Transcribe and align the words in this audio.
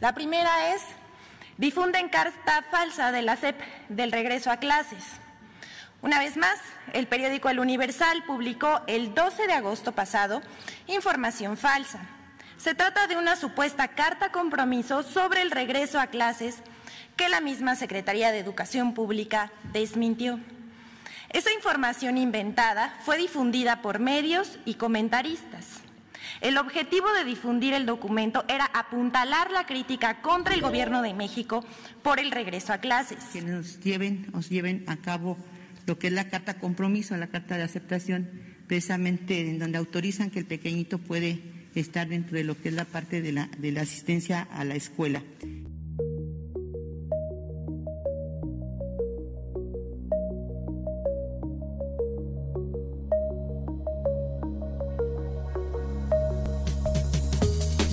La 0.00 0.12
primera 0.14 0.74
es, 0.74 0.82
difunden 1.56 2.08
carta 2.08 2.64
falsa 2.70 3.10
de 3.10 3.22
la 3.22 3.36
SEP 3.36 3.60
del 3.88 4.12
regreso 4.12 4.50
a 4.50 4.58
clases. 4.58 5.04
Una 6.02 6.20
vez 6.20 6.36
más, 6.36 6.58
el 6.92 7.08
periódico 7.08 7.48
El 7.48 7.58
Universal 7.58 8.22
publicó 8.24 8.82
el 8.86 9.14
12 9.14 9.48
de 9.48 9.54
agosto 9.54 9.92
pasado 9.92 10.40
información 10.86 11.56
falsa. 11.56 11.98
Se 12.58 12.74
trata 12.74 13.08
de 13.08 13.16
una 13.16 13.34
supuesta 13.34 13.88
carta 13.88 14.30
compromiso 14.30 15.02
sobre 15.02 15.42
el 15.42 15.50
regreso 15.50 15.98
a 15.98 16.06
clases 16.06 16.62
que 17.16 17.28
la 17.28 17.40
misma 17.40 17.74
Secretaría 17.74 18.30
de 18.30 18.38
Educación 18.38 18.94
Pública 18.94 19.50
desmintió. 19.72 20.38
Esa 21.30 21.52
información 21.52 22.16
inventada 22.16 22.94
fue 23.04 23.18
difundida 23.18 23.82
por 23.82 23.98
medios 23.98 24.58
y 24.64 24.74
comentaristas. 24.74 25.87
El 26.40 26.56
objetivo 26.56 27.12
de 27.12 27.24
difundir 27.24 27.74
el 27.74 27.86
documento 27.86 28.44
era 28.48 28.66
apuntalar 28.66 29.50
la 29.50 29.66
crítica 29.66 30.22
contra 30.22 30.54
el 30.54 30.60
gobierno 30.60 31.02
de 31.02 31.14
México 31.14 31.64
por 32.02 32.20
el 32.20 32.30
regreso 32.30 32.72
a 32.72 32.78
clases. 32.78 33.18
Que 33.32 33.42
nos 33.42 33.80
lleven, 33.80 34.28
nos 34.32 34.48
lleven 34.48 34.84
a 34.86 34.96
cabo 34.96 35.36
lo 35.86 35.98
que 35.98 36.08
es 36.08 36.12
la 36.12 36.28
carta 36.28 36.58
compromiso, 36.58 37.16
la 37.16 37.28
carta 37.28 37.56
de 37.56 37.62
aceptación, 37.64 38.28
precisamente 38.66 39.50
en 39.50 39.58
donde 39.58 39.78
autorizan 39.78 40.30
que 40.30 40.38
el 40.38 40.46
pequeñito 40.46 40.98
puede 40.98 41.40
estar 41.74 42.08
dentro 42.08 42.36
de 42.36 42.44
lo 42.44 42.60
que 42.60 42.68
es 42.68 42.74
la 42.74 42.84
parte 42.84 43.20
de 43.20 43.32
la, 43.32 43.48
de 43.58 43.72
la 43.72 43.82
asistencia 43.82 44.46
a 44.52 44.64
la 44.64 44.74
escuela. 44.74 45.22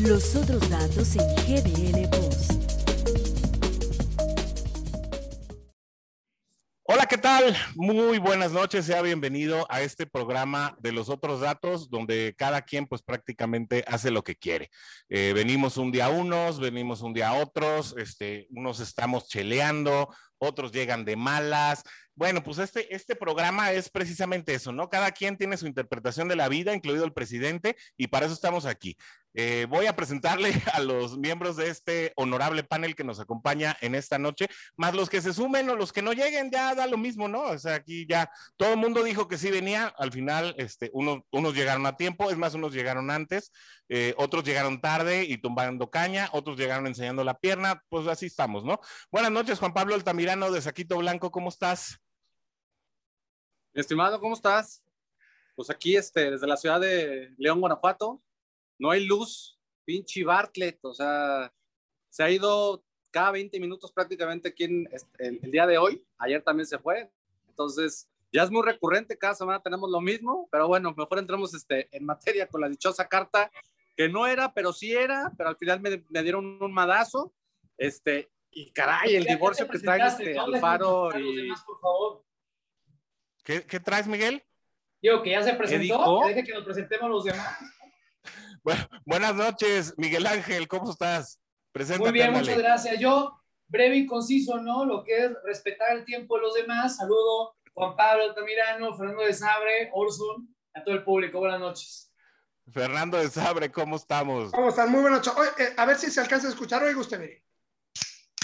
Los 0.06 0.36
otros 0.36 0.70
datos 0.70 1.16
en 1.16 1.36
GDL 1.48 2.08
Post. 2.10 2.52
Hola, 6.84 7.08
¿qué 7.08 7.18
tal? 7.18 7.58
Muy 7.74 8.20
buenas 8.20 8.52
noches, 8.52 8.86
sea 8.86 9.02
bienvenido 9.02 9.66
a 9.68 9.82
este 9.82 10.06
programa 10.06 10.78
de 10.80 10.92
los 10.92 11.10
otros 11.10 11.42
datos, 11.42 11.90
donde 11.90 12.36
cada 12.38 12.62
quien 12.62 12.86
pues 12.86 13.02
prácticamente 13.02 13.84
hace 13.88 14.12
lo 14.12 14.24
que 14.24 14.36
quiere. 14.36 14.70
Eh, 15.10 15.32
venimos 15.34 15.78
un 15.78 15.92
día 15.92 16.10
unos, 16.10 16.60
venimos 16.60 17.02
un 17.02 17.14
día 17.14 17.34
otros, 17.34 17.96
este, 17.98 18.46
unos 18.52 18.82
estamos 18.82 19.28
cheleando, 19.28 20.14
otros 20.38 20.72
llegan 20.72 21.04
de 21.04 21.16
malas, 21.16 21.84
bueno, 22.18 22.42
pues 22.42 22.60
este, 22.60 22.96
este 22.96 23.14
programa 23.14 23.74
es 23.74 23.90
precisamente 23.90 24.54
eso, 24.54 24.72
¿no? 24.72 24.90
Cada 24.90 25.12
quien 25.12 25.38
tiene 25.38 25.58
su 25.58 25.68
interpretación 25.68 26.30
de 26.30 26.38
la 26.38 26.48
vida, 26.48 26.74
incluido 26.74 27.04
el 27.04 27.12
presidente, 27.12 27.76
y 27.98 28.08
para 28.08 28.26
eso 28.26 28.34
estamos 28.34 28.66
aquí. 28.66 28.96
Eh, 29.36 29.68
voy 29.70 29.86
a 29.86 29.96
presentarle 29.96 30.54
a 30.74 30.80
los 30.80 31.18
miembros 31.18 31.58
de 31.58 31.70
este 31.70 32.14
honorable 32.16 32.64
panel 32.64 32.96
que 32.96 33.04
nos 33.04 33.20
acompaña 33.20 33.78
en 33.82 33.94
esta 33.94 34.18
noche, 34.18 34.48
más 34.78 34.96
los 34.96 35.10
que 35.10 35.22
se 35.22 35.34
sumen 35.34 35.70
o 35.70 35.76
los 35.76 35.92
que 35.92 36.02
no 36.02 36.14
lleguen, 36.14 36.50
ya 36.50 36.74
da 36.74 36.88
lo 36.88 36.98
mismo, 36.98 37.28
¿no? 37.28 37.44
O 37.44 37.60
sea, 37.60 37.76
aquí 37.76 38.06
ya 38.08 38.32
todo 38.58 38.72
el 38.72 38.78
mundo 38.78 39.04
dijo 39.04 39.28
que 39.28 39.38
sí 39.38 39.52
venía, 39.52 39.94
al 39.98 40.12
final 40.12 40.56
este, 40.58 40.90
uno, 40.94 41.26
unos 41.32 41.54
llegaron 41.54 41.86
a 41.86 41.98
tiempo, 41.98 42.32
es 42.32 42.38
más, 42.38 42.54
unos 42.54 42.74
llegaron 42.74 43.12
antes, 43.12 43.52
eh, 43.90 44.14
otros 44.18 44.44
llegaron 44.44 44.80
tarde 44.80 45.26
y 45.26 45.38
tumbando 45.38 45.90
caña, 45.90 46.30
otros 46.32 46.58
llegaron 46.58 46.88
enseñando 46.88 47.24
la 47.24 47.38
pierna, 47.38 47.84
pues 47.90 48.08
así 48.08 48.28
estamos, 48.28 48.64
¿no? 48.64 48.80
Buenas 49.12 49.32
noches, 49.32 49.60
Juan 49.60 49.74
Pablo 49.74 49.96
Altamirano 49.96 50.52
de 50.52 50.62
Saquito 50.62 50.98
Blanco, 50.98 51.32
¿cómo 51.32 51.50
estás? 51.50 52.00
estimado, 53.74 54.22
¿cómo 54.22 54.36
estás? 54.36 54.82
Pues 55.56 55.70
aquí, 55.70 55.98
este, 55.98 56.32
desde 56.32 56.48
la 56.48 56.56
ciudad 56.56 56.80
de 56.80 57.34
León, 57.38 57.60
Guanajuato, 57.60 58.22
no 58.80 58.92
hay 58.92 59.06
luz, 59.06 59.60
pinche 59.84 60.24
Bartlett, 60.24 60.80
o 60.84 60.94
sea, 60.94 61.54
se 62.10 62.24
ha 62.24 62.30
ido 62.30 62.84
cada 63.12 63.32
20 63.32 63.60
minutos 63.60 63.92
prácticamente 63.92 64.50
aquí 64.50 64.66
en 64.66 64.90
este, 64.92 65.28
el, 65.28 65.52
día 65.52 65.66
de 65.66 65.78
hoy, 65.78 66.06
ayer 66.18 66.42
también 66.42 66.68
se 66.68 66.80
fue, 66.80 67.12
entonces 67.48 68.10
ya 68.32 68.44
es 68.44 68.52
muy 68.52 68.64
recurrente, 68.64 69.18
cada 69.18 69.36
semana 69.36 69.62
tenemos 69.62 69.90
lo 69.90 70.02
mismo, 70.02 70.50
pero 70.52 70.68
bueno, 70.68 70.94
mejor 70.96 71.20
entremos 71.20 71.54
este, 71.54 71.88
en 71.96 72.06
materia 72.06 72.48
con 72.48 72.62
la 72.62 72.70
dichosa 72.70 73.08
carta, 73.08 73.50
que 73.96 74.10
no 74.10 74.28
era, 74.28 74.54
pero 74.54 74.74
sí 74.74 74.94
era, 74.94 75.32
pero 75.38 75.50
al 75.50 75.58
final 75.58 75.80
me, 75.80 76.04
me 76.10 76.24
dieron 76.24 76.62
un 76.62 76.74
madazo, 76.74 77.34
este, 77.78 78.30
y 78.56 78.72
caray, 78.72 79.18
el 79.18 79.26
divorcio 79.26 79.68
que 79.68 79.80
trae 79.80 80.08
este 80.08 80.40
Alfaro 80.40 81.10
y... 81.20 81.50
por 81.66 81.80
favor. 81.82 82.26
¿Qué, 83.44 83.80
traes, 83.80 84.08
Miguel? 84.08 84.44
Digo, 85.02 85.22
que 85.22 85.32
ya 85.32 85.44
se 85.44 85.54
presentó, 85.54 86.22
que 86.22 86.34
deje 86.34 86.44
que 86.46 86.54
nos 86.54 86.64
presentemos 86.64 87.10
los 87.10 87.26
demás. 87.26 87.60
Bueno, 88.66 88.90
buenas 89.06 89.36
noches, 89.36 89.94
Miguel 89.96 90.26
Ángel, 90.26 90.68
¿cómo 90.68 90.90
estás? 90.90 91.40
Preséntate, 91.72 92.10
Muy 92.10 92.20
bien, 92.20 92.34
muchas 92.34 92.58
gracias. 92.58 93.00
Yo, 93.00 93.40
breve 93.68 93.98
y 93.98 94.08
conciso, 94.08 94.58
¿no? 94.58 94.86
Lo 94.86 95.04
que 95.04 95.26
es 95.26 95.32
respetar 95.44 95.96
el 95.96 96.04
tiempo 96.04 96.36
de 96.36 96.42
los 96.42 96.56
demás. 96.56 96.98
Saludo 96.98 97.56
Juan 97.76 97.96
Pablo 97.96 98.24
Altamirano, 98.24 98.98
Fernando 98.98 99.22
de 99.22 99.34
Sabre, 99.34 99.92
Orson, 99.94 100.56
a 100.74 100.84
todo 100.84 100.96
el 100.96 101.04
público. 101.04 101.38
Buenas 101.38 101.60
noches. 101.60 102.12
Fernando 102.72 103.20
de 103.20 103.30
Sabre, 103.30 103.72
¿cómo 103.72 103.98
estamos? 103.98 104.52
¿Cómo 104.52 104.70
están? 104.70 104.92
Muy 104.92 105.02
buenas 105.02 105.24
noches. 105.24 105.54
Eh, 105.60 105.76
a 105.78 105.86
ver 105.86 105.98
si 105.98 106.10
se 106.10 106.22
alcanza 106.22 106.48
a 106.48 106.50
escuchar. 106.50 106.82
Oiga 106.82 107.00
usted, 107.00 107.20
mire. 107.20 107.44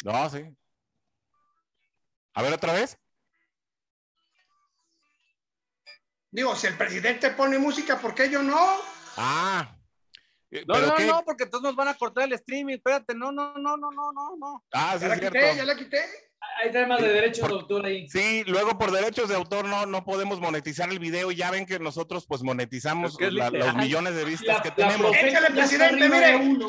No, 0.04 0.30
sí. 0.30 0.56
A 2.36 2.44
ver, 2.44 2.54
otra 2.54 2.74
vez. 2.74 2.96
Digo, 6.30 6.56
si 6.56 6.68
el 6.68 6.78
presidente 6.78 7.32
pone 7.32 7.58
música, 7.58 7.98
¿por 7.98 8.14
qué 8.14 8.30
yo 8.30 8.44
no? 8.44 8.60
Ah. 9.18 9.81
Eh, 10.52 10.66
no, 10.68 10.80
no, 10.80 11.00
no, 11.00 11.24
porque 11.26 11.46
entonces 11.46 11.64
nos 11.64 11.76
van 11.76 11.88
a 11.88 11.94
cortar 11.94 12.26
el 12.26 12.34
streaming. 12.34 12.76
Espérate, 12.76 13.16
no, 13.16 13.32
no, 13.32 13.54
no, 13.54 13.78
no, 13.78 13.90
no, 13.90 14.12
no, 14.12 14.36
no. 14.38 14.64
Ah, 14.74 14.96
sí, 14.96 15.02
ya 15.02 15.08
la 15.08 15.20
quité, 15.20 15.56
ya 15.56 15.66
la 15.66 15.76
quité. 15.76 16.00
Hay 16.62 16.72
temas 16.72 17.02
de 17.02 17.08
derechos 17.08 17.48
de 17.48 17.54
autor 17.54 17.86
ahí. 17.86 18.10
Sí, 18.10 18.44
luego 18.46 18.78
por 18.78 18.92
derechos 18.92 19.30
de 19.30 19.36
autor 19.36 19.66
no, 19.66 19.86
no 19.86 20.04
podemos 20.04 20.42
monetizar 20.42 20.90
el 20.90 21.00
video. 21.00 21.32
Ya 21.32 21.52
ven 21.52 21.66
que 21.66 21.80
nosotros 21.80 22.26
pues 22.28 22.44
monetizamos 22.44 23.18
los 23.20 23.76
millones 23.76 24.16
de 24.16 24.26
vistas 24.26 24.62
que 24.62 24.72
tenemos. 24.72 25.16
Échale, 25.16 25.52
presidente, 25.52 26.10
mire. 26.10 26.36
Uno. 26.36 26.68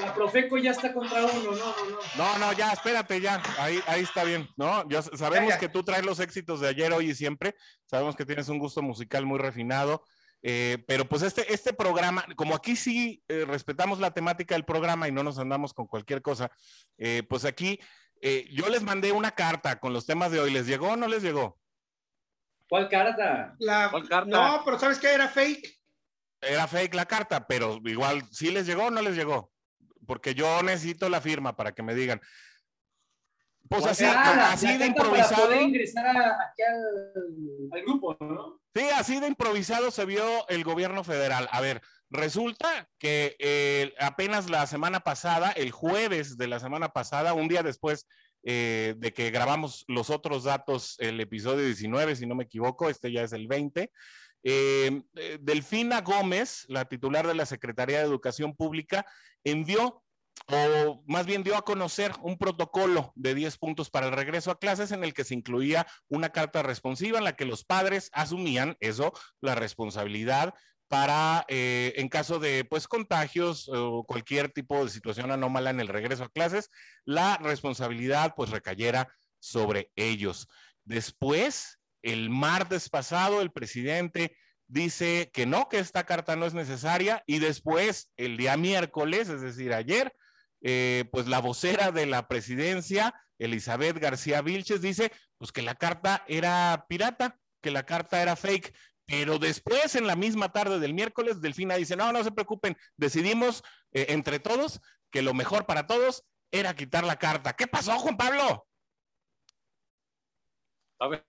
La 0.00 0.14
Profeco 0.14 0.56
ya 0.56 0.70
está 0.70 0.94
contra 0.94 1.24
uno, 1.26 1.50
no, 1.50 1.50
no, 1.52 1.74
no. 1.90 1.98
No, 2.16 2.38
no, 2.38 2.52
ya, 2.54 2.72
espérate, 2.72 3.20
ya. 3.20 3.42
Ahí, 3.58 3.80
ahí 3.86 4.02
está 4.02 4.24
bien, 4.24 4.48
¿no? 4.56 4.88
Ya 4.88 5.02
sabemos 5.02 5.56
que 5.56 5.68
tú 5.68 5.82
traes 5.82 6.06
los 6.06 6.20
éxitos 6.20 6.60
de 6.60 6.68
ayer, 6.68 6.92
hoy 6.92 7.10
y 7.10 7.14
siempre. 7.14 7.54
Sabemos 7.84 8.16
que 8.16 8.24
tienes 8.24 8.48
un 8.48 8.58
gusto 8.58 8.80
musical 8.80 9.26
muy 9.26 9.38
refinado. 9.38 10.02
Eh, 10.42 10.82
pero 10.86 11.04
pues 11.04 11.22
este, 11.22 11.52
este 11.52 11.72
programa, 11.72 12.24
como 12.36 12.54
aquí 12.54 12.76
sí 12.76 13.22
eh, 13.28 13.44
respetamos 13.46 14.00
la 14.00 14.12
temática 14.12 14.54
del 14.54 14.64
programa 14.64 15.06
y 15.06 15.12
no 15.12 15.22
nos 15.22 15.38
andamos 15.38 15.74
con 15.74 15.86
cualquier 15.86 16.22
cosa, 16.22 16.50
eh, 16.96 17.22
pues 17.28 17.44
aquí 17.44 17.78
yo 18.50 18.68
les 18.68 18.82
mandé 18.82 19.12
una 19.12 19.30
carta 19.30 19.80
con 19.80 19.94
los 19.94 20.04
temas 20.04 20.30
de 20.30 20.40
hoy. 20.40 20.50
¿Les 20.50 20.66
llegó 20.66 20.88
o 20.88 20.96
no 20.96 21.08
les 21.08 21.22
llegó? 21.22 21.58
¿Cuál 22.68 22.86
carta? 22.90 23.56
¿Cuál 23.58 24.08
carta? 24.10 24.30
No, 24.30 24.62
pero 24.62 24.78
¿sabes 24.78 24.98
qué? 24.98 25.14
Era 25.14 25.26
fake. 25.26 25.80
Era 26.42 26.68
fake 26.68 26.94
la 26.94 27.06
carta, 27.06 27.46
pero 27.46 27.80
igual, 27.86 28.22
¿sí 28.30 28.50
les 28.50 28.66
llegó 28.66 28.84
o 28.84 28.90
no 28.90 29.00
les 29.00 29.16
llegó? 29.16 29.50
porque 30.10 30.34
yo 30.34 30.60
necesito 30.64 31.08
la 31.08 31.20
firma 31.20 31.54
para 31.54 31.70
que 31.70 31.84
me 31.84 31.94
digan. 31.94 32.20
Pues 33.70 33.86
así, 33.86 34.04
así 34.04 34.78
de 34.78 34.86
improvisado. 34.86 35.46
Para 35.46 35.62
ingresar 35.62 36.04
aquí 36.04 36.60
al, 36.60 37.82
grupo, 37.84 38.16
¿no? 38.18 38.60
Sí, 38.74 38.82
así 38.96 39.20
de 39.20 39.28
improvisado 39.28 39.92
se 39.92 40.04
vio 40.06 40.48
el 40.48 40.64
gobierno 40.64 41.04
federal. 41.04 41.48
A 41.52 41.60
ver, 41.60 41.80
resulta 42.10 42.88
que 42.98 43.36
eh, 43.38 43.94
apenas 44.00 44.50
la 44.50 44.66
semana 44.66 45.00
pasada, 45.00 45.52
el 45.52 45.70
jueves 45.70 46.36
de 46.36 46.48
la 46.48 46.58
semana 46.58 46.88
pasada, 46.88 47.32
un 47.32 47.46
día 47.46 47.62
después 47.62 48.08
eh, 48.42 48.94
de 48.98 49.12
que 49.12 49.30
grabamos 49.30 49.84
los 49.86 50.10
otros 50.10 50.42
datos, 50.42 50.96
el 50.98 51.20
episodio 51.20 51.64
19, 51.64 52.16
si 52.16 52.26
no 52.26 52.34
me 52.34 52.44
equivoco, 52.44 52.90
este 52.90 53.12
ya 53.12 53.22
es 53.22 53.32
el 53.32 53.46
20. 53.46 53.92
Eh, 54.42 55.02
Delfina 55.40 56.00
Gómez, 56.00 56.64
la 56.66 56.86
titular 56.86 57.24
de 57.24 57.34
la 57.34 57.46
Secretaría 57.46 57.98
de 57.98 58.06
Educación 58.06 58.56
Pública, 58.56 59.06
envió 59.44 60.02
o 60.46 61.02
más 61.06 61.26
bien 61.26 61.42
dio 61.42 61.56
a 61.56 61.62
conocer 61.62 62.12
un 62.22 62.38
protocolo 62.38 63.12
de 63.14 63.34
10 63.34 63.58
puntos 63.58 63.90
para 63.90 64.06
el 64.06 64.12
regreso 64.12 64.50
a 64.50 64.58
clases 64.58 64.92
en 64.92 65.04
el 65.04 65.14
que 65.14 65.24
se 65.24 65.34
incluía 65.34 65.86
una 66.08 66.30
carta 66.30 66.62
responsiva 66.62 67.18
en 67.18 67.24
la 67.24 67.36
que 67.36 67.44
los 67.44 67.64
padres 67.64 68.10
asumían 68.12 68.76
eso, 68.80 69.12
la 69.40 69.54
responsabilidad 69.54 70.54
para, 70.88 71.44
eh, 71.46 71.92
en 71.96 72.08
caso 72.08 72.40
de 72.40 72.64
pues 72.64 72.88
contagios 72.88 73.68
o 73.72 74.02
cualquier 74.02 74.50
tipo 74.50 74.84
de 74.84 74.90
situación 74.90 75.30
anómala 75.30 75.70
en 75.70 75.78
el 75.78 75.86
regreso 75.86 76.24
a 76.24 76.30
clases, 76.30 76.68
la 77.04 77.36
responsabilidad 77.36 78.34
pues 78.36 78.50
recayera 78.50 79.08
sobre 79.38 79.92
ellos. 79.94 80.48
Después, 80.84 81.78
el 82.02 82.28
martes 82.28 82.88
pasado, 82.88 83.40
el 83.40 83.52
presidente 83.52 84.36
dice 84.66 85.30
que 85.32 85.46
no, 85.46 85.68
que 85.68 85.78
esta 85.78 86.04
carta 86.04 86.34
no 86.34 86.46
es 86.46 86.54
necesaria 86.54 87.22
y 87.24 87.38
después, 87.38 88.10
el 88.16 88.36
día 88.36 88.56
miércoles, 88.56 89.28
es 89.28 89.42
decir, 89.42 89.72
ayer, 89.72 90.12
eh, 90.62 91.04
pues 91.12 91.26
la 91.26 91.40
vocera 91.40 91.90
de 91.90 92.06
la 92.06 92.28
presidencia, 92.28 93.14
Elizabeth 93.38 93.98
García 93.98 94.42
Vilches, 94.42 94.82
dice 94.82 95.12
pues 95.38 95.52
que 95.52 95.62
la 95.62 95.74
carta 95.74 96.24
era 96.28 96.86
pirata, 96.88 97.38
que 97.62 97.70
la 97.70 97.86
carta 97.86 98.20
era 98.22 98.36
fake. 98.36 98.74
Pero 99.06 99.38
después, 99.38 99.96
en 99.96 100.06
la 100.06 100.14
misma 100.14 100.52
tarde 100.52 100.78
del 100.78 100.94
miércoles, 100.94 101.40
Delfina 101.40 101.74
dice, 101.74 101.96
no, 101.96 102.12
no 102.12 102.22
se 102.22 102.30
preocupen, 102.30 102.76
decidimos 102.96 103.64
eh, 103.92 104.06
entre 104.10 104.38
todos 104.38 104.80
que 105.10 105.22
lo 105.22 105.34
mejor 105.34 105.66
para 105.66 105.86
todos 105.86 106.24
era 106.52 106.76
quitar 106.76 107.04
la 107.04 107.18
carta. 107.18 107.54
¿Qué 107.54 107.66
pasó, 107.66 107.98
Juan 107.98 108.16
Pablo? 108.16 108.66
A 111.00 111.08
ver, 111.08 111.24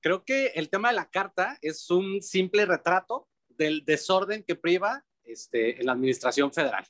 creo 0.00 0.24
que 0.24 0.46
el 0.48 0.70
tema 0.70 0.88
de 0.88 0.96
la 0.96 1.10
carta 1.10 1.58
es 1.60 1.90
un 1.90 2.22
simple 2.22 2.66
retrato 2.66 3.28
del 3.48 3.84
desorden 3.84 4.42
que 4.42 4.56
priva 4.56 5.04
este, 5.22 5.78
en 5.78 5.86
la 5.86 5.92
administración 5.92 6.52
federal. 6.52 6.86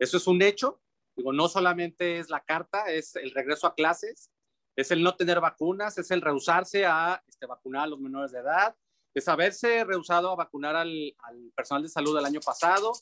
Eso 0.00 0.16
es 0.16 0.26
un 0.26 0.40
hecho. 0.42 0.80
Digo, 1.14 1.32
no 1.32 1.48
solamente 1.48 2.18
es 2.18 2.30
la 2.30 2.40
carta, 2.40 2.90
es 2.90 3.14
el 3.16 3.30
regreso 3.32 3.66
a 3.66 3.74
clases, 3.74 4.30
es 4.74 4.90
el 4.90 5.02
no 5.02 5.14
tener 5.14 5.40
vacunas, 5.40 5.98
es 5.98 6.10
el 6.10 6.22
rehusarse 6.22 6.86
a 6.86 7.22
este, 7.28 7.46
vacunar 7.46 7.84
a 7.84 7.88
los 7.88 8.00
menores 8.00 8.32
de 8.32 8.38
edad, 8.38 8.74
es 9.14 9.28
haberse 9.28 9.84
rehusado 9.84 10.30
a 10.30 10.36
vacunar 10.36 10.76
al, 10.76 11.14
al 11.18 11.52
personal 11.54 11.82
de 11.82 11.90
salud 11.90 12.18
el 12.18 12.24
año 12.24 12.40
pasado. 12.40 12.92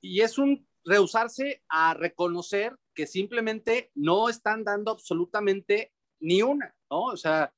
Y 0.00 0.22
es 0.22 0.38
un 0.38 0.66
rehusarse 0.84 1.62
a 1.68 1.92
reconocer 1.92 2.74
que 2.94 3.06
simplemente 3.06 3.90
no 3.94 4.30
están 4.30 4.64
dando 4.64 4.92
absolutamente 4.92 5.92
ni 6.20 6.40
una, 6.40 6.74
¿no? 6.90 7.06
O 7.06 7.16
sea, 7.16 7.52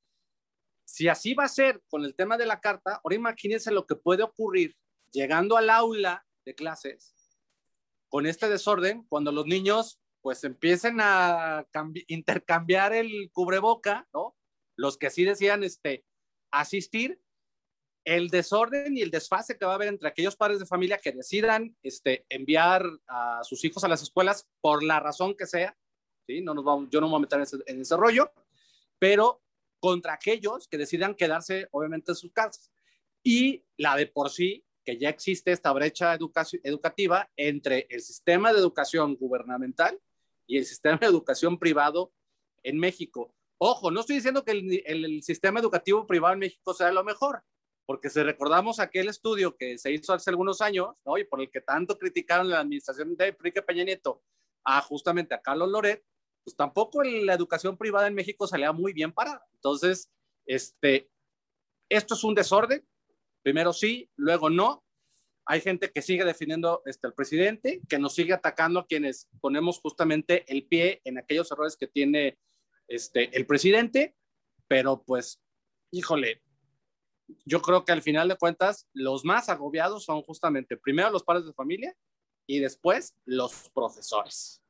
si 0.83 1.07
así 1.07 1.33
va 1.33 1.45
a 1.45 1.49
ser 1.49 1.81
con 1.87 2.03
el 2.03 2.15
tema 2.15 2.37
de 2.37 2.47
la 2.47 2.59
carta, 2.59 2.99
ahora 3.03 3.15
imagínense 3.15 3.71
lo 3.71 3.85
que 3.85 3.95
puede 3.95 4.23
ocurrir 4.23 4.75
llegando 5.11 5.55
al 5.55 5.69
aula 5.69 6.25
de 6.43 6.55
clases 6.55 7.18
con 8.09 8.25
este 8.25 8.49
desorden, 8.49 9.03
cuando 9.07 9.31
los 9.31 9.45
niños 9.45 9.99
pues 10.21 10.43
empiecen 10.43 10.97
a 10.99 11.65
intercambiar 12.07 12.93
el 12.93 13.31
cubreboca. 13.31 14.07
Los 14.75 14.97
que 14.97 15.07
así 15.07 15.23
decían 15.23 15.63
este, 15.63 16.05
asistir, 16.51 17.21
el 18.05 18.29
desorden 18.29 18.97
y 18.97 19.01
el 19.01 19.11
desfase 19.11 19.57
que 19.57 19.65
va 19.65 19.73
a 19.73 19.75
haber 19.75 19.89
entre 19.89 20.07
aquellos 20.07 20.35
padres 20.35 20.59
de 20.59 20.65
familia 20.65 20.97
que 20.97 21.11
decidan 21.11 21.75
este, 21.83 22.25
enviar 22.29 22.85
a 23.07 23.43
sus 23.43 23.63
hijos 23.65 23.83
a 23.83 23.87
las 23.87 24.01
escuelas 24.01 24.47
por 24.61 24.83
la 24.83 24.99
razón 24.99 25.35
que 25.35 25.45
sea, 25.45 25.77
¿sí? 26.25 26.41
no 26.41 26.53
nos 26.53 26.63
vamos, 26.63 26.89
yo 26.89 27.01
no 27.01 27.07
me 27.07 27.11
voy 27.11 27.19
a 27.19 27.21
meter 27.21 27.37
en 27.37 27.43
ese, 27.43 27.57
en 27.67 27.81
ese 27.81 27.97
rollo, 27.97 28.31
pero 28.97 29.43
contra 29.79 30.13
aquellos 30.13 30.67
que 30.67 30.77
decidan 30.77 31.13
quedarse 31.13 31.67
obviamente 31.71 32.11
en 32.11 32.15
sus 32.15 32.31
casas. 32.31 32.71
Y 33.21 33.65
la 33.77 33.95
de 33.95 34.07
por 34.07 34.29
sí, 34.29 34.65
que 34.89 34.97
ya 34.97 35.09
existe 35.09 35.51
esta 35.51 35.71
brecha 35.71 36.17
educativa 36.63 37.29
entre 37.37 37.85
el 37.91 38.01
sistema 38.01 38.51
de 38.51 38.57
educación 38.57 39.15
gubernamental 39.15 40.01
y 40.47 40.57
el 40.57 40.65
sistema 40.65 40.97
de 40.97 41.05
educación 41.05 41.59
privado 41.59 42.11
en 42.63 42.79
México. 42.79 43.35
Ojo, 43.59 43.91
no 43.91 43.99
estoy 43.99 44.15
diciendo 44.15 44.43
que 44.43 44.51
el, 44.53 44.81
el, 44.87 45.21
sistema 45.21 45.59
educativo 45.59 46.07
privado 46.07 46.33
en 46.33 46.39
México 46.39 46.73
sea 46.73 46.91
lo 46.91 47.03
mejor, 47.03 47.43
porque 47.85 48.09
si 48.09 48.23
recordamos 48.23 48.79
aquel 48.79 49.09
estudio 49.09 49.55
que 49.55 49.77
se 49.77 49.91
hizo 49.91 50.11
hace 50.11 50.31
algunos 50.31 50.59
años, 50.59 50.95
¿no? 51.05 51.19
y 51.19 51.23
por 51.23 51.39
el 51.39 51.51
que 51.51 51.61
tanto 51.61 51.99
criticaron 51.99 52.49
la 52.49 52.61
administración 52.61 53.15
de 53.15 53.27
Enrique 53.27 53.61
Peña 53.61 53.83
Nieto 53.83 54.23
a 54.63 54.81
justamente 54.81 55.35
a 55.35 55.41
Carlos 55.41 55.69
Loret, 55.69 56.03
pues 56.43 56.55
tampoco 56.55 57.03
la 57.03 57.35
educación 57.35 57.77
privada 57.77 58.07
en 58.07 58.15
México 58.15 58.47
salía 58.47 58.71
muy 58.71 58.91
bien 58.91 59.11
parada. 59.11 59.45
Entonces, 59.53 60.09
este, 60.47 61.11
esto 61.89 62.15
es 62.15 62.23
un 62.23 62.33
desorden. 62.33 62.83
Primero 63.41 63.73
sí, 63.73 64.09
luego 64.15 64.49
no. 64.49 64.83
Hay 65.45 65.61
gente 65.61 65.91
que 65.91 66.01
sigue 66.01 66.23
definiendo 66.25 66.83
este, 66.85 67.07
al 67.07 67.13
presidente, 67.13 67.81
que 67.89 67.97
nos 67.97 68.13
sigue 68.13 68.33
atacando 68.33 68.81
a 68.81 68.85
quienes 68.85 69.27
ponemos 69.41 69.79
justamente 69.79 70.45
el 70.47 70.67
pie 70.67 71.01
en 71.05 71.17
aquellos 71.17 71.51
errores 71.51 71.75
que 71.75 71.87
tiene 71.87 72.37
este, 72.87 73.35
el 73.35 73.47
presidente, 73.47 74.15
pero 74.67 75.03
pues, 75.03 75.41
híjole, 75.91 76.43
yo 77.45 77.61
creo 77.61 77.85
que 77.85 77.91
al 77.91 78.01
final 78.01 78.27
de 78.27 78.37
cuentas 78.37 78.87
los 78.93 79.25
más 79.25 79.49
agobiados 79.49 80.03
son 80.03 80.21
justamente 80.21 80.77
primero 80.77 81.09
los 81.11 81.23
padres 81.23 81.45
de 81.45 81.53
familia 81.53 81.95
y 82.47 82.59
después 82.59 83.15
los 83.25 83.69
profesores. 83.73 84.61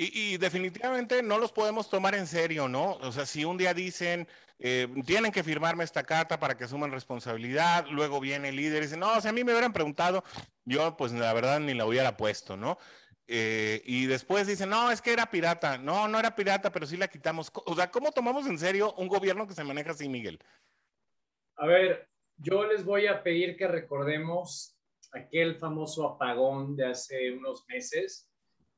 Y, 0.00 0.36
definitivamente 0.36 1.24
no 1.24 1.38
los 1.38 1.50
podemos 1.50 1.90
tomar 1.90 2.14
en 2.14 2.28
serio, 2.28 2.68
¿no? 2.68 2.92
O 2.98 3.10
sea, 3.10 3.26
si 3.26 3.44
un 3.44 3.58
día 3.58 3.74
dicen, 3.74 4.28
eh, 4.60 4.86
tienen 5.04 5.32
que 5.32 5.42
firmarme 5.42 5.82
esta 5.82 6.04
carta 6.04 6.38
para 6.38 6.56
que 6.56 6.62
asuman 6.62 6.92
responsabilidad, 6.92 7.84
luego 7.90 8.20
viene 8.20 8.50
el 8.50 8.56
líder 8.56 8.78
y 8.78 8.86
dice, 8.86 8.96
no, 8.96 9.20
si 9.20 9.26
a 9.26 9.32
mí 9.32 9.42
me 9.42 9.50
hubieran 9.50 9.72
preguntado, 9.72 10.22
yo 10.64 10.96
pues 10.96 11.10
la 11.10 11.32
verdad 11.32 11.58
ni 11.58 11.74
la 11.74 11.84
hubiera 11.84 12.16
puesto, 12.16 12.56
¿no? 12.56 12.78
Eh, 13.26 13.82
y 13.86 14.06
después 14.06 14.46
dicen, 14.46 14.70
no, 14.70 14.88
es 14.92 15.02
que 15.02 15.12
era 15.12 15.32
pirata. 15.32 15.78
No, 15.78 16.06
no 16.06 16.20
era 16.20 16.36
pirata, 16.36 16.70
pero 16.70 16.86
sí 16.86 16.96
la 16.96 17.08
quitamos. 17.08 17.50
O 17.66 17.74
sea, 17.74 17.90
¿cómo 17.90 18.12
tomamos 18.12 18.46
en 18.46 18.56
serio 18.56 18.94
un 18.98 19.08
gobierno 19.08 19.48
que 19.48 19.54
se 19.54 19.64
maneja 19.64 19.90
así, 19.90 20.08
Miguel? 20.08 20.38
A 21.56 21.66
ver, 21.66 22.08
yo 22.36 22.64
les 22.64 22.84
voy 22.84 23.08
a 23.08 23.20
pedir 23.24 23.56
que 23.56 23.66
recordemos 23.66 24.78
aquel 25.10 25.56
famoso 25.56 26.06
apagón 26.06 26.76
de 26.76 26.86
hace 26.86 27.32
unos 27.32 27.66
meses 27.66 28.27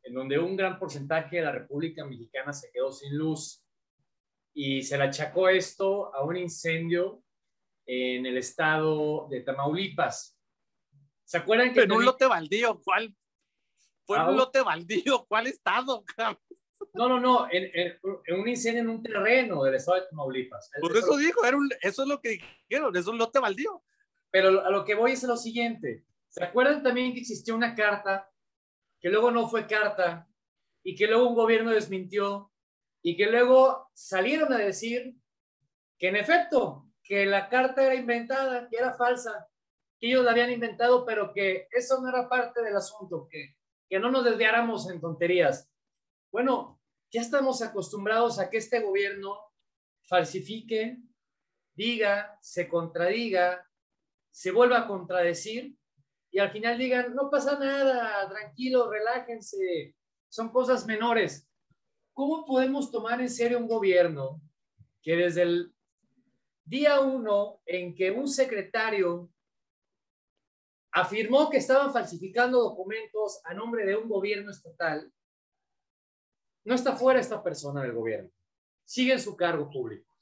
en 0.02 0.14
donde 0.14 0.38
un 0.38 0.56
gran 0.56 0.78
porcentaje 0.78 1.36
de 1.36 1.42
la 1.42 1.52
República 1.52 2.04
Mexicana 2.04 2.52
se 2.52 2.70
quedó 2.72 2.90
sin 2.92 3.16
luz 3.16 3.64
y 4.52 4.82
se 4.82 4.96
le 4.96 5.04
achacó 5.04 5.48
esto 5.48 6.14
a 6.14 6.24
un 6.24 6.36
incendio 6.36 7.22
en 7.86 8.26
el 8.26 8.36
estado 8.36 9.28
de 9.30 9.40
Tamaulipas. 9.40 10.38
¿Se 11.24 11.38
acuerdan 11.38 11.72
que... 11.72 11.82
En 11.82 11.92
un 11.92 12.04
lote 12.04 12.26
baldío, 12.26 12.80
¿cuál? 12.82 13.14
Fue 14.04 14.18
un 14.28 14.36
lote 14.36 14.60
baldío, 14.60 15.24
¿cuál 15.26 15.46
estado? 15.46 16.04
No, 16.94 17.08
no, 17.08 17.20
no, 17.20 17.46
en, 17.50 17.98
un 18.40 18.48
incendio 18.48 18.80
en 18.82 18.88
un 18.88 19.02
terreno 19.02 19.62
del 19.62 19.74
estado 19.74 20.00
de 20.00 20.06
Tamaulipas. 20.08 20.70
Por 20.80 20.96
eso 20.96 21.16
dijo, 21.16 21.44
era 21.44 21.58
eso 21.82 22.02
es 22.02 22.08
lo 22.08 22.20
que 22.20 22.40
dijeron, 22.68 22.96
es 22.96 23.06
un 23.06 23.18
lote 23.18 23.38
baldío. 23.38 23.82
Pero 24.30 24.64
a 24.64 24.70
lo 24.70 24.84
que 24.84 24.94
voy 24.94 25.12
es 25.12 25.22
lo 25.24 25.36
siguiente. 25.36 26.04
¿Se 26.28 26.42
acuerdan 26.42 26.82
también 26.82 27.12
que 27.12 27.20
existió 27.20 27.54
una 27.54 27.74
carta 27.74 28.29
que 29.00 29.08
luego 29.08 29.30
no 29.30 29.48
fue 29.48 29.66
carta 29.66 30.28
y 30.82 30.94
que 30.94 31.06
luego 31.06 31.28
un 31.28 31.34
gobierno 31.34 31.70
desmintió 31.70 32.52
y 33.02 33.16
que 33.16 33.26
luego 33.26 33.90
salieron 33.94 34.52
a 34.52 34.58
decir 34.58 35.14
que 35.98 36.08
en 36.08 36.16
efecto, 36.16 36.86
que 37.02 37.26
la 37.26 37.48
carta 37.48 37.84
era 37.84 37.94
inventada, 37.94 38.68
que 38.68 38.76
era 38.76 38.94
falsa, 38.94 39.48
que 39.98 40.08
ellos 40.08 40.24
la 40.24 40.30
habían 40.30 40.50
inventado, 40.50 41.04
pero 41.04 41.32
que 41.32 41.68
eso 41.70 42.00
no 42.00 42.08
era 42.08 42.28
parte 42.28 42.62
del 42.62 42.76
asunto, 42.76 43.26
que, 43.28 43.56
que 43.88 43.98
no 43.98 44.10
nos 44.10 44.24
desviáramos 44.24 44.88
en 44.90 45.00
tonterías. 45.00 45.70
Bueno, 46.30 46.80
ya 47.10 47.20
estamos 47.20 47.60
acostumbrados 47.60 48.38
a 48.38 48.48
que 48.48 48.58
este 48.58 48.80
gobierno 48.80 49.38
falsifique, 50.02 50.98
diga, 51.74 52.38
se 52.40 52.68
contradiga, 52.68 53.66
se 54.30 54.52
vuelva 54.52 54.80
a 54.80 54.86
contradecir 54.86 55.76
y 56.30 56.38
al 56.38 56.50
final 56.50 56.78
digan, 56.78 57.14
no 57.14 57.28
pasa 57.28 57.58
nada, 57.58 58.28
tranquilo, 58.28 58.90
relájense, 58.90 59.96
son 60.28 60.50
cosas 60.50 60.86
menores. 60.86 61.48
¿Cómo 62.12 62.44
podemos 62.44 62.90
tomar 62.90 63.20
en 63.20 63.30
serio 63.30 63.58
un 63.58 63.66
gobierno 63.66 64.40
que 65.02 65.16
desde 65.16 65.42
el 65.42 65.74
día 66.64 67.00
uno 67.00 67.60
en 67.66 67.94
que 67.94 68.10
un 68.10 68.28
secretario 68.28 69.30
afirmó 70.92 71.50
que 71.50 71.56
estaban 71.56 71.92
falsificando 71.92 72.60
documentos 72.60 73.40
a 73.44 73.54
nombre 73.54 73.84
de 73.84 73.96
un 73.96 74.08
gobierno 74.08 74.50
estatal, 74.50 75.12
no 76.64 76.74
está 76.74 76.94
fuera 76.94 77.20
esta 77.20 77.42
persona 77.42 77.82
del 77.82 77.92
gobierno, 77.92 78.30
sigue 78.84 79.14
en 79.14 79.20
su 79.20 79.36
cargo 79.36 79.70
público. 79.70 80.14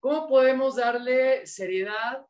¿Cómo 0.00 0.26
podemos 0.26 0.76
darle 0.76 1.46
seriedad 1.46 2.26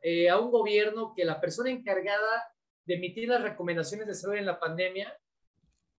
eh, 0.00 0.28
a 0.28 0.38
un 0.38 0.50
gobierno 0.50 1.12
que 1.14 1.24
la 1.24 1.40
persona 1.40 1.70
encargada 1.70 2.52
de 2.84 2.94
emitir 2.94 3.28
las 3.28 3.42
recomendaciones 3.42 4.06
de 4.06 4.14
salud 4.14 4.36
en 4.36 4.46
la 4.46 4.58
pandemia, 4.58 5.16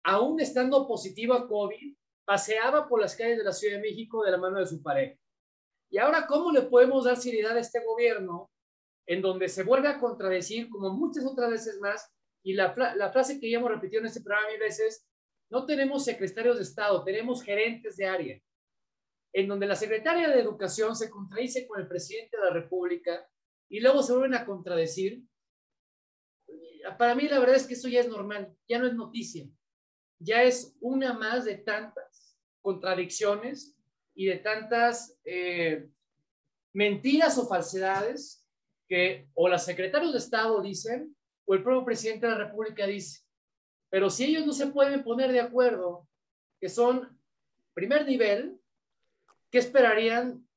aún 0.05 0.40
estando 0.40 0.87
positivo 0.87 1.35
a 1.35 1.47
COVID, 1.47 1.95
paseaba 2.25 2.88
por 2.88 3.00
las 3.00 3.17
calles 3.17 3.38
de 3.38 3.45
la 3.45 3.52
Ciudad 3.52 3.76
de 3.76 3.83
México 3.83 4.23
de 4.23 4.31
la 4.31 4.38
mano 4.38 4.59
de 4.59 4.67
su 4.67 4.83
pareja. 4.83 5.19
Y 5.90 5.99
ahora, 5.99 6.26
¿cómo 6.26 6.52
le 6.52 6.62
podemos 6.62 7.05
dar 7.05 7.17
seriedad 7.17 7.57
a 7.57 7.61
este 7.61 7.85
gobierno 7.85 8.50
en 9.07 9.23
donde 9.23 9.49
se 9.49 9.62
vuelve 9.62 9.88
a 9.88 9.99
contradecir, 9.99 10.69
como 10.69 10.90
muchas 10.93 11.25
otras 11.25 11.50
veces 11.50 11.81
más, 11.81 12.12
y 12.43 12.52
la, 12.52 12.75
la 12.97 13.11
frase 13.11 13.40
que 13.40 13.50
ya 13.50 13.59
hemos 13.59 13.71
repetido 13.71 14.00
en 14.00 14.07
este 14.07 14.21
programa 14.21 14.49
mil 14.49 14.61
veces, 14.61 15.07
no 15.50 15.64
tenemos 15.64 16.05
secretarios 16.05 16.57
de 16.57 16.62
Estado, 16.62 17.02
tenemos 17.05 17.43
gerentes 17.43 17.97
de 17.97 18.07
área, 18.07 18.40
en 19.33 19.49
donde 19.49 19.67
la 19.67 19.76
secretaria 19.76 20.28
de 20.28 20.40
Educación 20.40 20.95
se 20.95 21.11
contradice 21.11 21.67
con 21.67 21.81
el 21.81 21.88
presidente 21.88 22.37
de 22.37 22.45
la 22.45 22.50
República 22.50 23.26
y 23.68 23.80
luego 23.80 24.02
se 24.02 24.12
vuelven 24.12 24.34
a 24.34 24.46
contradecir, 24.46 25.22
para 26.96 27.14
mí 27.14 27.28
la 27.28 27.38
verdad 27.38 27.56
es 27.56 27.66
que 27.66 27.75
eso 27.75 27.88
ya 27.88 28.00
es 28.00 28.08
normal, 28.08 28.54
ya 28.68 28.78
no 28.78 28.87
es 28.87 28.94
noticia, 28.94 29.48
ya 30.18 30.42
es 30.42 30.76
una 30.80 31.12
más 31.12 31.44
de 31.44 31.56
tantas 31.56 32.38
contradicciones 32.62 33.76
y 34.14 34.26
de 34.26 34.37
tantas 34.37 35.18
eh, 35.25 35.88
mentiras 36.72 37.38
o 37.38 37.46
falsedades 37.46 38.44
que 38.88 39.28
o 39.34 39.48
los 39.48 39.62
secretarios 39.62 40.12
de 40.12 40.18
Estado 40.18 40.60
dicen 40.62 41.14
o 41.44 41.54
el 41.54 41.62
propio 41.62 41.84
presidente 41.84 42.26
de 42.26 42.32
la 42.32 42.38
República 42.38 42.87
dice. 42.87 43.22
Pero 43.90 44.10
si 44.10 44.25
ellos 44.25 44.46
no 44.46 44.52
se 44.52 44.66
pueden 44.68 45.02
poner 45.02 45.32
de 45.32 45.40
acuerdo, 45.40 46.08
que 46.60 46.68
son 46.68 47.18
primer 47.75 48.06
nivel, 48.06 48.58
¿qué 49.50 49.58
esperarían 49.58 50.48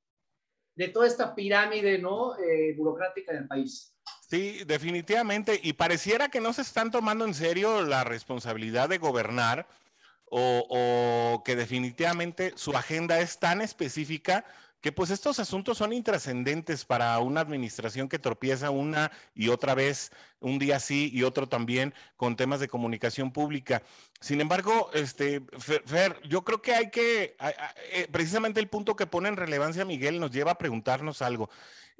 de 0.75 0.88
toda 0.88 1.08
esta 1.08 1.36
pirámide 1.36 1.98
¿no? 1.98 2.38
Eh, 2.38 2.74
burocrática 2.78 3.34
del 3.34 3.48
país. 3.48 3.94
Sí, 4.30 4.63
definitivamente. 4.66 5.60
Y 5.62 5.74
pareciera 5.74 6.30
que 6.30 6.40
no 6.40 6.54
se 6.54 6.62
están 6.62 6.92
tomando 6.92 7.25
en 7.25 7.34
serio 7.34 7.82
la 7.82 8.04
responsabilidad 8.04 8.88
de 8.90 8.98
gobernar 8.98 9.68
o, 10.25 10.66
o 10.70 11.44
que 11.44 11.56
definitivamente 11.56 12.54
su 12.56 12.72
agenda 12.72 13.20
es 13.20 13.40
tan 13.40 13.62
específica 13.62 14.46
que 14.82 14.92
pues 14.92 15.12
estos 15.12 15.40
asuntos 15.40 15.78
son 15.78 15.94
intrascendentes 15.94 16.86
para 16.86 17.18
una 17.20 17.42
administración 17.42 18.10
que 18.10 18.20
tropieza 18.20 18.72
una 18.72 19.12
y 19.36 19.50
otra 19.50 19.76
vez, 19.76 20.12
un 20.40 20.58
día 20.58 20.80
sí 20.80 21.12
y 21.14 21.24
otro 21.24 21.48
también, 21.48 21.94
con 22.18 22.36
temas 22.36 22.60
de 22.60 22.68
comunicación 22.68 23.32
pública. 23.32 23.84
Sin 24.20 24.42
embargo, 24.42 24.90
este, 24.94 25.42
Fer, 25.60 26.20
yo 26.28 26.44
creo 26.44 26.62
que 26.62 26.74
hay 26.74 26.90
que, 26.90 27.36
eh, 27.92 28.08
precisamente 28.12 28.60
el 28.60 28.68
punto 28.68 28.96
que 28.96 29.08
pone 29.08 29.30
en 29.30 29.38
relevancia 29.38 29.86
Miguel 29.86 30.20
nos 30.20 30.32
lleva 30.32 30.52
a 30.52 30.58
preguntarnos 30.58 31.22
algo. 31.22 31.50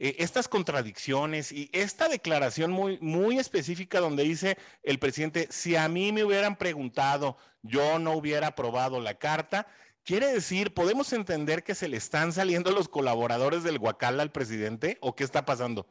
Eh, 0.04 0.16
estas 0.18 0.48
contradicciones 0.48 1.52
y 1.52 1.70
esta 1.74 2.10
declaración 2.10 2.72
muy, 2.72 2.98
muy 3.02 3.38
específica 3.38 4.00
donde 4.00 4.24
dice 4.24 4.58
el 4.82 4.98
presidente, 4.98 5.48
si 5.52 5.76
a 5.76 5.88
mí 5.88 6.12
me 6.12 6.24
hubieran 6.24 6.56
preguntado, 6.56 7.38
yo 7.62 8.00
no 8.00 8.14
hubiera 8.14 8.48
aprobado 8.48 9.00
la 9.00 9.20
carta, 9.20 9.68
Quiere 10.04 10.32
decir, 10.32 10.74
¿podemos 10.74 11.14
entender 11.14 11.64
que 11.64 11.76
se 11.76 11.88
le 11.88 11.98
están 11.98 12.34
saliendo 12.34 12.72
los 12.72 12.90
colaboradores 12.90 13.64
del 13.64 13.78
Huacal 13.78 14.20
al 14.20 14.32
presidente 14.32 14.98
o 15.00 15.16
qué 15.16 15.24
está 15.24 15.46
pasando? 15.46 15.88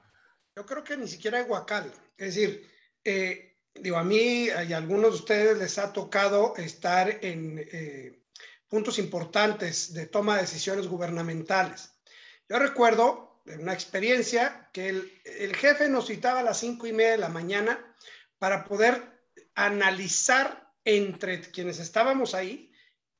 Yo 0.56 0.66
creo 0.66 0.82
que 0.82 0.96
ni 0.96 1.06
siquiera 1.06 1.38
hay 1.38 1.44
Huacal. 1.44 1.92
Es 2.16 2.34
decir, 2.34 2.68
eh, 3.04 3.56
digo, 3.74 3.98
a 3.98 4.04
mí 4.04 4.46
y 4.46 4.72
a 4.72 4.76
algunos 4.76 5.12
de 5.12 5.16
ustedes 5.16 5.58
les 5.58 5.78
ha 5.78 5.92
tocado 5.92 6.56
estar 6.56 7.24
en 7.24 7.64
eh, 7.70 8.24
puntos 8.68 8.98
importantes 8.98 9.94
de 9.94 10.06
toma 10.06 10.34
de 10.36 10.42
decisiones 10.42 10.88
gubernamentales. 10.88 11.94
Yo 12.48 12.58
recuerdo 12.58 13.40
de 13.44 13.58
una 13.58 13.72
experiencia 13.72 14.68
que 14.72 14.88
el, 14.88 15.20
el 15.24 15.54
jefe 15.54 15.88
nos 15.88 16.08
citaba 16.08 16.40
a 16.40 16.44
las 16.44 16.58
cinco 16.58 16.88
y 16.88 16.92
media 16.92 17.12
de 17.12 17.18
la 17.18 17.28
mañana 17.28 17.96
para 18.38 18.64
poder 18.64 19.20
analizar 19.54 20.72
entre 20.84 21.40
quienes 21.42 21.78
estábamos 21.78 22.34
ahí 22.34 22.69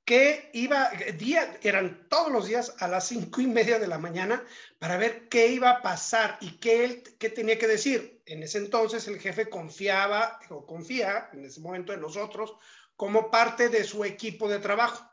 que 0.05 0.51
iba, 0.55 0.91
día, 1.19 1.59
eran 1.63 2.09
todos 2.09 2.33
los 2.33 2.49
días 2.49 2.75
a 2.79 2.89
las 2.89 3.09
cinco 3.09 3.41
y 3.41 3.47
media 3.47 3.79
de 3.79 3.87
la 3.87 3.99
mañana 3.99 4.45
para 4.79 4.97
ver 4.97 5.29
qué 5.29 5.49
iba 5.49 5.71
a 5.71 5.83
pasar 5.83 6.39
y 6.41 6.59
qué 6.59 6.85
él 6.85 7.03
qué 7.19 7.31
tenía 7.31 7.59
que 7.59 7.67
decir. 7.67 8.23
En 8.27 8.43
ese 8.43 8.59
entonces 8.59 9.07
el 9.09 9.21
jefe 9.21 9.49
confiaba 9.49 10.41
o 10.49 10.67
confía 10.67 11.31
en 11.33 11.45
ese 11.45 11.61
momento 11.61 11.93
en 11.93 12.01
nosotros 12.01 12.55
como 12.97 13.31
parte 13.31 13.69
de 13.69 13.85
su 13.85 14.05
equipo 14.05 14.49
de 14.49 14.59
trabajo. 14.59 15.09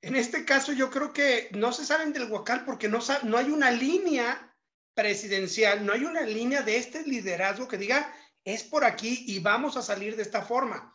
En 0.00 0.16
este 0.16 0.44
caso 0.44 0.72
yo 0.72 0.90
creo 0.90 1.12
que 1.12 1.50
no 1.52 1.72
se 1.72 1.84
salen 1.84 2.12
del 2.12 2.30
huacal 2.30 2.64
porque 2.64 2.88
no, 2.88 3.00
no 3.24 3.36
hay 3.36 3.50
una 3.50 3.70
línea 3.70 4.56
presidencial, 4.94 5.84
no 5.84 5.92
hay 5.92 6.04
una 6.04 6.22
línea 6.22 6.62
de 6.62 6.76
este 6.76 7.02
liderazgo 7.02 7.68
que 7.68 7.78
diga 7.78 8.14
es 8.44 8.62
por 8.62 8.84
aquí 8.84 9.24
y 9.26 9.38
vamos 9.40 9.76
a 9.76 9.82
salir 9.82 10.16
de 10.16 10.22
esta 10.22 10.42
forma. 10.42 10.94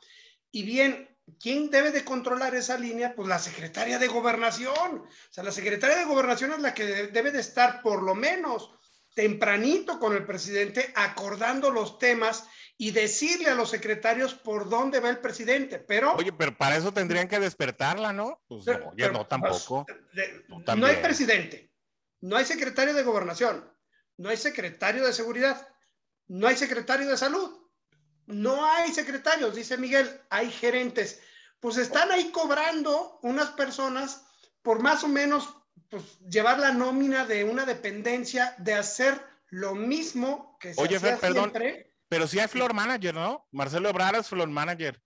Y 0.52 0.64
bien, 0.64 1.15
¿quién 1.40 1.70
debe 1.70 1.92
de 1.92 2.04
controlar 2.04 2.56
esa 2.56 2.78
línea? 2.78 3.16
Pues 3.16 3.28
la 3.28 3.40
secretaria 3.40 4.00
de 4.00 4.08
gobernación. 4.08 5.00
O 5.00 5.08
sea, 5.30 5.44
la 5.44 5.52
secretaria 5.52 5.98
de 5.98 6.06
gobernación 6.06 6.52
es 6.54 6.60
la 6.60 6.74
que 6.74 6.86
debe 7.08 7.32
de 7.32 7.40
estar 7.40 7.82
por 7.82 8.04
lo 8.04 8.16
menos 8.16 8.72
tempranito 9.16 9.98
con 9.98 10.14
el 10.14 10.26
presidente 10.26 10.92
acordando 10.96 11.72
los 11.72 11.98
temas 11.98 12.48
y 12.78 12.92
decirle 12.92 13.50
a 13.50 13.56
los 13.56 13.70
secretarios 13.70 14.34
por 14.34 14.70
dónde 14.70 15.00
va 15.00 15.10
el 15.10 15.20
presidente, 15.20 15.80
pero... 15.80 16.14
Oye, 16.16 16.34
pero 16.34 16.56
para 16.58 16.76
eso 16.76 16.92
tendrían 16.92 17.30
que 17.30 17.40
despertarla, 17.40 18.12
¿no? 18.12 18.42
Pues 18.48 18.66
no, 18.68 18.92
ya 18.98 19.12
no, 19.12 19.26
tampoco. 19.26 19.86
Pues, 19.86 20.78
no 20.78 20.86
hay 20.86 20.98
presidente, 20.98 21.72
no 22.20 22.36
hay 22.36 22.44
secretario 22.44 22.94
de 22.94 23.04
gobernación, 23.04 23.72
no 24.18 24.30
hay 24.30 24.36
secretario 24.36 25.06
de 25.06 25.14
seguridad, 25.14 25.66
no 26.28 26.48
hay 26.48 26.58
secretario 26.58 27.08
de 27.08 27.18
salud. 27.18 27.65
No 28.28 28.66
hay 28.66 28.92
secretarios, 28.92 29.56
dice 29.56 29.78
Miguel, 29.78 30.10
hay 30.30 30.52
gerentes. 30.52 31.22
Pues 31.60 31.78
están 31.78 32.12
ahí 32.12 32.32
cobrando 32.32 33.20
unas 33.22 33.52
personas 33.52 34.26
por 34.62 34.82
más 34.82 35.04
o 35.04 35.08
menos 35.08 35.50
pues, 35.90 36.20
llevar 36.28 36.60
la 36.60 36.72
nómina 36.72 37.26
de 37.26 37.44
una 37.44 37.66
dependencia 37.66 38.56
de 38.58 38.74
hacer 38.74 39.22
lo 39.50 39.76
mismo 39.76 40.58
que 40.60 40.74
se 40.74 40.82
Oye, 40.82 41.00
perdón, 41.00 41.54
pero 42.08 42.28
si 42.28 42.40
hay 42.40 42.48
floor 42.48 42.74
manager, 42.74 43.14
¿no? 43.14 43.48
Marcelo 43.52 43.90
Ebrard 43.90 44.16
es 44.16 44.28
floor 44.28 44.50
manager. 44.50 45.02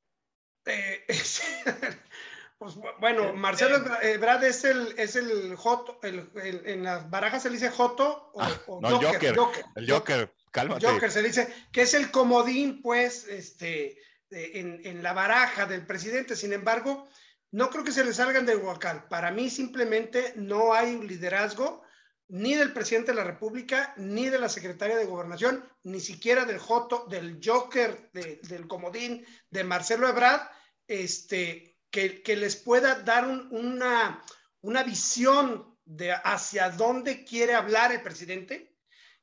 Eh, 0.66 1.06
pues 2.58 2.76
bueno, 3.00 3.34
Marcelo 3.34 3.78
Ebrard 4.02 4.44
es 4.44 4.64
el, 4.64 4.94
es 4.98 5.16
el 5.16 5.56
Joto, 5.56 6.00
en 6.04 6.84
las 6.84 7.10
barajas 7.10 7.44
se 7.44 7.50
le 7.50 7.56
dice 7.56 7.70
Joto 7.70 8.32
o, 8.34 8.42
ah, 8.42 8.52
no, 8.82 9.02
Joker, 9.02 9.36
El 9.76 9.92
Joker. 9.92 10.34
Joker 10.54 11.12
se 11.12 11.22
dice 11.22 11.54
que 11.72 11.84
es 11.84 11.94
el 11.94 12.12
comodín, 12.12 12.82
pues, 12.82 13.28
este, 13.28 13.98
en, 14.30 14.82
en, 14.84 15.04
la 15.04 15.14
baraja 15.14 15.66
del 15.66 15.86
presidente. 15.86 16.36
Sin 16.36 16.54
embargo, 16.54 17.08
no 17.52 17.70
creo 17.70 17.84
que 17.84 17.92
se 17.92 18.04
le 18.04 18.14
salgan 18.14 18.46
del 18.46 18.58
huacal. 18.58 19.08
Para 19.08 19.32
mí 19.32 19.50
simplemente 19.50 20.34
no 20.36 20.74
hay 20.74 20.94
un 20.94 21.08
liderazgo 21.08 21.84
ni 22.30 22.54
del 22.54 22.74
presidente 22.74 23.12
de 23.12 23.18
la 23.18 23.24
República, 23.24 23.94
ni 23.98 24.30
de 24.30 24.38
la 24.38 24.50
secretaria 24.50 24.96
de 24.96 25.06
Gobernación, 25.06 25.68
ni 25.84 26.00
siquiera 26.00 26.46
del 26.46 26.60
Joto, 26.60 27.08
del 27.10 27.40
Joker, 27.44 28.12
del 28.14 28.68
comodín, 28.68 29.26
de 29.50 29.64
Marcelo 29.64 30.08
Ebrard, 30.08 30.48
este, 30.88 31.80
que, 31.90 32.22
que 32.22 32.36
les 32.36 32.56
pueda 32.56 33.02
dar 33.02 33.28
una, 33.28 34.24
una 34.62 34.84
visión 34.84 35.76
de 35.86 36.12
hacia 36.12 36.70
dónde 36.70 37.26
quiere 37.26 37.56
hablar 37.56 37.92
el 37.92 38.04
presidente 38.04 38.69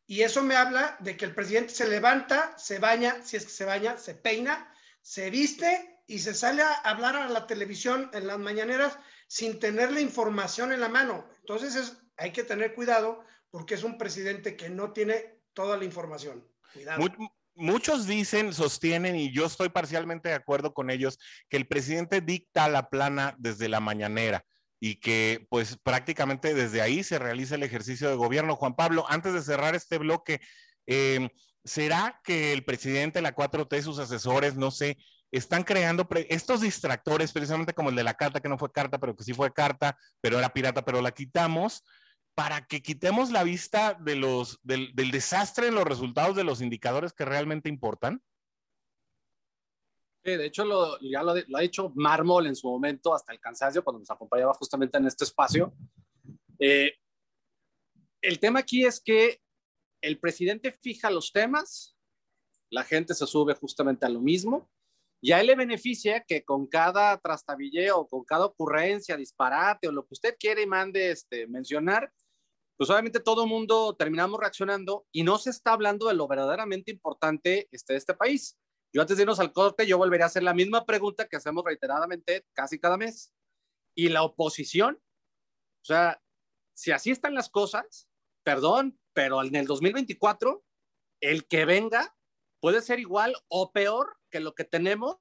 y 0.07 0.23
eso 0.23 0.43
me 0.43 0.55
habla 0.55 0.97
de 1.01 1.17
que 1.17 1.25
el 1.25 1.35
presidente 1.35 1.75
se 1.75 1.89
levanta, 1.89 2.57
se 2.57 2.79
baña, 2.79 3.17
si 3.25 3.37
es 3.37 3.45
que 3.45 3.51
se 3.51 3.65
baña, 3.65 3.99
se 3.99 4.15
peina, 4.15 4.73
se 5.03 5.31
viste 5.31 6.01
y 6.07 6.21
se 6.21 6.33
sale 6.33 6.63
a 6.63 6.75
hablar 6.85 7.17
a 7.17 7.29
la 7.29 7.47
televisión 7.47 8.11
en 8.13 8.29
las 8.29 8.39
mañaneras 8.39 8.97
sin 9.27 9.59
tener 9.59 9.91
la 9.91 10.01
información 10.01 10.73
en 10.73 10.81
la 10.81 10.89
mano. 10.89 11.29
Entonces 11.41 11.97
hay 12.17 12.33
que 12.33 12.45
tener 12.45 12.75
cuidado 12.75 13.25
porque 13.51 13.75
es 13.75 13.83
un 13.83 13.99
presidente 13.99 14.57
que 14.57 14.71
no 14.71 14.93
tiene 14.93 15.41
toda 15.55 15.77
la 15.77 15.85
información. 15.85 16.47
Muchos 17.55 18.07
dicen, 18.07 18.53
sostienen, 18.53 19.17
y 19.17 19.33
yo 19.33 19.47
estoy 19.47 19.71
parcialmente 19.71 20.29
de 20.29 20.35
acuerdo 20.35 20.75
con 20.75 20.91
ellos, 20.91 21.19
que 21.49 21.57
el 21.57 21.67
presidente 21.67 22.21
dicta 22.21 22.69
la 22.69 22.91
plana 22.91 23.35
desde 23.39 23.69
la 23.69 23.81
mañanera 23.81 24.45
y 24.81 24.97
que 24.97 25.47
pues 25.51 25.79
prácticamente 25.83 26.55
desde 26.55 26.83
ahí 26.83 27.03
se 27.03 27.19
realiza 27.19 27.55
el 27.55 27.63
ejercicio 27.63 28.09
de 28.09 28.17
gobierno. 28.17 28.57
Juan 28.57 28.77
Pablo, 28.77 29.07
antes 29.09 29.33
de 29.33 29.43
cerrar 29.43 29.75
este 29.75 29.99
bloque, 29.99 30.41
em, 30.87 31.29
¿será 31.65 32.21
que 32.25 32.53
el 32.53 32.65
presidente, 32.65 33.23
la 33.23 33.35
4T, 33.35 33.83
sus 33.83 33.99
asesores, 33.99 34.57
no 34.57 34.71
sé, 34.71 34.99
están 35.33 35.65
creando 35.65 36.07
estos 36.29 36.61
distractores, 36.61 37.33
precisamente 37.33 37.75
como 37.75 37.91
el 37.91 37.97
de 37.97 38.05
la 38.05 38.15
carta, 38.15 38.41
que 38.41 38.49
no 38.49 38.59
fue 38.59 38.73
carta, 38.73 38.99
pero 38.99 39.17
que 39.17 39.25
sí 39.25 39.35
fue 39.35 39.53
carta, 39.53 39.99
pero 40.21 40.39
era 40.39 40.53
pirata, 40.53 40.85
pero 40.85 41.03
la 41.03 41.11
quitamos, 41.11 41.83
para 42.35 42.67
que 42.67 42.83
quitemos 42.83 43.31
la 43.31 43.43
vista 43.43 43.95
de 43.95 44.15
los, 44.15 44.61
del, 44.63 44.95
del 44.95 45.11
desastre 45.11 45.69
en 45.69 45.75
los 45.75 45.85
resultados 45.85 46.37
de 46.37 46.45
los 46.45 46.61
indicadores 46.61 47.13
que 47.13 47.25
realmente 47.25 47.69
importan? 47.69 48.23
De 50.33 50.47
hecho, 50.47 50.65
lo, 50.65 50.99
ya 51.01 51.23
lo, 51.23 51.33
ha 51.33 51.61
dicho 51.61 51.93
Mármol 51.95 52.47
en 52.47 52.57
su 52.57 52.69
momento, 52.69 53.15
hasta 53.15 53.33
el 53.33 53.41
cansancio, 53.41 53.85
cuando 53.85 54.01
nos 54.01 54.11
acompañaba 54.11 54.55
justamente 54.55 54.99
en 54.99 55.07
este 55.07 55.25
espacio. 55.25 55.73
Eh, 56.59 56.93
el 58.21 58.39
tema 58.39 58.61
aquí 58.61 58.85
es 58.85 59.01
que 59.01 59.41
el 60.01 60.19
presidente 60.19 60.73
fija 60.73 61.11
los 61.11 61.33
temas, 61.33 61.97
la 62.71 62.83
gente 62.83 63.15
se 63.15 63.27
sube 63.27 63.55
justamente 63.55 64.07
a 64.07 64.09
lo 64.09 64.21
mismo, 64.21 64.69
y 65.21 65.33
a 65.33 65.41
él 65.41 65.47
le 65.47 65.55
beneficia 65.55 66.25
que 66.25 66.45
con 66.45 66.67
cada 66.67 67.19
trastabilleo, 67.19 68.07
con 68.07 68.25
cada 68.25 68.47
ocurrencia, 68.47 69.17
disparate 69.17 69.89
o 69.89 69.93
lo 69.93 70.07
que 70.07 70.15
usted 70.15 70.37
quiere 70.39 70.63
y 70.63 70.67
mande 70.67 71.11
este, 71.11 71.47
mencionar, 71.47 72.13
pues 72.77 72.91
obviamente 72.91 73.21
todo 73.21 73.45
el 73.45 73.49
mundo 73.49 73.97
terminamos 73.97 74.39
reaccionando 74.39 75.07
y 75.11 75.23
no 75.23 75.39
se 75.39 75.51
está 75.51 75.73
hablando 75.73 76.09
de 76.09 76.15
lo 76.15 76.29
verdaderamente 76.29 76.91
importante 76.91 77.69
este, 77.73 77.95
de 77.95 77.99
este 77.99 78.15
país. 78.15 78.59
Yo 78.97 79.03
antes 79.03 79.19
de 79.19 79.25
irnos 79.25 79.41
al 79.41 79.53
corte, 79.53 79.87
yo 79.87 79.99
volvería 79.99 80.25
a 80.25 80.29
hacer 80.29 80.43
la 80.43 80.55
misma 80.55 80.87
pregunta 80.87 81.29
que 81.29 81.37
hacemos 81.37 81.63
reiteradamente 81.63 82.47
casi 82.55 82.79
cada 82.79 82.97
mes. 82.97 83.31
Y 83.95 84.09
la 84.09 84.23
oposición, 84.23 84.99
o 85.83 85.85
sea, 85.85 86.23
si 86.75 86.93
así 86.93 87.11
están 87.11 87.35
las 87.35 87.51
cosas, 87.51 88.09
perdón, 88.43 88.99
pero 89.13 89.43
en 89.43 89.55
el 89.55 89.67
2024, 89.67 90.65
el 91.21 91.47
que 91.47 91.67
venga 91.67 92.17
puede 92.59 92.81
ser 92.81 92.99
igual 92.99 93.37
o 93.49 93.71
peor 93.71 94.17
que 94.31 94.41
lo 94.41 94.55
que 94.55 94.65
tenemos, 94.65 95.19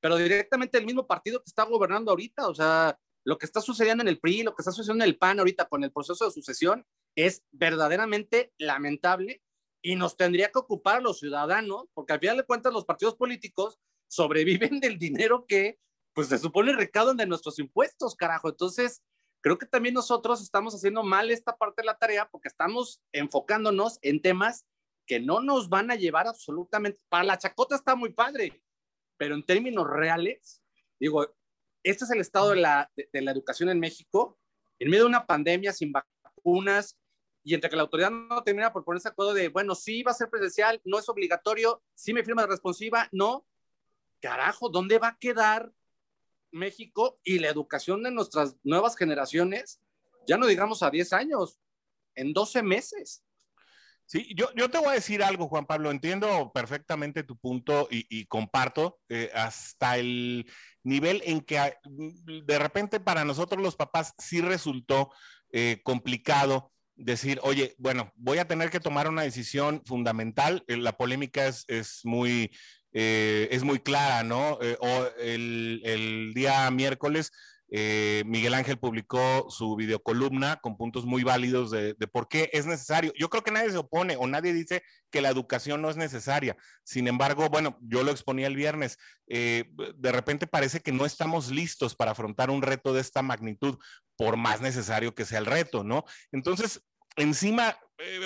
pero 0.00 0.16
directamente 0.16 0.76
el 0.76 0.84
mismo 0.84 1.06
partido 1.06 1.42
que 1.42 1.48
está 1.48 1.64
gobernando 1.64 2.10
ahorita. 2.10 2.48
O 2.50 2.54
sea, 2.54 3.00
lo 3.24 3.38
que 3.38 3.46
está 3.46 3.62
sucediendo 3.62 4.02
en 4.02 4.08
el 4.08 4.20
PRI, 4.20 4.42
lo 4.42 4.54
que 4.54 4.60
está 4.60 4.72
sucediendo 4.72 5.04
en 5.04 5.08
el 5.08 5.16
PAN 5.16 5.38
ahorita 5.38 5.70
con 5.70 5.84
el 5.84 5.90
proceso 5.90 6.26
de 6.26 6.32
sucesión 6.32 6.86
es 7.16 7.44
verdaderamente 7.50 8.52
lamentable 8.58 9.42
y 9.82 9.96
nos 9.96 10.16
tendría 10.16 10.50
que 10.50 10.58
ocupar 10.58 10.96
a 10.96 11.00
los 11.00 11.18
ciudadanos, 11.18 11.86
porque 11.94 12.12
al 12.12 12.20
final 12.20 12.36
de 12.36 12.44
cuentas 12.44 12.72
los 12.72 12.84
partidos 12.84 13.16
políticos 13.16 13.78
sobreviven 14.08 14.80
del 14.80 14.98
dinero 14.98 15.46
que, 15.46 15.78
pues 16.12 16.28
se 16.28 16.38
supone 16.38 16.72
recaudan 16.72 17.16
de 17.16 17.26
nuestros 17.26 17.58
impuestos, 17.58 18.16
carajo. 18.16 18.48
Entonces, 18.48 19.02
creo 19.40 19.58
que 19.58 19.66
también 19.66 19.94
nosotros 19.94 20.42
estamos 20.42 20.74
haciendo 20.74 21.02
mal 21.02 21.30
esta 21.30 21.56
parte 21.56 21.82
de 21.82 21.86
la 21.86 21.96
tarea 21.96 22.28
porque 22.28 22.48
estamos 22.48 23.00
enfocándonos 23.12 23.98
en 24.02 24.20
temas 24.20 24.66
que 25.06 25.20
no 25.20 25.40
nos 25.40 25.68
van 25.68 25.90
a 25.90 25.96
llevar 25.96 26.26
absolutamente. 26.26 27.00
Para 27.08 27.24
la 27.24 27.38
chacota 27.38 27.74
está 27.74 27.96
muy 27.96 28.12
padre, 28.12 28.62
pero 29.16 29.34
en 29.34 29.44
términos 29.44 29.88
reales, 29.88 30.62
digo, 30.98 31.26
este 31.82 32.04
es 32.04 32.10
el 32.10 32.20
estado 32.20 32.50
de 32.50 32.56
la, 32.56 32.90
de, 32.94 33.22
la 33.22 33.30
educación 33.30 33.70
en 33.70 33.80
México, 33.80 34.38
en 34.78 34.90
medio 34.90 35.04
de 35.04 35.08
una 35.08 35.26
pandemia 35.26 35.72
sin 35.72 35.92
vacunas 35.92 36.96
y 37.42 37.54
entre 37.54 37.70
que 37.70 37.76
la 37.76 37.82
autoridad 37.82 38.10
no 38.10 38.42
termina 38.42 38.72
por 38.72 38.84
ponerse 38.84 39.08
acuerdo 39.08 39.34
de, 39.34 39.48
bueno, 39.48 39.74
sí 39.74 40.02
va 40.02 40.12
a 40.12 40.14
ser 40.14 40.28
presencial, 40.28 40.80
no 40.84 40.98
es 40.98 41.08
obligatorio, 41.08 41.82
sí 41.94 42.12
me 42.12 42.24
firma 42.24 42.46
responsiva, 42.46 43.08
no. 43.12 43.46
Carajo, 44.20 44.68
¿dónde 44.68 44.98
va 44.98 45.08
a 45.08 45.18
quedar 45.18 45.72
México 46.52 47.20
y 47.24 47.38
la 47.38 47.48
educación 47.48 48.02
de 48.02 48.10
nuestras 48.10 48.56
nuevas 48.62 48.96
generaciones, 48.96 49.80
ya 50.26 50.36
no 50.36 50.46
digamos 50.46 50.82
a 50.82 50.90
10 50.90 51.12
años, 51.12 51.58
en 52.14 52.32
12 52.32 52.62
meses. 52.62 53.24
Sí, 54.06 54.34
yo, 54.36 54.52
yo 54.56 54.68
te 54.68 54.78
voy 54.78 54.88
a 54.88 54.92
decir 54.92 55.22
algo, 55.22 55.46
Juan 55.48 55.66
Pablo, 55.66 55.90
entiendo 55.90 56.50
perfectamente 56.52 57.22
tu 57.22 57.38
punto 57.38 57.86
y, 57.90 58.26
comparto 58.26 58.98
eh, 59.08 59.30
hasta 59.32 59.98
el 59.98 60.50
nivel 60.82 61.22
en 61.24 61.40
que 61.40 61.76
mm, 61.84 62.44
de 62.44 62.58
repente 62.58 62.98
para 62.98 63.24
nosotros 63.24 63.62
los 63.62 63.76
papás 63.76 64.14
sí 64.18 64.40
resultó 64.40 65.12
eh, 65.52 65.80
complicado 65.84 66.72
decir, 67.00 67.40
oye, 67.42 67.74
bueno, 67.78 68.12
voy 68.16 68.38
a 68.38 68.46
tener 68.46 68.70
que 68.70 68.80
tomar 68.80 69.08
una 69.08 69.22
decisión 69.22 69.82
fundamental. 69.84 70.64
Eh, 70.68 70.76
la 70.76 70.96
polémica 70.96 71.46
es, 71.46 71.64
es 71.68 72.00
muy 72.04 72.50
eh, 72.92 73.48
es 73.52 73.62
muy 73.62 73.78
clara, 73.78 74.22
¿no? 74.24 74.58
Eh, 74.60 74.76
o 74.80 75.06
el, 75.18 76.32
día 76.34 76.68
miércoles, 76.70 77.30
eh, 77.72 78.24
Miguel 78.26 78.54
Ángel 78.54 78.78
publicó 78.78 79.46
su 79.48 79.76
videocolumna 79.76 80.56
con 80.60 80.76
puntos 80.76 81.04
muy 81.06 81.22
válidos 81.22 81.70
de, 81.70 81.94
por 82.12 82.26
qué 82.26 82.50
es 82.52 82.66
necesario. 82.66 83.12
Yo 83.16 83.30
creo 83.30 83.44
que 83.44 83.52
nadie 83.52 83.70
se 83.70 83.76
opone 83.76 84.16
o 84.16 84.26
nadie 84.26 84.52
dice 84.52 84.82
que 85.10 85.20
la 85.20 85.28
educación 85.28 85.80
no 85.80 85.88
es 85.88 85.96
necesaria. 85.96 86.56
Sin 86.82 87.06
embargo, 87.06 87.48
bueno, 87.48 87.78
yo 87.82 88.02
lo 88.02 88.10
exponía 88.10 88.48
el 88.48 88.56
viernes. 88.56 88.98
de 89.28 90.12
repente 90.12 90.48
parece 90.48 90.80
que 90.80 90.92
no 90.92 91.06
estamos 91.06 91.50
listos 91.50 91.94
para 91.94 92.10
afrontar 92.12 92.50
un 92.50 92.62
reto 92.62 92.92
de 92.92 93.00
esta 93.00 93.22
magnitud, 93.22 93.78
por 94.16 94.36
más 94.36 94.60
necesario 94.60 95.14
que 95.14 95.24
sea 95.24 95.38
el 95.38 95.46
reto, 95.46 95.84
¿no? 95.84 96.04
Entonces, 96.32 96.82
encima 97.16 97.76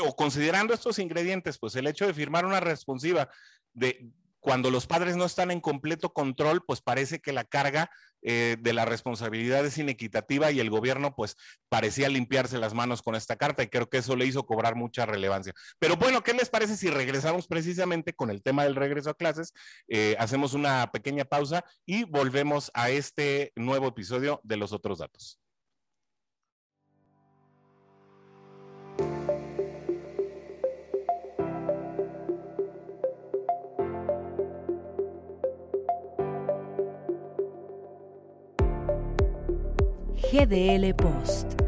o 0.05 0.15
considerando 0.15 0.75
estos 0.75 0.99
ingredientes, 0.99 1.59
pues 1.59 1.75
el 1.77 1.87
hecho 1.87 2.07
de 2.07 2.15
firmar 2.15 2.47
una 2.47 2.61
responsiva 2.61 3.29
de, 3.73 4.13
cuando 4.45 4.71
los 4.71 4.87
padres 4.87 5.17
no 5.17 5.25
están 5.25 5.51
en 5.51 5.63
completo 5.63 6.13
control, 6.13 6.63
pues 6.67 6.83
parece 6.83 7.19
que 7.19 7.33
la 7.33 7.45
carga 7.45 7.91
eh, 8.21 8.57
de 8.61 8.75
la 8.75 8.85
responsabilidad 8.85 9.65
es 9.65 9.79
inequitativa 9.79 10.51
y 10.51 10.61
el 10.61 10.69
gobierno 10.69 11.15
pues 11.17 11.37
parecía 11.71 12.11
limpiarse 12.11 12.59
las 12.59 12.75
manos 12.75 13.01
con 13.01 13.15
esta 13.15 13.37
carta 13.37 13.63
y 13.63 13.69
creo 13.69 13.89
que 13.89 13.99
eso 13.99 14.17
le 14.17 14.27
hizo 14.27 14.45
cobrar 14.45 14.77
mucha 14.77 15.07
relevancia. 15.07 15.55
Pero 15.79 15.97
bueno, 15.97 16.23
¿qué 16.23 16.35
les 16.35 16.51
parece 16.51 16.77
si 16.77 16.91
regresamos 16.91 17.47
precisamente 17.47 18.13
con 18.13 18.31
el 18.31 18.43
tema 18.43 18.65
del 18.65 18.77
regreso 18.77 19.09
a 19.09 19.15
clases? 19.15 19.55
Eh, 19.89 20.15
hacemos 20.19 20.53
una 20.53 20.91
pequeña 20.93 21.25
pausa 21.25 21.65
y 21.87 22.05
volvemos 22.05 22.71
a 22.75 22.91
este 22.91 23.51
nuevo 23.57 23.89
episodio 23.89 24.43
de 24.45 24.59
los 24.59 24.75
otros 24.75 24.99
datos. 24.99 25.41
GDL 40.35 40.93
Post. 40.97 41.64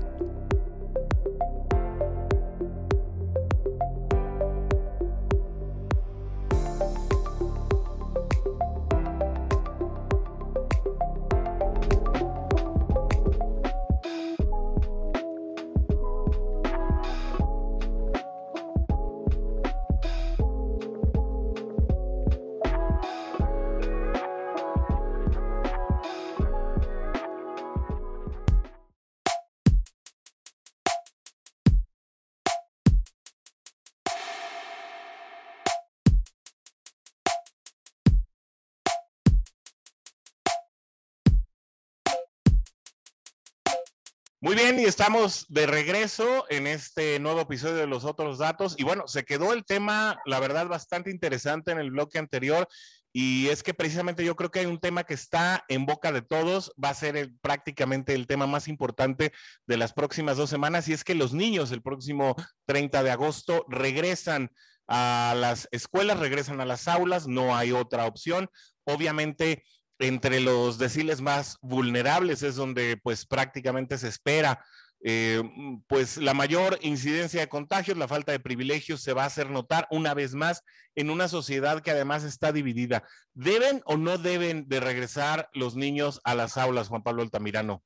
Muy 44.47 44.55
bien, 44.55 44.79
y 44.79 44.85
estamos 44.85 45.45
de 45.49 45.67
regreso 45.67 46.47
en 46.51 46.69
este 46.69 47.19
nuevo 47.19 47.41
episodio 47.41 47.75
de 47.75 47.89
los 47.89 48.05
otros 48.05 48.39
datos. 48.39 48.77
Y 48.79 48.85
bueno, 48.85 49.09
se 49.09 49.25
quedó 49.25 49.53
el 49.53 49.65
tema, 49.65 50.21
la 50.25 50.39
verdad, 50.39 50.69
bastante 50.69 51.11
interesante 51.11 51.73
en 51.73 51.81
el 51.81 51.91
bloque 51.91 52.21
anterior. 52.21 52.69
Y 53.13 53.49
es 53.49 53.65
que 53.65 53.75
precisamente 53.75 54.25
yo 54.25 54.37
creo 54.37 54.53
que 54.53 54.61
hay 54.61 54.67
un 54.67 54.79
tema 54.79 55.03
que 55.03 55.15
está 55.15 55.65
en 55.67 55.85
boca 55.85 56.13
de 56.13 56.23
todos, 56.23 56.73
va 56.83 56.91
a 56.91 56.95
ser 56.95 57.33
prácticamente 57.41 58.15
el 58.15 58.29
tema 58.29 58.47
más 58.47 58.69
importante 58.69 59.33
de 59.67 59.77
las 59.79 59.93
próximas 59.93 60.37
dos 60.37 60.49
semanas, 60.49 60.87
y 60.87 60.93
es 60.93 61.03
que 61.03 61.17
los 61.17 61.35
niños 61.35 61.73
el 61.73 61.83
próximo 61.83 62.37
30 62.67 63.03
de 63.03 63.11
agosto 63.11 63.67
regresan 63.69 64.53
a 64.87 65.35
las 65.37 65.67
escuelas, 65.73 66.21
regresan 66.21 66.61
a 66.61 66.67
las 66.67 66.87
aulas, 66.87 67.27
no 67.27 67.57
hay 67.57 67.73
otra 67.73 68.07
opción. 68.07 68.49
Obviamente, 68.85 69.65
entre 69.99 70.41
los 70.41 70.79
deciles 70.79 71.21
más 71.21 71.59
vulnerables 71.63 72.43
es 72.43 72.57
donde 72.57 72.99
pues 73.03 73.27
prácticamente 73.27 73.99
se 73.99 74.09
espera 74.09 74.65
eh, 75.09 75.43
pues 75.87 76.17
la 76.17 76.35
mayor 76.35 76.79
incidencia 76.83 77.41
de 77.41 77.49
contagios, 77.49 77.97
la 77.97 78.09
falta 78.09 78.33
de 78.33 78.41
privilegios 78.41 79.03
se 79.03 79.13
va 79.13 79.25
a 79.25 79.27
hacer 79.27 79.51
notar 79.51 79.87
una 79.91 80.15
vez 80.15 80.35
más 80.35 80.65
en 80.95 81.11
una 81.11 81.29
sociedad 81.29 81.81
que 81.81 81.91
además 81.91 82.25
está 82.25 82.51
dividida. 82.53 83.07
¿Deben 83.35 83.83
o 83.85 83.97
no 83.97 84.19
deben 84.19 84.69
de 84.69 84.81
regresar 84.81 85.49
los 85.53 85.77
niños 85.77 86.21
a 86.25 86.35
las 86.35 86.57
aulas, 86.57 86.89
Juan 86.89 87.03
Pablo 87.03 87.23
Altamirano? 87.23 87.85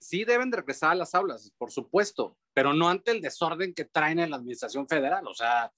Sí 0.00 0.24
deben 0.24 0.50
de 0.50 0.56
regresar 0.56 0.92
a 0.92 0.94
las 0.94 1.14
aulas, 1.14 1.52
por 1.58 1.70
supuesto, 1.70 2.36
pero 2.54 2.72
no 2.72 2.88
ante 2.88 3.10
el 3.10 3.20
desorden 3.20 3.74
que 3.74 3.84
traen 3.84 4.18
en 4.18 4.30
la 4.30 4.36
administración 4.36 4.88
federal. 4.88 5.26
O 5.28 5.34
sea, 5.34 5.70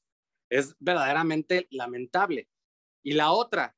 es 0.49 0.77
verdaderamente 0.79 1.67
lamentable. 1.71 2.49
Y 3.03 3.13
la 3.15 3.33
otra, 3.33 3.75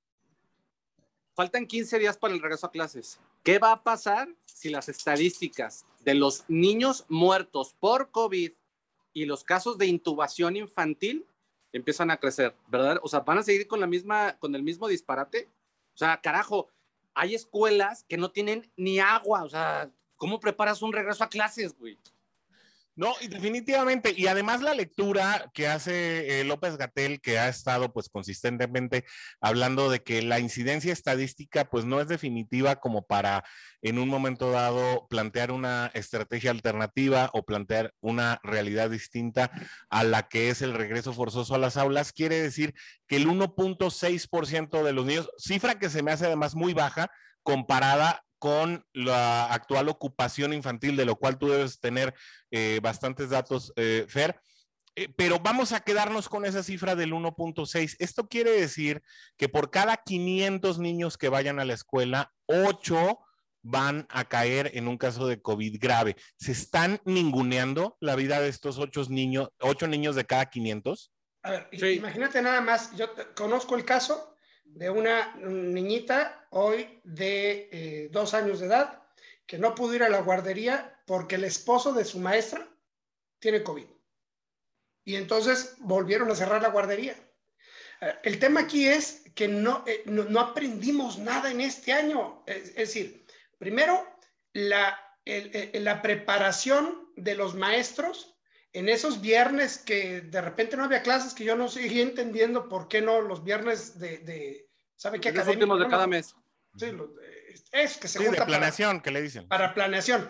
faltan 1.40 1.66
15 1.66 1.98
días 1.98 2.18
para 2.18 2.34
el 2.34 2.42
regreso 2.42 2.66
a 2.66 2.70
clases. 2.70 3.18
¿Qué 3.42 3.58
va 3.58 3.72
a 3.72 3.82
pasar 3.82 4.28
si 4.44 4.68
las 4.68 4.90
estadísticas 4.90 5.86
de 6.00 6.12
los 6.12 6.44
niños 6.48 7.06
muertos 7.08 7.74
por 7.80 8.10
COVID 8.10 8.52
y 9.14 9.24
los 9.24 9.42
casos 9.42 9.78
de 9.78 9.86
intubación 9.86 10.56
infantil 10.56 11.24
empiezan 11.72 12.10
a 12.10 12.18
crecer, 12.18 12.54
¿verdad? 12.68 13.00
O 13.02 13.08
sea, 13.08 13.20
van 13.20 13.38
a 13.38 13.42
seguir 13.42 13.66
con 13.66 13.80
la 13.80 13.86
misma, 13.86 14.36
con 14.38 14.54
el 14.54 14.62
mismo 14.62 14.86
disparate. 14.86 15.48
O 15.94 15.96
sea, 15.96 16.20
carajo, 16.20 16.68
hay 17.14 17.34
escuelas 17.34 18.04
que 18.06 18.18
no 18.18 18.30
tienen 18.30 18.70
ni 18.76 18.98
agua. 18.98 19.44
O 19.44 19.48
sea, 19.48 19.90
¿cómo 20.16 20.40
preparas 20.40 20.82
un 20.82 20.92
regreso 20.92 21.24
a 21.24 21.30
clases, 21.30 21.74
güey? 21.74 21.96
No, 23.00 23.14
definitivamente. 23.30 24.12
Y 24.14 24.26
además 24.26 24.60
la 24.60 24.74
lectura 24.74 25.50
que 25.54 25.66
hace 25.68 26.38
eh, 26.38 26.44
López 26.44 26.76
Gatel, 26.76 27.22
que 27.22 27.38
ha 27.38 27.48
estado 27.48 27.94
pues 27.94 28.10
consistentemente 28.10 29.06
hablando 29.40 29.88
de 29.88 30.02
que 30.02 30.20
la 30.20 30.38
incidencia 30.38 30.92
estadística 30.92 31.64
pues 31.64 31.86
no 31.86 31.98
es 32.02 32.08
definitiva 32.08 32.76
como 32.76 33.06
para 33.06 33.42
en 33.80 33.98
un 33.98 34.10
momento 34.10 34.50
dado 34.50 35.06
plantear 35.08 35.50
una 35.50 35.90
estrategia 35.94 36.50
alternativa 36.50 37.30
o 37.32 37.42
plantear 37.42 37.94
una 38.00 38.38
realidad 38.42 38.90
distinta 38.90 39.50
a 39.88 40.04
la 40.04 40.28
que 40.28 40.50
es 40.50 40.60
el 40.60 40.74
regreso 40.74 41.14
forzoso 41.14 41.54
a 41.54 41.58
las 41.58 41.78
aulas, 41.78 42.12
quiere 42.12 42.38
decir 42.42 42.74
que 43.06 43.16
el 43.16 43.28
1.6% 43.28 44.82
de 44.82 44.92
los 44.92 45.06
niños, 45.06 45.30
cifra 45.38 45.78
que 45.78 45.88
se 45.88 46.02
me 46.02 46.12
hace 46.12 46.26
además 46.26 46.54
muy 46.54 46.74
baja 46.74 47.10
comparada 47.42 48.22
con 48.40 48.84
la 48.94 49.52
actual 49.52 49.88
ocupación 49.90 50.54
infantil, 50.54 50.96
de 50.96 51.04
lo 51.04 51.16
cual 51.16 51.38
tú 51.38 51.50
debes 51.50 51.78
tener 51.78 52.14
eh, 52.50 52.80
bastantes 52.82 53.28
datos, 53.28 53.72
eh, 53.76 54.06
Fer. 54.08 54.40
Eh, 54.96 55.12
pero 55.14 55.38
vamos 55.38 55.72
a 55.72 55.80
quedarnos 55.80 56.28
con 56.28 56.46
esa 56.46 56.62
cifra 56.62 56.96
del 56.96 57.12
1.6. 57.12 57.96
Esto 57.98 58.28
quiere 58.28 58.50
decir 58.52 59.02
que 59.36 59.50
por 59.50 59.70
cada 59.70 59.98
500 59.98 60.78
niños 60.78 61.18
que 61.18 61.28
vayan 61.28 61.60
a 61.60 61.66
la 61.66 61.74
escuela, 61.74 62.32
8 62.46 63.20
van 63.62 64.06
a 64.08 64.24
caer 64.24 64.70
en 64.74 64.88
un 64.88 64.96
caso 64.96 65.26
de 65.26 65.42
COVID 65.42 65.78
grave. 65.78 66.16
¿Se 66.38 66.52
están 66.52 66.98
ninguneando 67.04 67.98
la 68.00 68.16
vida 68.16 68.40
de 68.40 68.48
estos 68.48 68.78
8 68.78 69.04
niños, 69.10 69.50
8 69.60 69.86
niños 69.86 70.16
de 70.16 70.24
cada 70.24 70.46
500? 70.46 71.12
A 71.42 71.50
ver, 71.50 71.68
imagínate 71.72 72.40
nada 72.40 72.62
más, 72.62 72.96
yo 72.96 73.06
conozco 73.34 73.76
el 73.76 73.84
caso 73.84 74.34
de 74.74 74.90
una 74.90 75.34
niñita 75.36 76.46
hoy 76.50 77.00
de 77.04 77.68
eh, 77.72 78.08
dos 78.10 78.34
años 78.34 78.60
de 78.60 78.66
edad 78.66 79.02
que 79.46 79.58
no 79.58 79.74
pudo 79.74 79.94
ir 79.94 80.02
a 80.02 80.08
la 80.08 80.20
guardería 80.20 81.00
porque 81.06 81.34
el 81.34 81.44
esposo 81.44 81.92
de 81.92 82.04
su 82.04 82.18
maestra 82.18 82.68
tiene 83.40 83.62
COVID. 83.62 83.86
Y 85.04 85.16
entonces 85.16 85.74
volvieron 85.78 86.30
a 86.30 86.34
cerrar 86.34 86.62
la 86.62 86.70
guardería. 86.70 87.16
Eh, 88.00 88.14
el 88.22 88.38
tema 88.38 88.60
aquí 88.60 88.86
es 88.86 89.24
que 89.34 89.48
no, 89.48 89.84
eh, 89.86 90.02
no, 90.06 90.24
no, 90.24 90.40
aprendimos 90.40 91.18
nada 91.18 91.50
en 91.50 91.60
este 91.60 91.92
año. 91.92 92.44
Es, 92.46 92.74
decir, 92.74 93.26
primero, 93.58 94.06
la, 94.52 94.98
la 95.24 96.02
preparación 96.02 97.10
de 97.16 97.34
los 97.34 97.54
maestros 97.54 98.39
en 98.72 98.88
esos 98.88 99.20
viernes 99.20 99.78
que 99.78 100.20
de 100.20 100.40
repente 100.40 100.76
no 100.76 100.84
había 100.84 101.02
clases, 101.02 101.34
que 101.34 101.44
yo 101.44 101.56
no 101.56 101.68
seguía 101.68 102.02
entendiendo 102.02 102.68
por 102.68 102.88
qué 102.88 103.00
no 103.00 103.20
los 103.20 103.42
viernes 103.42 103.98
de, 103.98 104.18
de 104.18 104.68
¿sabe 104.96 105.20
qué? 105.20 105.32
Los 105.32 105.48
últimos 105.48 105.80
de 105.80 105.88
cada 105.88 106.06
mes. 106.06 106.34
Sí, 106.76 106.92
lo, 106.92 107.12
es 107.72 107.96
que 107.98 108.08
se 108.08 108.18
sí, 108.18 108.24
junta 108.24 108.42
de 108.42 108.46
planeación, 108.46 108.96
para, 108.96 109.02
que 109.02 109.10
le 109.10 109.22
dicen. 109.22 109.48
Para 109.48 109.74
planeación. 109.74 110.28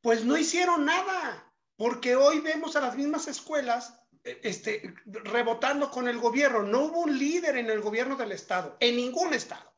Pues 0.00 0.24
no 0.24 0.36
hicieron 0.36 0.84
nada, 0.84 1.52
porque 1.76 2.14
hoy 2.16 2.40
vemos 2.40 2.76
a 2.76 2.80
las 2.80 2.96
mismas 2.96 3.26
escuelas 3.26 4.00
este, 4.22 4.94
rebotando 5.04 5.90
con 5.90 6.06
el 6.06 6.18
gobierno. 6.18 6.62
No 6.62 6.84
hubo 6.84 7.00
un 7.00 7.18
líder 7.18 7.56
en 7.56 7.70
el 7.70 7.80
gobierno 7.80 8.16
del 8.16 8.32
Estado, 8.32 8.76
en 8.80 8.96
ningún 8.96 9.34
Estado, 9.34 9.74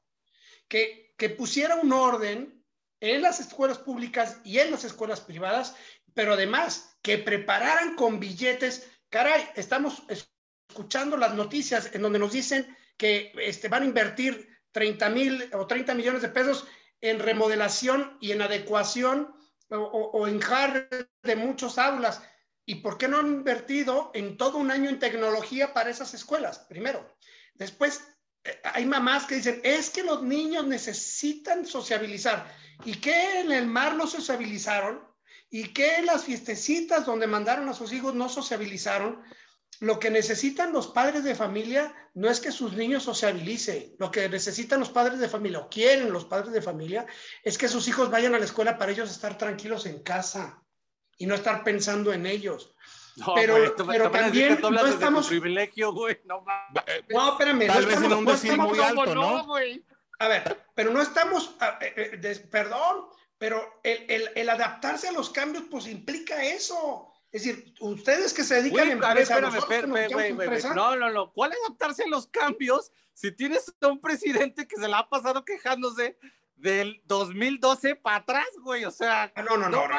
que, 0.68 1.14
que 1.16 1.30
pusiera 1.30 1.76
un 1.76 1.92
orden 1.92 2.62
en 3.00 3.22
las 3.22 3.40
escuelas 3.40 3.78
públicas 3.78 4.38
y 4.44 4.58
en 4.58 4.70
las 4.70 4.84
escuelas 4.84 5.20
privadas, 5.20 5.74
pero 6.14 6.34
además 6.34 6.91
que 7.02 7.18
prepararan 7.18 7.96
con 7.96 8.20
billetes. 8.20 8.88
Caray, 9.10 9.50
estamos 9.56 10.04
escuchando 10.68 11.16
las 11.16 11.34
noticias 11.34 11.90
en 11.92 12.02
donde 12.02 12.18
nos 12.18 12.32
dicen 12.32 12.76
que 12.96 13.32
este, 13.36 13.68
van 13.68 13.82
a 13.82 13.86
invertir 13.86 14.48
30 14.70 15.10
mil 15.10 15.50
o 15.52 15.66
30 15.66 15.94
millones 15.94 16.22
de 16.22 16.28
pesos 16.28 16.66
en 17.00 17.18
remodelación 17.18 18.16
y 18.20 18.32
en 18.32 18.42
adecuación 18.42 19.34
o, 19.70 19.76
o, 19.76 20.26
en 20.28 20.40
hardware 20.40 21.10
de 21.22 21.36
muchos 21.36 21.78
aulas. 21.78 22.22
¿Y 22.64 22.76
por 22.76 22.96
qué 22.96 23.08
no 23.08 23.18
han 23.18 23.26
invertido 23.26 24.12
en 24.14 24.36
todo 24.36 24.58
un 24.58 24.70
año 24.70 24.88
en 24.88 25.00
tecnología 25.00 25.74
para 25.74 25.90
esas 25.90 26.14
escuelas? 26.14 26.60
Primero. 26.60 27.16
Después, 27.54 28.02
eh, 28.44 28.60
hay 28.62 28.86
mamás 28.86 29.26
que 29.26 29.34
dicen, 29.36 29.60
es 29.64 29.90
que 29.90 30.04
los 30.04 30.22
niños 30.22 30.66
necesitan 30.66 31.66
sociabilizar. 31.66 32.54
¿Y 32.84 32.94
qué 32.94 33.40
en 33.40 33.50
el 33.50 33.66
mar 33.66 33.96
no 33.96 34.06
sociabilizaron? 34.06 35.11
¿Y 35.54 35.74
qué 35.74 35.96
en 35.96 36.06
las 36.06 36.24
fiestecitas 36.24 37.04
donde 37.04 37.26
mandaron 37.26 37.68
a 37.68 37.74
sus 37.74 37.92
hijos 37.92 38.14
no 38.14 38.30
sociabilizaron? 38.30 39.22
Lo 39.80 39.98
que 39.98 40.10
necesitan 40.10 40.72
los 40.72 40.86
padres 40.88 41.24
de 41.24 41.34
familia 41.34 41.94
no 42.14 42.30
es 42.30 42.40
que 42.40 42.50
sus 42.50 42.72
niños 42.72 43.02
sociabilicen. 43.02 43.94
Lo 43.98 44.10
que 44.10 44.30
necesitan 44.30 44.80
los 44.80 44.88
padres 44.88 45.18
de 45.18 45.28
familia 45.28 45.58
o 45.58 45.68
quieren 45.68 46.10
los 46.10 46.24
padres 46.24 46.54
de 46.54 46.62
familia 46.62 47.04
es 47.44 47.58
que 47.58 47.68
sus 47.68 47.86
hijos 47.86 48.10
vayan 48.10 48.34
a 48.34 48.38
la 48.38 48.46
escuela 48.46 48.78
para 48.78 48.92
ellos 48.92 49.10
estar 49.10 49.36
tranquilos 49.36 49.84
en 49.84 50.02
casa 50.02 50.62
y 51.18 51.26
no 51.26 51.34
estar 51.34 51.62
pensando 51.64 52.14
en 52.14 52.24
ellos. 52.24 52.74
No, 53.16 53.34
pero, 53.34 53.58
güey, 53.58 53.76
tú, 53.76 53.86
pero 53.86 54.06
tú 54.06 54.10
también 54.12 54.58
tú 54.58 54.70
no 54.70 54.86
estamos. 54.86 55.28
privilegio, 55.28 55.92
güey. 55.92 56.18
No, 56.24 56.42
no, 57.10 57.32
espérame. 57.32 57.66
Tal 57.66 57.82
no 57.82 57.88
vez 57.88 57.96
estamos, 57.96 58.12
en 58.12 58.18
un 58.18 58.24
decir 58.24 58.50
estamos, 58.52 58.70
muy 58.70 58.80
alto, 58.80 59.14
¿no? 59.14 59.44
güey. 59.44 59.84
A 60.18 60.28
ver, 60.28 60.64
pero 60.74 60.92
no 60.92 61.02
estamos. 61.02 61.54
Eh, 61.82 61.92
eh, 61.96 62.16
des, 62.16 62.38
perdón, 62.38 63.08
pero 63.42 63.80
el, 63.82 64.04
el, 64.08 64.30
el, 64.36 64.48
adaptarse 64.48 65.08
a 65.08 65.12
los 65.12 65.30
cambios, 65.30 65.64
pues 65.68 65.88
implica 65.88 66.44
eso. 66.44 67.12
Es 67.32 67.42
decir, 67.42 67.74
ustedes 67.80 68.32
que 68.32 68.44
se 68.44 68.62
dedican 68.62 68.86
Güey, 68.86 68.90
a 68.90 68.92
empresa, 68.92 69.34
a 69.34 69.40
ver, 69.40 69.58
espérame, 69.58 69.96
espérame, 69.96 70.34
güey, 70.36 70.62
No, 70.76 70.94
no, 70.94 71.10
no. 71.10 71.32
¿Cuál 71.32 71.50
adaptarse 71.50 72.04
a 72.04 72.06
los 72.06 72.28
cambios 72.28 72.92
si 73.14 73.32
tienes 73.32 73.74
a 73.80 73.88
un 73.88 74.00
presidente 74.00 74.68
que 74.68 74.76
se 74.76 74.86
la 74.86 75.00
ha 75.00 75.08
pasado 75.08 75.44
quejándose 75.44 76.16
del 76.54 77.02
2012 77.06 77.96
para 77.96 78.18
atrás, 78.18 78.46
güey? 78.62 78.84
O 78.84 78.92
sea, 78.92 79.32
ah, 79.34 79.42
no, 79.42 79.56
no, 79.56 79.68
no, 79.68 79.88
no, 79.88 79.98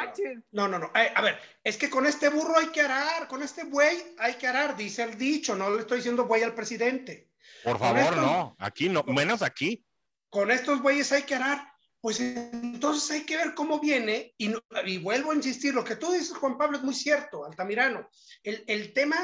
no, 0.52 0.68
no, 0.68 0.78
no. 0.78 0.90
Ay, 0.94 1.08
a 1.14 1.20
ver, 1.20 1.38
es 1.64 1.76
que 1.76 1.90
con 1.90 2.06
este 2.06 2.30
burro 2.30 2.56
hay 2.56 2.68
que 2.68 2.80
arar, 2.80 3.28
con 3.28 3.42
este 3.42 3.64
buey 3.64 4.02
hay 4.16 4.36
que 4.36 4.46
arar, 4.46 4.74
dice 4.74 5.02
el 5.02 5.18
dicho, 5.18 5.54
no 5.54 5.68
le 5.68 5.80
estoy 5.80 5.98
diciendo 5.98 6.24
buey 6.24 6.42
al 6.42 6.54
presidente. 6.54 7.28
Por 7.62 7.78
favor, 7.78 7.98
estos, 7.98 8.16
no, 8.16 8.56
aquí 8.58 8.88
no, 8.88 9.02
menos 9.02 9.42
aquí. 9.42 9.84
Con 10.30 10.50
estos 10.50 10.80
bueyes 10.80 11.12
hay 11.12 11.24
que 11.24 11.34
arar. 11.34 11.73
Pues 12.04 12.20
entonces 12.20 13.10
hay 13.12 13.24
que 13.24 13.38
ver 13.38 13.54
cómo 13.54 13.80
viene, 13.80 14.34
y, 14.36 14.52
y, 14.84 14.98
vuelvo 14.98 15.30
a 15.30 15.36
insistir, 15.36 15.72
lo 15.72 15.82
que 15.82 15.96
tú 15.96 16.12
dices, 16.12 16.36
Juan 16.36 16.58
Pablo, 16.58 16.76
es 16.76 16.84
muy 16.84 16.92
cierto, 16.92 17.46
Altamirano. 17.46 18.10
El, 18.42 18.62
el 18.66 18.92
tema, 18.92 19.16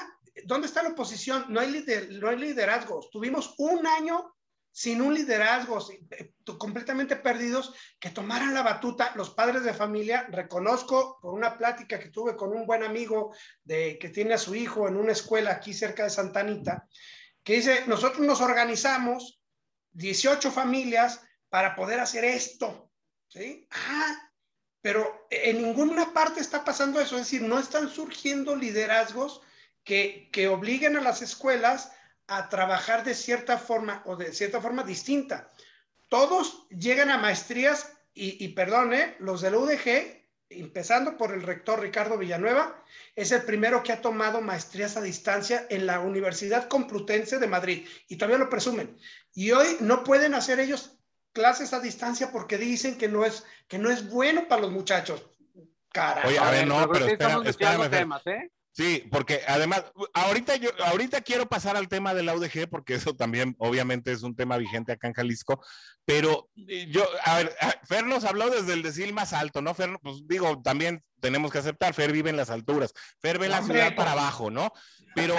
¿dónde 0.47 0.67
está 0.67 0.83
la 0.83 0.89
oposición? 0.89 1.45
No 1.51 1.61
hay, 1.61 1.71
lider, 1.71 2.11
no 2.13 2.31
hay 2.31 2.39
liderazgos. 2.39 3.11
Tuvimos 3.11 3.55
un 3.59 3.87
año 3.87 4.35
sin 4.73 5.03
un 5.03 5.13
liderazgo, 5.13 5.79
eh, 6.11 6.33
completamente 6.59 7.17
perdidos, 7.17 7.75
que 7.99 8.09
tomaran 8.09 8.55
la 8.55 8.63
batuta 8.63 9.13
los 9.15 9.29
padres 9.29 9.63
de 9.63 9.75
familia. 9.75 10.27
Reconozco 10.31 11.19
por 11.21 11.35
una 11.35 11.59
plática 11.59 11.99
que 11.99 12.09
tuve 12.09 12.35
con 12.35 12.51
un 12.57 12.67
buen 12.67 12.83
amigo 12.83 13.35
de, 13.63 13.99
que 13.99 14.09
tiene 14.09 14.33
a 14.33 14.39
su 14.39 14.55
hijo 14.55 14.89
en 14.89 14.97
una 14.97 15.13
escuela 15.13 15.51
aquí 15.51 15.75
cerca 15.75 16.05
de 16.05 16.09
Santa 16.09 16.41
Anita, 16.41 16.89
que 17.45 17.57
dice, 17.57 17.85
nosotros 17.89 18.27
nos 18.27 18.41
organizamos, 18.41 19.39
18 19.93 20.51
familias, 20.51 21.21
para 21.51 21.75
poder 21.75 22.01
hacer 22.01 22.25
esto. 22.25 22.91
¿sí? 23.29 23.69
Ah, 23.71 24.31
pero 24.81 25.27
en 25.31 25.63
ninguna 25.63 26.15
parte 26.15 26.41
está 26.41 26.65
pasando 26.65 27.01
eso, 27.01 27.17
es 27.17 27.23
decir, 27.23 27.43
no 27.43 27.59
están 27.59 27.91
surgiendo 27.91 28.57
liderazgos 28.57 29.43
que, 29.85 30.31
que 30.33 30.49
obliguen 30.49 30.97
a 30.97 31.03
las 31.03 31.21
escuelas 31.21 31.93
a 32.27 32.49
trabajar 32.49 33.05
de 33.05 33.15
cierta 33.15 33.59
forma 33.59 34.03
o 34.07 34.17
de 34.17 34.33
cierta 34.33 34.61
forma 34.61 34.85
distinta. 34.85 35.51
Todos 36.09 36.67
llegan 36.71 37.11
a 37.11 37.19
maestrías 37.19 37.93
y, 38.15 38.43
y 38.43 38.49
perdón, 38.49 38.95
¿eh? 38.95 39.17
los 39.19 39.41
del 39.41 39.57
UDG, 39.57 40.21
empezando 40.49 41.17
por 41.17 41.33
el 41.33 41.43
rector 41.43 41.81
Ricardo 41.81 42.19
Villanueva, 42.19 42.83
es 43.15 43.33
el 43.33 43.43
primero 43.43 43.83
que 43.83 43.93
ha 43.93 44.01
tomado 44.01 44.41
maestrías 44.41 44.97
a 44.97 45.01
distancia 45.01 45.67
en 45.71 45.87
la 45.87 46.01
Universidad 46.01 46.69
Complutense 46.69 47.39
de 47.39 47.47
Madrid 47.47 47.87
y 48.09 48.17
todavía 48.17 48.39
lo 48.39 48.51
presumen. 48.51 48.97
Y 49.35 49.53
hoy 49.53 49.77
no 49.81 50.03
pueden 50.05 50.35
hacer 50.35 50.59
ellos 50.59 51.00
clases 51.33 51.73
a 51.73 51.81
distancia 51.81 52.31
porque 52.33 52.59
dicen 52.59 52.99
que 52.99 53.09
no 53.09 53.25
es, 53.25 53.45
que 53.69 53.79
no 53.79 53.91
es 53.91 54.09
bueno 54.09 54.49
para 54.49 54.63
los 54.63 54.71
muchachos. 54.71 55.25
Carajo. 55.93 56.29
Oye, 56.29 56.39
a 56.39 56.51
ver, 56.51 56.67
no, 56.67 56.89
pero, 56.91 57.07
sí 57.07 57.13
espera, 57.13 57.41
espérame, 57.45 57.91
temas, 57.91 58.27
¿eh? 58.27 58.51
Sí, 58.73 59.09
porque 59.11 59.41
además, 59.49 59.85
ahorita 60.15 60.55
yo, 60.55 60.71
ahorita 60.85 61.23
quiero 61.23 61.47
pasar 61.47 61.77
al 61.77 61.89
tema 61.89 62.15
de 62.15 62.23
la 62.23 62.37
UDG, 62.37 62.69
porque 62.71 62.95
eso 62.95 63.17
también 63.17 63.57
obviamente 63.59 64.13
es 64.13 64.23
un 64.23 64.37
tema 64.37 64.57
vigente 64.59 64.93
acá 64.93 65.09
en 65.09 65.15
Jalisco, 65.15 65.61
pero 66.05 66.49
yo, 66.55 67.05
a 67.25 67.39
ver, 67.39 67.57
Fer 67.83 68.07
nos 68.07 68.25
habló 68.25 68.49
desde 68.49 68.75
el 68.75 68.83
decil 68.83 69.13
más 69.13 69.33
alto, 69.33 69.61
¿no? 69.61 69.75
Fer, 69.75 69.99
pues 70.01 70.27
digo, 70.29 70.63
también 70.63 71.03
tenemos 71.21 71.51
que 71.51 71.59
aceptar, 71.59 71.95
Fer 71.95 72.13
vive 72.13 72.31
en 72.31 72.37
las 72.37 72.49
alturas, 72.49 72.95
Fer 73.21 73.41
ve 73.41 73.49
la 73.49 73.63
ciudad 73.63 73.97
para 73.97 74.13
abajo, 74.13 74.53
¿no? 74.53 74.73
Pero 75.17 75.35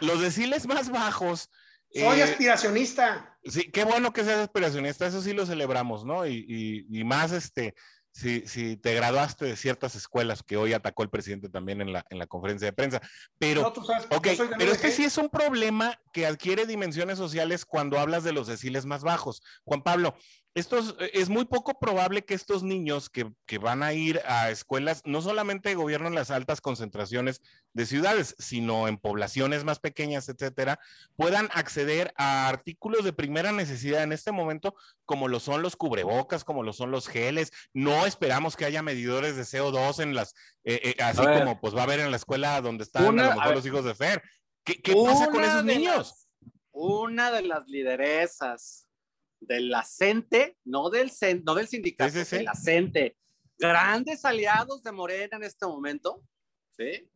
los 0.00 0.20
deciles 0.20 0.66
más 0.66 0.90
bajos, 0.90 1.48
soy 1.90 2.20
eh, 2.20 2.24
aspiracionista. 2.24 3.33
Sí, 3.44 3.70
qué 3.70 3.84
bueno 3.84 4.12
que 4.12 4.24
seas 4.24 4.38
aspiracionista, 4.38 5.06
eso 5.06 5.20
sí 5.20 5.32
lo 5.32 5.44
celebramos, 5.46 6.04
¿no? 6.04 6.26
Y, 6.26 6.44
y, 6.48 7.00
y 7.00 7.04
más, 7.04 7.32
este, 7.32 7.74
si, 8.14 8.46
si, 8.46 8.76
te 8.76 8.94
graduaste 8.94 9.44
de 9.44 9.56
ciertas 9.56 9.96
escuelas 9.96 10.42
que 10.42 10.56
hoy 10.56 10.72
atacó 10.72 11.02
el 11.02 11.10
presidente 11.10 11.48
también 11.48 11.80
en 11.80 11.92
la, 11.92 12.06
en 12.10 12.18
la 12.18 12.26
conferencia 12.26 12.66
de 12.66 12.72
prensa. 12.72 13.02
Pero, 13.38 13.72
no, 13.76 13.84
sabes, 13.84 14.06
okay, 14.10 14.38
pero 14.56 14.70
este 14.70 14.92
sí 14.92 15.04
es 15.04 15.18
un 15.18 15.28
problema 15.28 16.00
que 16.12 16.24
adquiere 16.24 16.64
dimensiones 16.64 17.18
sociales 17.18 17.64
cuando 17.64 17.98
hablas 17.98 18.22
de 18.22 18.32
los 18.32 18.46
deciles 18.46 18.86
más 18.86 19.02
bajos. 19.02 19.42
Juan 19.64 19.82
Pablo, 19.82 20.16
estos, 20.54 20.94
es 21.12 21.28
muy 21.28 21.46
poco 21.46 21.80
probable 21.80 22.24
que 22.24 22.34
estos 22.34 22.62
niños 22.62 23.10
que, 23.10 23.28
que, 23.44 23.58
van 23.58 23.82
a 23.82 23.92
ir 23.92 24.20
a 24.24 24.50
escuelas, 24.50 25.02
no 25.04 25.20
solamente 25.20 25.74
gobiernan 25.74 26.14
las 26.14 26.30
altas 26.30 26.60
concentraciones 26.60 27.42
de 27.72 27.86
ciudades, 27.86 28.36
sino 28.38 28.86
en 28.86 28.96
poblaciones 28.96 29.64
más 29.64 29.80
pequeñas, 29.80 30.28
etcétera, 30.28 30.78
puedan 31.16 31.48
acceder 31.52 32.14
a 32.16 32.48
artículos 32.48 33.04
de 33.04 33.12
primera 33.12 33.50
necesidad 33.50 34.04
en 34.04 34.12
este 34.12 34.30
momento, 34.30 34.76
como 35.04 35.26
lo 35.26 35.40
son 35.40 35.60
los 35.60 35.74
cubrebocas, 35.74 36.44
como 36.44 36.62
lo 36.62 36.72
son 36.72 36.92
los 36.92 37.08
geles. 37.08 37.50
No 37.72 38.06
esperamos 38.06 38.56
que 38.56 38.64
haya 38.64 38.80
medidores 38.80 39.34
de 39.34 39.42
CO2 39.42 40.00
en 40.00 40.14
las, 40.14 40.34
eh, 40.62 40.94
eh, 40.96 41.02
así 41.02 41.20
como 41.20 41.60
pues 41.60 41.74
va 41.74 41.80
a 41.80 41.84
haber 41.84 41.98
en 41.98 42.12
la 42.12 42.16
escuela 42.16 42.60
donde 42.60 42.84
están 42.84 43.06
una, 43.06 43.24
a 43.24 43.28
lo 43.30 43.34
mejor 43.34 43.52
a 43.52 43.56
los 43.56 43.66
hijos 43.66 43.84
de 43.84 43.96
Fer. 43.96 44.22
¿Qué, 44.62 44.80
qué 44.80 44.94
pasa 44.94 45.28
con 45.30 45.42
esos 45.42 45.64
niños? 45.64 45.96
Las, 45.96 46.28
una 46.70 47.32
de 47.32 47.42
las 47.42 47.66
lideresas 47.66 48.83
de 49.46 49.60
la 49.60 49.84
CENTE, 49.84 50.58
no 50.64 50.90
del, 50.90 51.10
no 51.44 51.54
del 51.54 51.68
sindicato, 51.68 52.12
sí, 52.12 52.18
sí, 52.20 52.24
sí. 52.24 52.36
de 52.36 52.42
la 52.44 52.54
CENTE, 52.54 53.16
grandes 53.58 54.24
aliados 54.24 54.82
de 54.82 54.92
Morena 54.92 55.36
en 55.36 55.44
este 55.44 55.66
momento, 55.66 56.22
¿sí? 56.76 57.08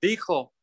Dijo, 0.00 0.54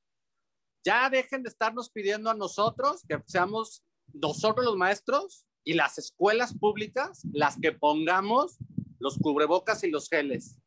ya 0.84 1.10
dejen 1.10 1.44
de 1.44 1.50
estarnos 1.50 1.90
pidiendo 1.90 2.30
a 2.30 2.34
nosotros 2.34 3.04
que 3.08 3.22
seamos 3.26 3.84
nosotros 4.14 4.66
los 4.66 4.78
maestros 4.78 5.46
y 5.64 5.74
las 5.74 5.98
escuelas 5.98 6.58
públicas 6.58 7.22
las 7.34 7.60
que 7.60 7.74
pongamos 7.74 8.58
los 9.00 9.18
cubrebocas 9.18 9.84
y 9.84 9.92
los 9.92 10.10
geles. 10.10 10.58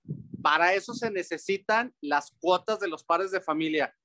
Para 0.43 0.75
eso 0.75 0.95
se 0.95 1.11
necesitan 1.11 1.95
las 2.01 2.33
cuotas 2.39 2.81
de 2.81 2.89
los 2.89 3.05
padres 3.05 3.31
de 3.31 3.41
familia. 3.41 3.97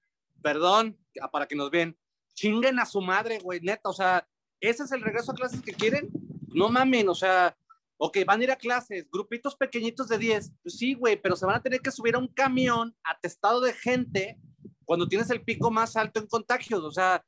Perdón, 0.41 0.97
para 1.31 1.47
que 1.47 1.55
nos 1.55 1.69
vean, 1.69 1.97
chinguen 2.33 2.79
a 2.79 2.85
su 2.85 3.01
madre, 3.01 3.39
güey, 3.39 3.59
neta, 3.61 3.89
o 3.89 3.93
sea, 3.93 4.27
¿Ese 4.59 4.83
es 4.83 4.91
el 4.91 5.01
regreso 5.01 5.31
a 5.31 5.35
clases 5.35 5.61
que 5.61 5.73
quieren? 5.73 6.09
No 6.47 6.69
mamen, 6.69 7.09
o 7.09 7.15
sea, 7.15 7.55
Ok, 7.97 8.17
van 8.25 8.41
a 8.41 8.43
ir 8.43 8.51
a 8.51 8.57
clases, 8.57 9.09
grupitos 9.09 9.55
pequeñitos 9.55 10.09
de 10.09 10.17
10. 10.17 10.51
Pues 10.61 10.77
sí, 10.77 10.95
güey, 10.95 11.21
pero 11.21 11.35
se 11.35 11.45
van 11.45 11.55
a 11.55 11.61
tener 11.61 11.79
que 11.79 11.91
subir 11.91 12.15
a 12.15 12.19
un 12.19 12.27
camión 12.27 12.93
atestado 13.03 13.61
de 13.61 13.73
gente 13.73 14.37
cuando 14.83 15.07
tienes 15.07 15.29
el 15.29 15.43
pico 15.43 15.71
más 15.71 15.95
alto 15.95 16.19
en 16.19 16.27
contagios. 16.27 16.83
O 16.83 16.91
sea, 16.91 17.25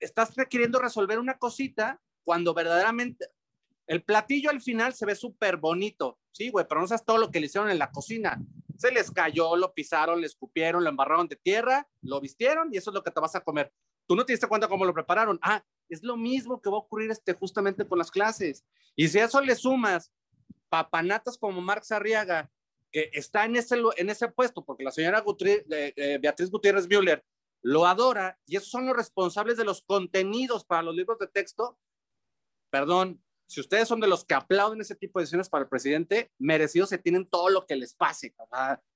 estás 0.00 0.34
queriendo 0.50 0.78
resolver 0.78 1.18
una 1.18 1.38
cosita 1.38 2.00
cuando 2.24 2.52
verdaderamente 2.52 3.26
el 3.86 4.04
platillo 4.04 4.50
al 4.50 4.60
final 4.60 4.92
se 4.92 5.06
ve 5.06 5.14
súper 5.14 5.56
bonito. 5.56 6.18
Sí, 6.30 6.50
güey, 6.50 6.66
pero 6.68 6.82
no 6.82 6.86
sabes 6.86 7.06
todo 7.06 7.16
lo 7.16 7.30
que 7.30 7.40
le 7.40 7.46
hicieron 7.46 7.70
en 7.70 7.78
la 7.78 7.90
cocina. 7.90 8.38
Se 8.76 8.92
les 8.92 9.10
cayó, 9.10 9.56
lo 9.56 9.72
pisaron, 9.72 10.20
le 10.20 10.26
escupieron, 10.26 10.84
lo 10.84 10.90
embarraron 10.90 11.26
de 11.26 11.36
tierra, 11.36 11.88
lo 12.02 12.20
vistieron 12.20 12.68
y 12.70 12.76
eso 12.76 12.90
es 12.90 12.94
lo 12.94 13.02
que 13.02 13.10
te 13.10 13.20
vas 13.20 13.34
a 13.34 13.40
comer. 13.40 13.72
Tú 14.06 14.14
no 14.14 14.26
te 14.26 14.34
diste 14.34 14.46
cuenta 14.46 14.68
cómo 14.68 14.84
lo 14.84 14.92
prepararon. 14.92 15.38
Ah, 15.42 15.64
es 15.88 16.02
lo 16.02 16.16
mismo 16.16 16.60
que 16.60 16.70
va 16.70 16.76
a 16.76 16.80
ocurrir 16.80 17.10
este, 17.10 17.34
justamente 17.34 17.86
con 17.86 17.98
las 17.98 18.10
clases. 18.10 18.64
Y 18.96 19.08
si 19.08 19.18
a 19.18 19.24
eso 19.24 19.40
le 19.40 19.54
sumas 19.54 20.12
papanatas 20.68 21.38
como 21.38 21.60
Marx 21.60 21.92
Arriaga, 21.92 22.50
que 22.90 23.10
está 23.12 23.44
en 23.44 23.56
ese, 23.56 23.76
en 23.96 24.10
ese 24.10 24.28
puesto, 24.28 24.64
porque 24.64 24.84
la 24.84 24.90
señora 24.90 25.24
eh, 25.44 25.92
eh, 25.96 26.18
Beatriz 26.20 26.50
Gutiérrez 26.50 26.88
Müller 26.88 27.24
lo 27.62 27.86
adora, 27.86 28.38
y 28.46 28.56
esos 28.56 28.70
son 28.70 28.86
los 28.86 28.96
responsables 28.96 29.56
de 29.56 29.64
los 29.64 29.82
contenidos 29.82 30.64
para 30.64 30.82
los 30.82 30.94
libros 30.94 31.18
de 31.18 31.26
texto, 31.26 31.78
perdón, 32.70 33.22
si 33.48 33.60
ustedes 33.60 33.88
son 33.88 34.00
de 34.00 34.08
los 34.08 34.24
que 34.24 34.34
aplauden 34.34 34.80
ese 34.80 34.94
tipo 34.94 35.18
de 35.18 35.22
decisiones 35.22 35.48
para 35.48 35.64
el 35.64 35.70
presidente, 35.70 36.30
merecidos 36.38 36.90
se 36.90 36.98
tienen 36.98 37.26
todo 37.26 37.48
lo 37.48 37.66
que 37.66 37.76
les 37.76 37.94
pase. 37.94 38.34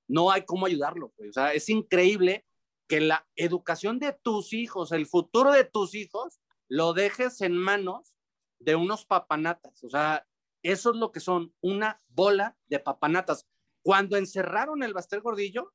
no 0.09 0.31
hay 0.31 0.45
cómo 0.45 0.67
ayudarlo. 0.67 1.13
O 1.17 1.33
sea, 1.33 1.55
es 1.55 1.69
increíble 1.71 2.45
que 2.87 3.01
la 3.01 3.27
educación 3.35 3.99
de 3.99 4.13
tus 4.13 4.53
hijos, 4.53 4.93
el 4.93 5.07
futuro 5.07 5.53
de 5.53 5.65
tus 5.65 5.95
hijos, 5.95 6.41
lo 6.73 6.95
dejes 6.95 7.43
en 7.43 7.55
manos 7.55 8.15
de 8.59 8.77
unos 8.77 9.05
papanatas. 9.05 9.85
O 9.85 9.91
sea, 9.91 10.27
eso 10.63 10.93
es 10.93 10.97
lo 10.97 11.13
que 11.13 11.21
son, 11.21 11.55
una 11.61 12.01
bola 12.09 12.57
de 12.67 12.79
papanatas. 12.79 13.47
Cuando 13.85 14.17
encerraron 14.17 14.83
el 14.83 14.95
Bastel 14.95 15.21
Gordillo, 15.21 15.75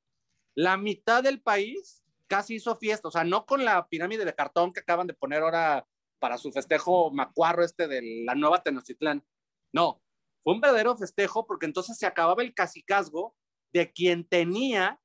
la 0.56 0.76
mitad 0.76 1.22
del 1.22 1.40
país 1.40 2.04
casi 2.26 2.56
hizo 2.56 2.76
fiesta, 2.78 3.10
o 3.10 3.12
sea, 3.12 3.24
no 3.24 3.46
con 3.46 3.64
la 3.64 3.88
pirámide 3.90 4.26
de 4.26 4.34
cartón 4.34 4.74
que 4.74 4.80
acaban 4.80 5.06
de 5.06 5.14
poner 5.14 5.44
ahora 5.44 5.88
para 6.18 6.40
su 6.40 6.52
festejo 6.52 7.12
macuarro 7.12 7.64
este 7.64 7.88
de 7.88 8.24
la 8.26 8.34
nueva 8.34 8.64
Tenochtitlán. 8.64 9.24
No, 9.72 10.02
fue 10.44 10.56
un 10.56 10.62
verdadero 10.62 10.98
festejo 10.98 11.46
porque 11.46 11.68
entonces 11.68 11.96
se 11.96 12.08
acababa 12.08 12.42
el 12.42 12.56
casicazgo 12.56 13.36
de 13.72 13.92
quien 13.92 14.28
tenía 14.28 15.00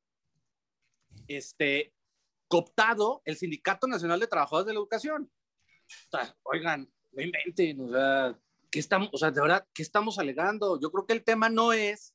este 1.29 1.93
cooptado 2.49 3.21
el 3.27 3.37
Sindicato 3.37 3.87
Nacional 3.87 4.21
de 4.21 4.27
Trabajadores 4.27 4.67
de 4.67 4.73
la 4.73 4.79
Educación 4.79 5.31
oigan, 6.45 6.89
no 7.13 7.23
inventen, 7.23 7.81
o 7.81 7.93
sea, 7.93 8.39
¿qué 8.71 8.79
estamos, 8.79 9.11
o 9.13 9.19
sea, 9.19 9.31
de 9.31 9.41
verdad, 9.41 9.67
¿qué 9.75 9.83
estamos 9.83 10.19
alegando? 10.19 10.81
Yo 10.81 10.91
creo 10.91 11.07
que 11.07 11.13
el 11.13 11.25
tema 11.25 11.49
no 11.49 11.73
es, 11.73 12.15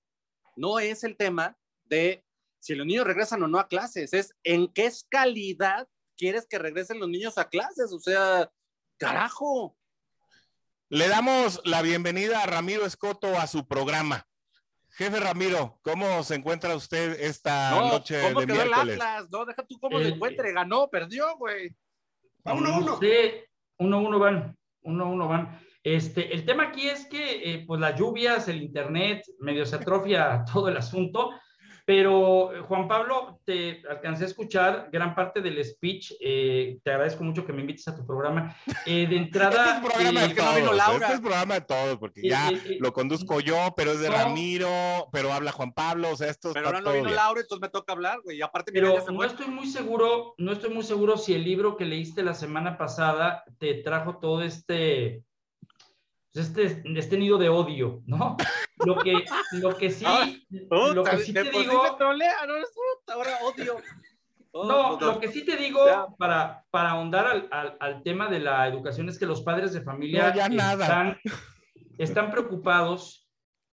no 0.55 0.79
es 0.79 1.03
el 1.03 1.15
tema 1.15 1.57
de 1.85 2.23
si 2.59 2.75
los 2.75 2.85
niños 2.85 3.05
regresan 3.05 3.41
o 3.43 3.47
no 3.47 3.59
a 3.59 3.67
clases, 3.67 4.13
es 4.13 4.35
en 4.43 4.67
qué 4.73 4.91
calidad 5.09 5.87
quieres 6.17 6.47
que 6.47 6.59
regresen 6.59 6.99
los 6.99 7.09
niños 7.09 7.37
a 7.37 7.47
clases, 7.47 7.93
o 7.93 7.99
sea, 7.99 8.51
carajo. 8.97 9.77
Le 10.89 11.07
damos 11.07 11.61
la 11.65 11.81
bienvenida 11.81 12.41
a 12.41 12.45
Ramiro 12.45 12.85
Escoto 12.85 13.37
a 13.37 13.47
su 13.47 13.67
programa. 13.67 14.27
Jefe 14.89 15.19
Ramiro, 15.19 15.79
¿cómo 15.83 16.23
se 16.23 16.35
encuentra 16.35 16.75
usted 16.75 17.19
esta 17.19 17.71
noche 17.71 18.17
de 18.17 18.33
miércoles? 18.33 18.65
El 18.65 18.73
Atlas? 18.73 19.29
No, 19.29 19.45
deja 19.45 19.63
tú 19.63 19.79
cómo 19.79 19.99
se 19.99 20.07
encuentre, 20.07 20.53
ganó, 20.53 20.89
perdió, 20.89 21.37
güey. 21.37 21.75
A 22.43 22.53
uno, 22.53 22.79
uno. 22.79 22.99
Sí, 22.99 23.07
uno, 23.79 23.99
uno 24.01 24.19
van, 24.19 24.57
uno, 24.81 25.09
uno 25.09 25.27
van. 25.27 25.59
Este, 25.83 26.33
el 26.33 26.45
tema 26.45 26.63
aquí 26.63 26.87
es 26.87 27.05
que 27.05 27.53
eh, 27.53 27.63
pues 27.65 27.79
las 27.79 27.97
lluvias, 27.97 28.47
el 28.47 28.61
internet, 28.61 29.23
medio 29.39 29.65
se 29.65 29.77
atrofia 29.77 30.43
todo 30.53 30.69
el 30.69 30.77
asunto, 30.77 31.31
pero 31.87 32.53
eh, 32.53 32.59
Juan 32.63 32.85
Pablo, 32.85 33.39
te 33.45 33.81
alcancé 33.89 34.25
a 34.25 34.27
escuchar 34.27 34.89
gran 34.91 35.15
parte 35.15 35.39
del 35.39 35.63
speech, 35.63 36.11
eh, 36.19 36.79
te 36.83 36.91
agradezco 36.91 37.23
mucho 37.23 37.45
que 37.45 37.53
me 37.53 37.61
invites 37.61 37.87
a 37.87 37.95
tu 37.95 38.05
programa. 38.05 38.53
de 38.85 39.03
entrada... 39.15 39.77
este 39.77 39.87
es 39.87 39.93
programa 39.93 40.21
de 40.27 40.35
todos, 40.35 41.01
este 41.01 41.13
es 41.13 41.21
programa 41.21 41.53
de 41.53 41.61
todos, 41.61 41.97
porque 41.97 42.21
ya 42.27 42.51
lo 42.81 42.91
conduzco 42.91 43.39
yo, 43.39 43.73
pero 43.77 43.91
es 43.91 44.01
de 44.01 44.09
Ramiro, 44.09 45.07
pero 45.13 45.31
habla 45.31 45.53
Juan 45.53 45.71
Pablo, 45.71 46.11
o 46.11 46.15
sea, 46.17 46.29
esto 46.29 46.51
Pero 46.53 46.65
ahora 46.65 46.81
no 46.81 46.91
vino 46.91 47.09
Laura, 47.09 47.39
entonces 47.39 47.61
me 47.61 47.69
toca 47.69 47.93
hablar, 47.93 48.19
güey, 48.21 48.39
y 48.39 48.41
aparte... 48.41 48.73
Pero 48.73 49.05
no 49.09 49.23
estoy 49.23 49.47
muy 49.47 49.67
seguro, 49.67 50.35
no 50.37 50.51
estoy 50.51 50.73
muy 50.73 50.83
seguro 50.83 51.15
si 51.15 51.35
el 51.35 51.45
libro 51.45 51.77
que 51.77 51.85
leíste 51.85 52.21
la 52.21 52.33
semana 52.33 52.77
pasada 52.77 53.45
te 53.59 53.75
trajo 53.75 54.17
todo 54.17 54.41
este 54.41 55.23
este, 56.33 56.83
este 56.95 57.17
nido 57.17 57.37
de 57.37 57.47
odio, 57.47 58.01
¿no? 58.05 58.35
Lo 58.85 58.97
que, 58.99 59.25
lo 59.53 59.75
que 59.75 59.89
sí, 59.89 60.05
lo 60.69 61.03
que 61.03 61.17
sí 61.17 61.33
te 61.33 61.43
digo... 61.43 61.83
ahora 63.07 63.39
odio. 63.43 63.77
no, 64.53 64.99
lo 64.99 65.19
que 65.19 65.29
sí 65.29 65.43
te 65.43 65.55
digo 65.55 66.15
para, 66.17 66.63
para 66.69 66.91
ahondar 66.91 67.27
al, 67.27 67.47
al, 67.51 67.77
al, 67.79 68.03
tema 68.03 68.27
de 68.27 68.39
la 68.39 68.67
educación 68.67 69.09
es 69.09 69.17
que 69.17 69.25
los 69.25 69.41
padres 69.41 69.73
de 69.73 69.81
familia 69.81 70.29
están, 70.29 71.17
están, 71.97 72.31
preocupados. 72.31 73.27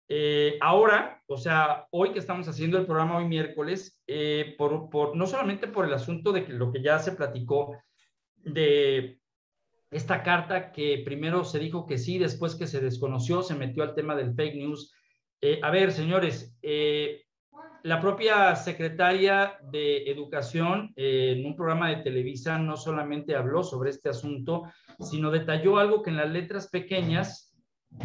Eh, 0.08 0.58
ahora, 0.60 1.22
o 1.26 1.36
sea, 1.36 1.86
hoy 1.90 2.12
que 2.12 2.18
estamos 2.18 2.46
haciendo 2.48 2.78
el 2.78 2.86
programa 2.86 3.16
hoy 3.16 3.26
miércoles, 3.26 4.00
eh, 4.06 4.54
por, 4.58 4.90
por, 4.90 5.16
no 5.16 5.26
solamente 5.26 5.66
por 5.66 5.86
el 5.86 5.94
asunto 5.94 6.32
de 6.32 6.44
que 6.44 6.52
lo 6.52 6.70
que 6.72 6.82
ya 6.82 6.98
se 6.98 7.12
platicó 7.12 7.76
de 8.36 9.18
esta 9.94 10.24
carta 10.24 10.72
que 10.72 11.02
primero 11.04 11.44
se 11.44 11.60
dijo 11.60 11.86
que 11.86 11.98
sí, 11.98 12.18
después 12.18 12.56
que 12.56 12.66
se 12.66 12.80
desconoció, 12.80 13.42
se 13.42 13.54
metió 13.54 13.84
al 13.84 13.94
tema 13.94 14.16
del 14.16 14.34
fake 14.34 14.56
news. 14.56 14.92
Eh, 15.40 15.60
a 15.62 15.70
ver, 15.70 15.92
señores, 15.92 16.58
eh, 16.62 17.22
la 17.84 18.00
propia 18.00 18.56
secretaria 18.56 19.56
de 19.70 20.10
Educación 20.10 20.92
eh, 20.96 21.36
en 21.36 21.46
un 21.46 21.54
programa 21.54 21.90
de 21.90 22.02
Televisa 22.02 22.58
no 22.58 22.76
solamente 22.76 23.36
habló 23.36 23.62
sobre 23.62 23.90
este 23.90 24.08
asunto, 24.08 24.64
sino 24.98 25.30
detalló 25.30 25.78
algo 25.78 26.02
que 26.02 26.10
en 26.10 26.16
las 26.16 26.30
letras 26.30 26.68
pequeñas 26.68 27.54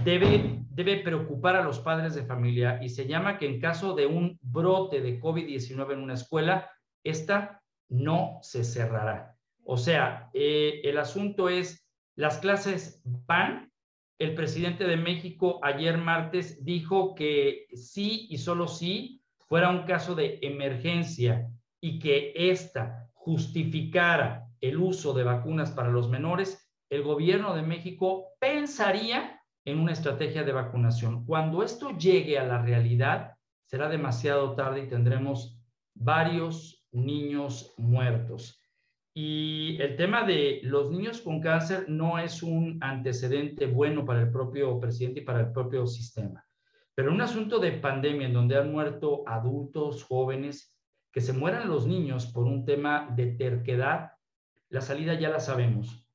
debe, 0.05 0.59
debe 0.69 0.97
preocupar 0.97 1.55
a 1.55 1.63
los 1.63 1.79
padres 1.79 2.13
de 2.13 2.23
familia 2.23 2.79
y 2.83 2.89
se 2.89 3.07
llama 3.07 3.39
que 3.39 3.47
en 3.47 3.59
caso 3.59 3.95
de 3.95 4.05
un 4.05 4.37
brote 4.43 5.01
de 5.01 5.19
COVID-19 5.19 5.93
en 5.93 6.03
una 6.03 6.13
escuela, 6.13 6.69
esta 7.03 7.63
no 7.87 8.37
se 8.43 8.63
cerrará. 8.63 9.38
O 9.71 9.77
sea, 9.77 10.31
eh, 10.33 10.81
el 10.83 10.97
asunto 10.97 11.47
es, 11.47 11.87
las 12.15 12.39
clases 12.39 13.03
van. 13.05 13.71
El 14.17 14.33
presidente 14.33 14.85
de 14.85 14.97
México 14.97 15.59
ayer 15.61 15.95
martes 15.95 16.65
dijo 16.65 17.13
que 17.13 17.67
sí 17.75 18.25
y 18.31 18.39
solo 18.39 18.67
sí 18.67 19.21
fuera 19.47 19.69
un 19.69 19.83
caso 19.83 20.15
de 20.15 20.39
emergencia 20.41 21.47
y 21.79 21.99
que 21.99 22.33
esta 22.35 23.11
justificara 23.13 24.47
el 24.59 24.77
uso 24.77 25.13
de 25.13 25.23
vacunas 25.23 25.69
para 25.69 25.91
los 25.91 26.09
menores, 26.09 26.67
el 26.89 27.03
gobierno 27.03 27.53
de 27.53 27.61
México 27.61 28.29
pensaría 28.39 29.39
en 29.65 29.77
una 29.77 29.91
estrategia 29.91 30.43
de 30.43 30.51
vacunación. 30.51 31.25
Cuando 31.25 31.61
esto 31.61 31.95
llegue 31.95 32.39
a 32.39 32.43
la 32.43 32.59
realidad, 32.59 33.35
será 33.67 33.87
demasiado 33.87 34.55
tarde 34.55 34.85
y 34.85 34.87
tendremos 34.87 35.61
varios 35.93 36.87
niños 36.91 37.75
muertos. 37.77 38.58
Y 39.13 39.81
el 39.81 39.95
tema 39.95 40.23
de 40.23 40.61
los 40.63 40.91
niños 40.91 41.21
con 41.21 41.41
cáncer 41.41 41.89
no 41.89 42.19
es 42.19 42.43
un 42.43 42.77
antecedente 42.81 43.65
bueno 43.65 44.05
para 44.05 44.21
el 44.21 44.31
propio 44.31 44.79
presidente 44.79 45.21
y 45.21 45.23
para 45.23 45.41
el 45.41 45.51
propio 45.51 45.87
sistema. 45.87 46.45
Pero 46.93 47.11
un 47.11 47.21
asunto 47.21 47.59
de 47.59 47.71
pandemia 47.73 48.27
en 48.27 48.33
donde 48.33 48.57
han 48.57 48.71
muerto 48.71 49.23
adultos, 49.25 50.03
jóvenes, 50.03 50.75
que 51.11 51.21
se 51.21 51.33
mueran 51.33 51.67
los 51.67 51.87
niños 51.87 52.27
por 52.27 52.45
un 52.45 52.65
tema 52.65 53.09
de 53.15 53.27
terquedad, 53.27 54.11
la 54.69 54.81
salida 54.81 55.15
ya 55.15 55.29
la 55.29 55.39
sabemos. 55.39 56.05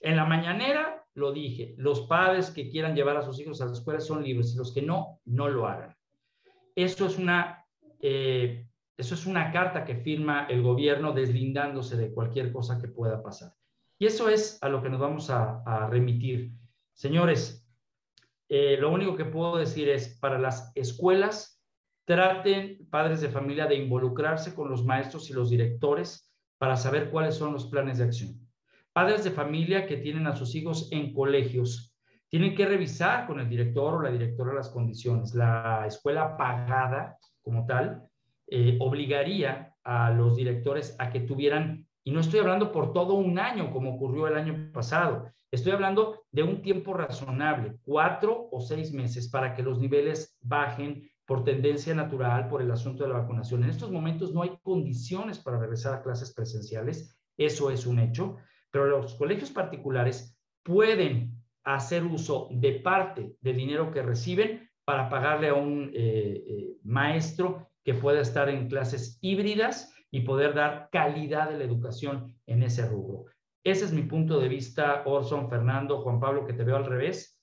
En 0.00 0.16
la 0.16 0.26
mañanera 0.26 1.04
lo 1.14 1.32
dije, 1.32 1.74
los 1.78 2.02
padres 2.02 2.50
que 2.50 2.68
quieran 2.68 2.94
llevar 2.94 3.16
a 3.16 3.22
sus 3.22 3.40
hijos 3.40 3.60
a 3.62 3.66
la 3.66 3.72
escuela 3.72 4.00
son 4.00 4.22
libres 4.22 4.52
y 4.54 4.58
los 4.58 4.74
que 4.74 4.82
no, 4.82 5.20
no 5.24 5.48
lo 5.48 5.66
hagan. 5.66 5.96
Esto 6.74 7.06
es 7.06 7.18
una 7.18 7.64
eh, 8.00 8.65
eso 8.96 9.14
es 9.14 9.26
una 9.26 9.52
carta 9.52 9.84
que 9.84 9.96
firma 9.96 10.46
el 10.48 10.62
gobierno 10.62 11.12
deslindándose 11.12 11.96
de 11.96 12.12
cualquier 12.12 12.50
cosa 12.52 12.78
que 12.80 12.88
pueda 12.88 13.22
pasar. 13.22 13.52
Y 13.98 14.06
eso 14.06 14.28
es 14.28 14.58
a 14.62 14.68
lo 14.68 14.82
que 14.82 14.88
nos 14.88 15.00
vamos 15.00 15.30
a, 15.30 15.88
remitir. 15.90 16.52
Señores, 16.94 17.66
eh, 18.48 18.76
lo 18.78 18.90
único 18.90 19.16
que 19.16 19.24
puedo 19.24 19.56
decir 19.56 19.88
es, 19.88 20.18
para 20.18 20.38
las 20.38 20.72
escuelas, 20.74 21.62
traten 22.06 22.86
padres 22.90 23.20
de 23.20 23.28
familia 23.28 23.66
de 23.66 23.74
involucrarse 23.74 24.54
con 24.54 24.70
los 24.70 24.84
maestros 24.84 25.28
y 25.28 25.34
los 25.34 25.50
directores 25.50 26.32
para 26.58 26.76
saber 26.76 27.10
cuáles 27.10 27.34
son 27.34 27.52
los 27.52 27.66
planes 27.66 27.98
de 27.98 28.04
acción. 28.04 28.40
Padres 28.92 29.24
de 29.24 29.30
familia 29.30 29.86
que 29.86 29.98
tienen 29.98 30.26
a 30.26 30.36
sus 30.36 30.54
hijos 30.54 30.88
en 30.90 31.12
colegios, 31.12 31.94
tienen 32.28 32.54
que 32.54 32.66
revisar 32.66 33.26
con 33.26 33.40
el 33.40 33.48
director 33.48 33.94
o 33.94 34.02
la 34.02 34.10
directora 34.10 34.54
las 34.54 34.70
condiciones. 34.70 35.34
La 35.34 35.84
escuela 35.86 36.36
pagada 36.36 37.18
como 37.42 37.66
tal 37.66 38.08
eh, 38.48 38.76
obligaría 38.80 39.74
a 39.82 40.10
los 40.10 40.36
directores 40.36 40.96
a 40.98 41.10
que 41.10 41.20
tuvieran, 41.20 41.86
y 42.04 42.12
no 42.12 42.20
estoy 42.20 42.40
hablando 42.40 42.72
por 42.72 42.92
todo 42.92 43.14
un 43.14 43.38
año 43.38 43.70
como 43.72 43.94
ocurrió 43.94 44.26
el 44.28 44.36
año 44.36 44.70
pasado, 44.72 45.32
Estoy 45.50 45.72
hablando 45.72 46.24
de 46.32 46.42
un 46.42 46.60
tiempo 46.60 46.92
razonable, 46.92 47.78
cuatro 47.82 48.48
o 48.50 48.60
seis 48.60 48.92
meses, 48.92 49.28
para 49.28 49.54
que 49.54 49.62
los 49.62 49.78
niveles 49.78 50.36
bajen 50.42 51.08
por 51.24 51.44
tendencia 51.44 51.94
natural, 51.94 52.48
por 52.48 52.62
el 52.62 52.70
asunto 52.70 53.04
de 53.04 53.10
la 53.10 53.20
vacunación. 53.20 53.62
En 53.62 53.70
estos 53.70 53.90
momentos 53.90 54.34
no 54.34 54.42
hay 54.42 54.58
condiciones 54.62 55.38
para 55.38 55.58
regresar 55.58 55.94
a 55.94 56.02
clases 56.02 56.34
presenciales, 56.34 57.16
eso 57.36 57.70
es 57.70 57.86
un 57.86 58.00
hecho, 58.00 58.36
pero 58.70 58.86
los 58.86 59.14
colegios 59.14 59.50
particulares 59.50 60.36
pueden 60.62 61.42
hacer 61.64 62.04
uso 62.04 62.48
de 62.50 62.72
parte 62.72 63.36
del 63.40 63.56
dinero 63.56 63.90
que 63.90 64.02
reciben 64.02 64.68
para 64.84 65.08
pagarle 65.08 65.48
a 65.48 65.54
un 65.54 65.90
eh, 65.94 66.44
eh, 66.46 66.76
maestro 66.84 67.68
que 67.86 67.94
pueda 67.94 68.20
estar 68.20 68.48
en 68.48 68.68
clases 68.68 69.16
híbridas 69.22 69.94
y 70.10 70.22
poder 70.22 70.54
dar 70.54 70.88
calidad 70.90 71.48
de 71.50 71.58
la 71.58 71.64
educación 71.64 72.34
en 72.44 72.64
ese 72.64 72.84
rubro. 72.88 73.26
Ese 73.62 73.84
es 73.84 73.92
mi 73.92 74.02
punto 74.02 74.40
de 74.40 74.48
vista, 74.48 75.04
Orson, 75.06 75.48
Fernando, 75.48 76.02
Juan 76.02 76.18
Pablo, 76.18 76.44
que 76.44 76.52
te 76.52 76.64
veo 76.64 76.74
al 76.74 76.84
revés. 76.84 77.40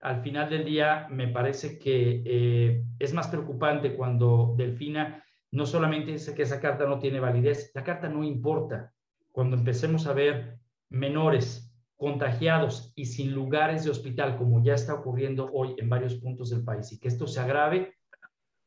Al 0.00 0.20
final 0.22 0.50
del 0.50 0.66
día, 0.66 1.06
me 1.10 1.28
parece 1.28 1.78
que 1.78 2.22
eh, 2.26 2.84
es 2.98 3.14
más 3.14 3.28
preocupante 3.28 3.96
cuando 3.96 4.54
Delfina 4.58 5.24
no 5.50 5.64
solamente 5.64 6.12
dice 6.12 6.34
que 6.34 6.42
esa 6.42 6.60
carta 6.60 6.84
no 6.84 6.98
tiene 6.98 7.18
validez, 7.18 7.70
la 7.74 7.82
carta 7.82 8.06
no 8.06 8.22
importa. 8.22 8.92
Cuando 9.32 9.56
empecemos 9.56 10.06
a 10.06 10.12
ver 10.12 10.58
menores 10.90 11.74
contagiados 11.96 12.92
y 12.96 13.06
sin 13.06 13.32
lugares 13.32 13.84
de 13.84 13.90
hospital, 13.92 14.36
como 14.36 14.62
ya 14.62 14.74
está 14.74 14.92
ocurriendo 14.92 15.48
hoy 15.54 15.74
en 15.78 15.88
varios 15.88 16.16
puntos 16.16 16.50
del 16.50 16.64
país, 16.64 16.92
y 16.92 17.00
que 17.00 17.08
esto 17.08 17.26
se 17.26 17.40
agrave, 17.40 17.94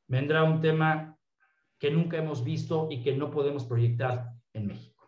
vendrá 0.07 0.43
un 0.43 0.59
tema 0.59 1.18
que 1.79 1.89
nunca 1.89 2.17
hemos 2.17 2.43
visto 2.43 2.87
y 2.91 3.01
que 3.01 3.13
no 3.13 3.31
podemos 3.31 3.65
proyectar 3.65 4.31
en 4.53 4.67
México. 4.67 4.99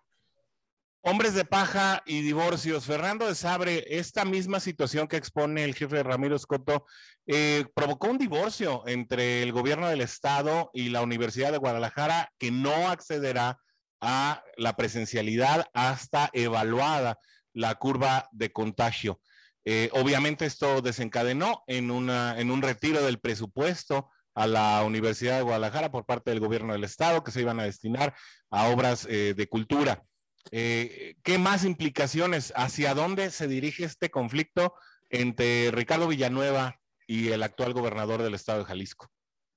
Hombres 1.04 1.34
de 1.34 1.46
paja 1.46 2.04
y 2.06 2.22
divorcios. 2.22 2.86
Fernando 2.86 3.26
de 3.26 3.34
Sabre, 3.34 3.86
esta 3.90 4.24
misma 4.24 4.60
situación 4.60 5.08
que 5.08 5.18
expone 5.18 5.64
el 5.64 5.74
jefe 5.74 6.04
Ramiro 6.04 6.36
Escoto 6.36 6.86
eh, 7.26 7.66
provocó 7.74 8.08
un 8.08 8.20
divorcio 8.20 8.84
entre 8.86 9.42
el 9.42 9.52
gobierno 9.52 9.88
del 9.90 10.02
estado 10.02 10.70
y 10.74 10.90
la 10.90 11.02
Universidad 11.02 11.52
de 11.52 11.58
Guadalajara 11.58 12.32
que 12.38 12.52
no 12.52 12.88
accederá 12.90 13.60
a 14.00 14.44
la 14.58 14.76
presencialidad 14.76 15.66
hasta 15.74 16.30
evaluada 16.34 17.18
la 17.54 17.76
curva 17.76 18.30
de 18.32 18.52
contagio. 18.52 19.20
Eh, 19.66 19.90
obviamente 19.94 20.46
esto 20.46 20.82
desencadenó 20.82 21.64
en, 21.66 21.90
en 21.90 22.52
un 22.52 22.62
retiro 22.62 23.04
del 23.04 23.20
presupuesto 23.20 24.10
a 24.34 24.48
la 24.48 24.84
Universidad 24.84 25.38
de 25.38 25.44
Guadalajara 25.44 25.92
por 25.92 26.06
parte 26.06 26.32
del 26.32 26.40
gobierno 26.40 26.74
del 26.74 26.84
estado 26.84 27.24
que 27.24 27.32
se 27.32 27.42
iban 27.42 27.60
a 27.60 27.66
destinar 27.66 28.16
a 28.50 28.70
obras 28.70 29.06
eh, 29.10 29.34
de 29.36 29.48
cultura. 29.48 30.04
Eh, 30.52 31.16
¿Qué 31.24 31.38
más 31.38 31.66
implicaciones? 31.66 32.54
¿Hacia 32.56 32.94
dónde 32.94 33.30
se 33.30 33.48
dirige 33.48 33.84
este 33.84 34.10
conflicto 34.10 34.74
entre 35.10 35.72
Ricardo 35.72 36.08
Villanueva 36.08 36.80
y 37.06 37.30
el 37.30 37.44
actual 37.44 37.74
gobernador 37.74 38.24
del 38.24 38.34
estado 38.34 38.60
de 38.60 38.66
Jalisco? 38.66 39.10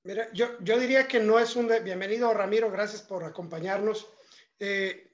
Mira, 0.02 0.28
yo, 0.34 0.58
yo 0.60 0.78
diría 0.78 1.08
que 1.08 1.20
no 1.20 1.38
es 1.38 1.56
un... 1.56 1.70
Bienvenido, 1.82 2.34
Ramiro, 2.34 2.70
gracias 2.70 3.02
por 3.02 3.24
acompañarnos. 3.24 4.08
Eh, 4.58 5.10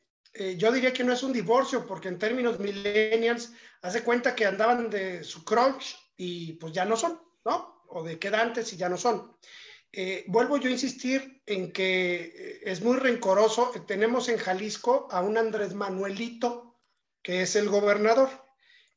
yo 0.57 0.73
diría 0.73 0.93
que 0.93 1.05
no 1.05 1.13
es 1.13 1.23
un 1.23 1.33
divorcio, 1.33 1.87
porque 1.87 2.09
en 2.09 2.19
términos 2.19 2.59
millennials, 2.59 3.53
hace 3.83 4.03
cuenta 4.03 4.35
que 4.35 4.47
andaban 4.47 4.91
de 4.91 5.23
su 5.25 5.45
crunch 5.45 5.97
y 6.17 6.55
pues 6.55 6.73
ya 6.73 6.85
no 6.85 6.97
son, 6.97 7.21
¿no? 7.45 7.80
O 7.91 8.03
de 8.03 8.19
quedantes 8.19 8.73
y 8.73 8.77
ya 8.77 8.89
no 8.89 8.97
son. 8.97 9.37
Eh, 9.93 10.25
vuelvo 10.29 10.57
yo 10.57 10.69
a 10.69 10.73
insistir 10.73 11.43
en 11.47 11.73
que 11.73 12.33
eh, 12.35 12.61
es 12.65 12.81
muy 12.81 12.97
rencoroso. 12.97 13.73
Tenemos 13.87 14.29
en 14.29 14.39
Jalisco 14.39 15.09
a 15.11 15.21
un 15.21 15.37
Andrés 15.37 15.75
Manuelito, 15.75 16.79
que 17.23 17.43
es 17.43 17.57
el 17.57 17.69
gobernador, 17.69 18.31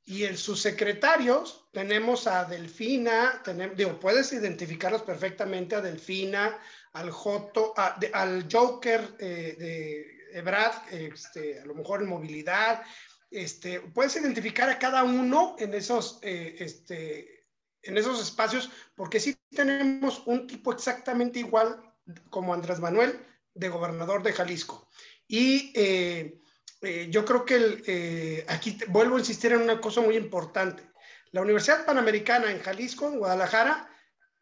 y 0.06 0.25
en 0.25 0.38
sus 0.38 0.62
secretarios 0.62 1.67
tenemos 1.71 2.27
a 2.27 2.45
Delfina, 2.45 3.41
tenemos, 3.43 3.97
puedes 3.99 4.34
identificarlos 4.34 5.01
perfectamente 5.01 5.75
a 5.75 5.82
Delfina, 5.82 6.60
al 6.91 7.10
Joto, 7.10 7.73
al 7.75 8.47
Joker 8.51 9.15
eh, 9.17 9.56
de 9.58 10.38
Ebrad, 10.38 10.73
este, 10.91 11.60
a 11.60 11.65
lo 11.65 11.73
mejor 11.73 12.01
en 12.01 12.10
movilidad. 12.10 12.84
Este, 13.32 13.79
puedes 13.79 14.15
identificar 14.15 14.69
a 14.69 14.77
cada 14.77 15.03
uno 15.03 15.56
en 15.58 15.73
esos 15.73 16.19
este, 16.21 17.42
en 17.84 17.98
esos 17.98 18.22
espacios, 18.22 18.69
porque 18.96 19.19
sí 19.19 19.38
tenemos 19.52 20.24
un 20.26 20.48
tipo 20.48 20.72
exactamente 20.72 21.39
igual 21.39 21.82
como 22.30 22.54
Andrés 22.54 22.80
Manuel, 22.80 23.19
de 23.54 23.69
gobernador 23.69 24.24
de 24.24 24.34
Jalisco. 24.34 24.89
Y 25.28 25.72
eh, 25.76 26.41
eh, 26.82 27.08
yo 27.10 27.24
creo 27.24 27.46
que 27.46 27.84
eh, 27.86 28.46
aquí 28.48 28.78
vuelvo 28.88 29.15
a 29.15 29.19
insistir 29.19 29.54
en 29.54 29.62
una 29.62 29.80
cosa 29.80 30.02
muy 30.02 30.17
importante. 30.17 30.84
La 31.32 31.41
Universidad 31.41 31.86
Panamericana 31.86 32.52
en 32.52 32.62
Jalisco, 32.62 33.08
en 33.08 33.19
Guadalajara, 33.19 33.89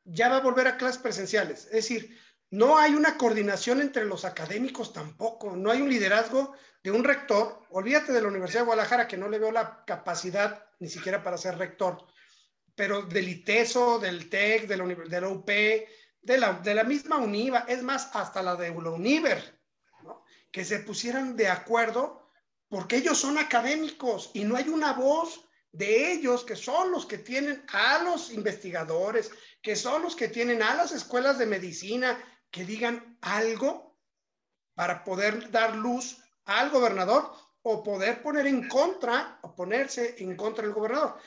ya 0.04 0.30
va 0.30 0.38
a 0.38 0.42
volver 0.42 0.68
a 0.68 0.78
clases 0.78 1.02
presenciales. 1.02 1.66
Es 1.66 1.72
decir, 1.72 2.18
no 2.50 2.78
hay 2.78 2.96
una 2.96 3.18
coordinación 3.18 3.82
entre 3.82 4.06
los 4.06 4.26
académicos 4.26 4.92
tampoco, 4.92 5.56
no 5.56 5.72
hay 5.72 5.82
un 5.82 5.90
liderazgo 5.90 6.54
de 6.84 6.92
un 6.92 7.04
rector. 7.04 7.62
Olvídate 7.70 8.12
de 8.12 8.22
la 8.22 8.28
Universidad 8.28 8.62
de 8.62 8.66
Guadalajara, 8.66 9.08
que 9.08 9.18
no 9.18 9.30
le 9.30 9.40
veo 9.40 9.52
la 9.52 9.84
capacidad 9.86 10.66
ni 10.80 10.90
siquiera 10.90 11.24
para 11.24 11.38
ser 11.38 11.58
rector 11.58 12.06
pero 12.82 13.04
del 13.04 13.30
ITESO, 13.30 14.00
del 14.00 14.28
TEC, 14.28 14.66
de 14.66 14.76
la, 14.76 14.86
de 14.88 15.22
la 15.22 15.28
UP, 15.28 15.48
de 15.48 16.38
la, 16.40 16.54
de 16.54 16.74
la 16.74 16.84
misma 16.84 17.18
UNIVA, 17.18 17.66
es 17.68 17.84
más, 17.84 18.10
hasta 18.16 18.42
la 18.42 18.56
de 18.56 18.72
la 18.72 18.90
UNIVER, 18.90 19.62
que 20.52 20.66
se 20.66 20.80
pusieran 20.80 21.36
de 21.36 21.48
acuerdo 21.48 22.28
porque 22.70 22.96
ellos 22.96 23.20
son 23.20 23.38
académicos 23.38 24.32
y 24.34 24.46
no 24.46 24.56
hay 24.56 24.68
una 24.68 24.94
voz 24.94 25.48
de 25.72 26.12
ellos 26.12 26.44
que 26.44 26.56
son 26.56 26.92
los 26.92 27.06
que 27.06 27.20
tienen 27.20 27.64
a 27.72 28.02
los 28.02 28.32
investigadores, 28.34 29.30
que 29.62 29.76
son 29.76 30.02
los 30.02 30.16
que 30.16 30.30
tienen 30.30 30.64
a 30.64 30.74
las 30.74 30.92
escuelas 30.92 31.38
de 31.38 31.46
medicina, 31.46 32.18
que 32.50 32.66
digan 32.66 33.16
algo 33.22 33.96
para 34.74 35.04
poder 35.04 35.52
dar 35.52 35.76
luz 35.76 36.18
al 36.46 36.72
gobernador 36.72 37.32
o 37.62 37.84
poder 37.84 38.24
poner 38.24 38.48
en 38.48 38.68
contra 38.68 39.38
o 39.44 39.54
ponerse 39.56 40.16
en 40.18 40.36
contra 40.36 40.64
del 40.64 40.74
gobernador. 40.74 41.20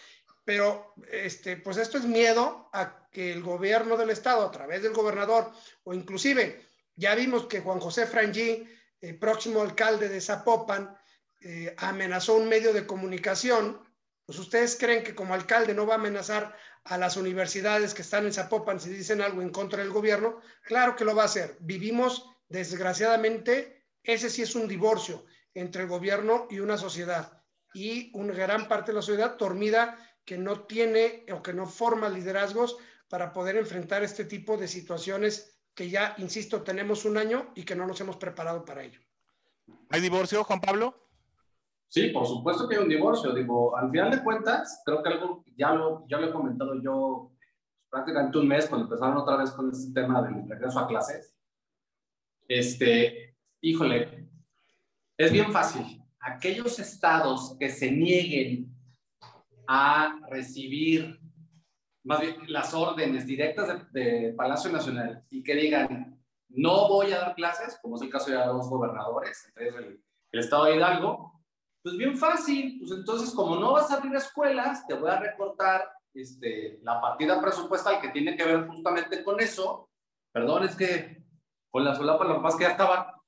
Pero 0.44 0.94
este, 1.10 1.56
pues 1.56 1.76
esto 1.78 1.98
es 1.98 2.04
miedo 2.04 2.68
a 2.72 3.08
que 3.10 3.32
el 3.32 3.42
gobierno 3.42 3.96
del 3.96 4.10
estado, 4.10 4.44
a 4.44 4.50
través 4.50 4.82
del 4.82 4.92
gobernador, 4.92 5.50
o 5.84 5.94
inclusive 5.94 6.64
ya 6.96 7.14
vimos 7.14 7.46
que 7.46 7.60
Juan 7.60 7.80
José 7.80 8.06
Frangí, 8.06 8.68
el 9.00 9.18
próximo 9.18 9.62
alcalde 9.62 10.08
de 10.08 10.20
Zapopan, 10.20 10.96
eh, 11.40 11.74
amenazó 11.78 12.34
un 12.34 12.48
medio 12.48 12.72
de 12.72 12.86
comunicación. 12.86 13.80
Pues 14.24 14.38
ustedes 14.38 14.76
creen 14.76 15.04
que 15.04 15.14
como 15.14 15.34
alcalde 15.34 15.74
no 15.74 15.86
va 15.86 15.94
a 15.94 15.98
amenazar 15.98 16.56
a 16.84 16.98
las 16.98 17.16
universidades 17.16 17.94
que 17.94 18.02
están 18.02 18.26
en 18.26 18.32
Zapopan 18.32 18.80
si 18.80 18.90
dicen 18.90 19.20
algo 19.20 19.42
en 19.42 19.50
contra 19.50 19.82
del 19.82 19.92
gobierno. 19.92 20.40
Claro 20.62 20.96
que 20.96 21.04
lo 21.04 21.14
va 21.14 21.22
a 21.22 21.26
hacer. 21.26 21.56
Vivimos, 21.60 22.30
desgraciadamente, 22.48 23.84
ese 24.02 24.30
sí 24.30 24.42
es 24.42 24.54
un 24.54 24.68
divorcio 24.68 25.24
entre 25.54 25.82
el 25.82 25.88
gobierno 25.88 26.46
y 26.50 26.60
una 26.60 26.78
sociedad. 26.78 27.42
Y 27.74 28.10
una 28.14 28.32
gran 28.34 28.68
parte 28.68 28.92
de 28.92 28.96
la 28.96 29.02
sociedad 29.02 29.36
dormida 29.36 29.98
que 30.24 30.38
no 30.38 30.62
tiene 30.62 31.26
o 31.32 31.42
que 31.42 31.52
no 31.52 31.66
forma 31.66 32.08
liderazgos 32.08 32.76
para 33.08 33.32
poder 33.32 33.56
enfrentar 33.56 34.02
este 34.02 34.24
tipo 34.24 34.56
de 34.56 34.68
situaciones 34.68 35.60
que 35.74 35.90
ya, 35.90 36.14
insisto, 36.18 36.62
tenemos 36.62 37.04
un 37.04 37.16
año 37.16 37.52
y 37.54 37.64
que 37.64 37.74
no 37.74 37.86
nos 37.86 38.00
hemos 38.00 38.16
preparado 38.16 38.64
para 38.64 38.84
ello. 38.84 39.00
¿Hay 39.90 40.00
divorcio, 40.00 40.44
Juan 40.44 40.60
Pablo? 40.60 41.08
Sí, 41.88 42.08
por 42.08 42.26
supuesto 42.26 42.68
que 42.68 42.76
hay 42.76 42.82
un 42.82 42.88
divorcio. 42.88 43.32
Digo, 43.32 43.76
al 43.76 43.90
final 43.90 44.10
de 44.10 44.22
cuentas, 44.22 44.82
creo 44.84 45.02
que 45.02 45.08
algo 45.10 45.44
ya 45.56 45.72
lo, 45.72 46.06
ya 46.08 46.18
lo 46.18 46.28
he 46.28 46.32
comentado 46.32 46.80
yo 46.82 47.32
prácticamente 47.88 48.38
un 48.38 48.48
mes 48.48 48.66
cuando 48.66 48.86
empezaron 48.86 49.16
otra 49.18 49.36
vez 49.36 49.52
con 49.52 49.70
este 49.70 49.92
tema 49.92 50.20
del 50.22 50.48
regreso 50.48 50.80
a 50.80 50.88
clases. 50.88 51.36
Este, 52.48 53.36
híjole, 53.60 54.28
es 55.16 55.32
bien 55.32 55.52
fácil. 55.52 56.02
Aquellos 56.18 56.78
estados 56.78 57.56
que 57.58 57.68
se 57.68 57.90
nieguen 57.90 58.73
a 59.66 60.18
recibir 60.30 61.20
más 62.04 62.20
bien 62.20 62.36
las 62.48 62.74
órdenes 62.74 63.26
directas 63.26 63.90
de, 63.92 64.34
Palacio 64.36 64.70
Nacional 64.70 65.24
y 65.30 65.42
que 65.42 65.54
digan, 65.54 66.20
no 66.48 66.88
voy 66.88 67.12
a 67.12 67.18
dar 67.18 67.34
clases, 67.34 67.78
como 67.80 67.96
es 67.96 68.02
el 68.02 68.10
caso 68.10 68.30
de 68.30 68.36
los 68.36 68.68
gobernadores, 68.68 69.46
entre 69.48 69.68
el, 69.68 70.04
el 70.32 70.40
estado 70.40 70.66
de 70.66 70.76
Hidalgo, 70.76 71.34
pues 71.82 71.96
bien 71.96 72.16
fácil, 72.16 72.78
pues 72.78 72.92
entonces 72.92 73.30
como 73.34 73.56
no 73.56 73.72
vas 73.72 73.90
a 73.90 73.96
abrir 73.96 74.14
escuelas, 74.14 74.86
te 74.86 74.94
voy 74.94 75.10
a 75.10 75.20
recortar 75.20 75.82
este, 76.14 76.78
la 76.82 77.00
partida 77.00 77.40
presupuestal 77.42 78.00
que 78.00 78.08
tiene 78.08 78.36
que 78.36 78.44
ver 78.44 78.66
justamente 78.68 79.22
con 79.22 79.40
eso. 79.40 79.90
Perdón, 80.32 80.64
es 80.64 80.76
que 80.76 81.22
con 81.70 81.84
la 81.84 81.94
solapa 81.94 82.24
lo 82.24 82.40
más 82.40 82.56
que 82.56 82.64
ya 82.64 82.70
estaba, 82.70 83.20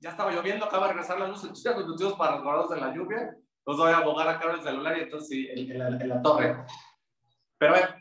ya 0.00 0.10
estaba 0.10 0.30
lloviendo, 0.30 0.66
acaba 0.66 0.86
de 0.86 0.92
regresar 0.92 1.18
la 1.18 1.26
luz, 1.26 1.42
entonces 1.42 1.64
ya 1.64 1.76
los 1.76 2.12
para 2.14 2.36
resguardados 2.36 2.70
de 2.70 2.80
la 2.80 2.94
lluvia, 2.94 3.36
entonces 3.68 3.84
voy 3.84 3.92
a 3.92 3.98
abogar 3.98 4.28
acá 4.28 4.50
el 4.50 4.62
celular 4.62 4.96
y 4.96 5.02
entonces 5.02 5.28
sí, 5.28 5.48
en, 5.50 6.08
la, 6.08 6.22
torre. 6.22 6.64
Pero 7.58 7.72
ver, 7.74 7.94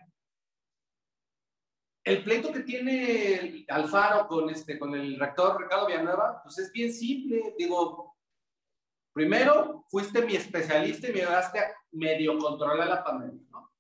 el 2.05 2.23
pleito 2.23 2.53
que 2.53 2.61
tiene 2.61 3.65
Alfaro 3.67 4.27
con, 4.27 4.49
este, 4.49 4.79
con 4.79 4.95
el 4.95 5.19
rector 5.19 5.61
Ricardo 5.61 5.87
Villanueva, 5.87 6.41
pues 6.41 6.57
es 6.59 6.71
bien 6.71 6.93
simple. 6.93 7.53
Digo, 7.57 8.17
Primero, 9.17 9.83
fuiste 9.89 10.21
mi 10.21 10.35
especialista 10.35 11.09
y 11.09 11.13
me 11.13 11.23
ayudaste 11.23 11.57
a 11.57 11.73
medio 11.91 12.37
controlar 12.37 12.87
la 12.87 13.03
pandemia, 13.03 13.47
¿no? 13.49 13.73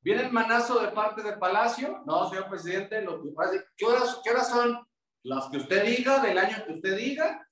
Viene 0.00 0.22
el 0.22 0.32
manazo 0.32 0.80
de 0.80 0.88
parte 0.88 1.22
del 1.22 1.38
Palacio. 1.38 2.02
No, 2.04 2.28
señor 2.28 2.48
presidente, 2.48 3.00
lo 3.00 3.22
que 3.22 3.28
pasa 3.28 3.64
¿qué 3.76 3.84
horas, 3.84 4.20
¿qué 4.24 4.30
horas 4.30 4.48
son? 4.48 4.84
Las 5.22 5.48
que 5.50 5.58
usted 5.58 5.84
diga, 5.84 6.18
del 6.18 6.36
año 6.36 6.64
que 6.66 6.72
usted 6.72 6.96
diga. 6.96 7.48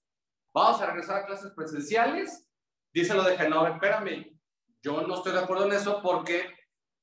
Vamos 0.53 0.81
a 0.81 0.87
regresar 0.87 1.19
a 1.19 1.27
clases 1.27 1.53
presenciales. 1.53 2.50
Dice 2.93 3.15
lo 3.15 3.23
de 3.23 3.37
Genova, 3.37 3.71
espérame, 3.71 4.39
yo 4.83 5.03
no 5.03 5.15
estoy 5.15 5.33
de 5.33 5.41
acuerdo 5.41 5.67
en 5.67 5.73
eso 5.73 6.01
porque, 6.03 6.53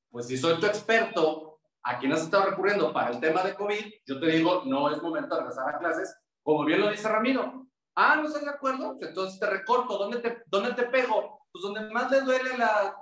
pues 0.10 0.28
si 0.28 0.38
soy 0.38 0.60
tu 0.60 0.66
experto, 0.66 1.60
a 1.84 1.98
quien 2.00 2.12
has 2.12 2.24
estado 2.24 2.50
recurriendo 2.50 2.92
para 2.92 3.12
el 3.12 3.20
tema 3.20 3.44
de 3.44 3.56
COVID, 3.56 3.94
yo 4.06 4.20
te 4.20 4.26
digo, 4.28 4.64
no 4.66 4.92
es 4.92 5.02
momento 5.02 5.36
de 5.36 5.42
regresar 5.42 5.74
a 5.74 5.80
clases, 5.80 6.14
como 6.44 6.66
bien 6.66 6.82
lo 6.82 6.90
dice 6.90 7.08
Ramiro. 7.08 7.66
Ah, 7.96 8.16
¿no 8.18 8.28
estás 8.28 8.44
de 8.44 8.50
acuerdo? 8.50 8.96
Pues 8.96 9.10
entonces 9.10 9.40
te 9.40 9.48
recorto. 9.48 9.98
¿Dónde 9.98 10.20
te, 10.20 10.44
¿Dónde 10.48 10.74
te 10.74 10.84
pego? 10.84 11.42
Pues 11.52 11.62
donde 11.64 11.92
más 11.94 12.12
le 12.12 12.22
duele 12.22 12.58
la, 12.58 12.96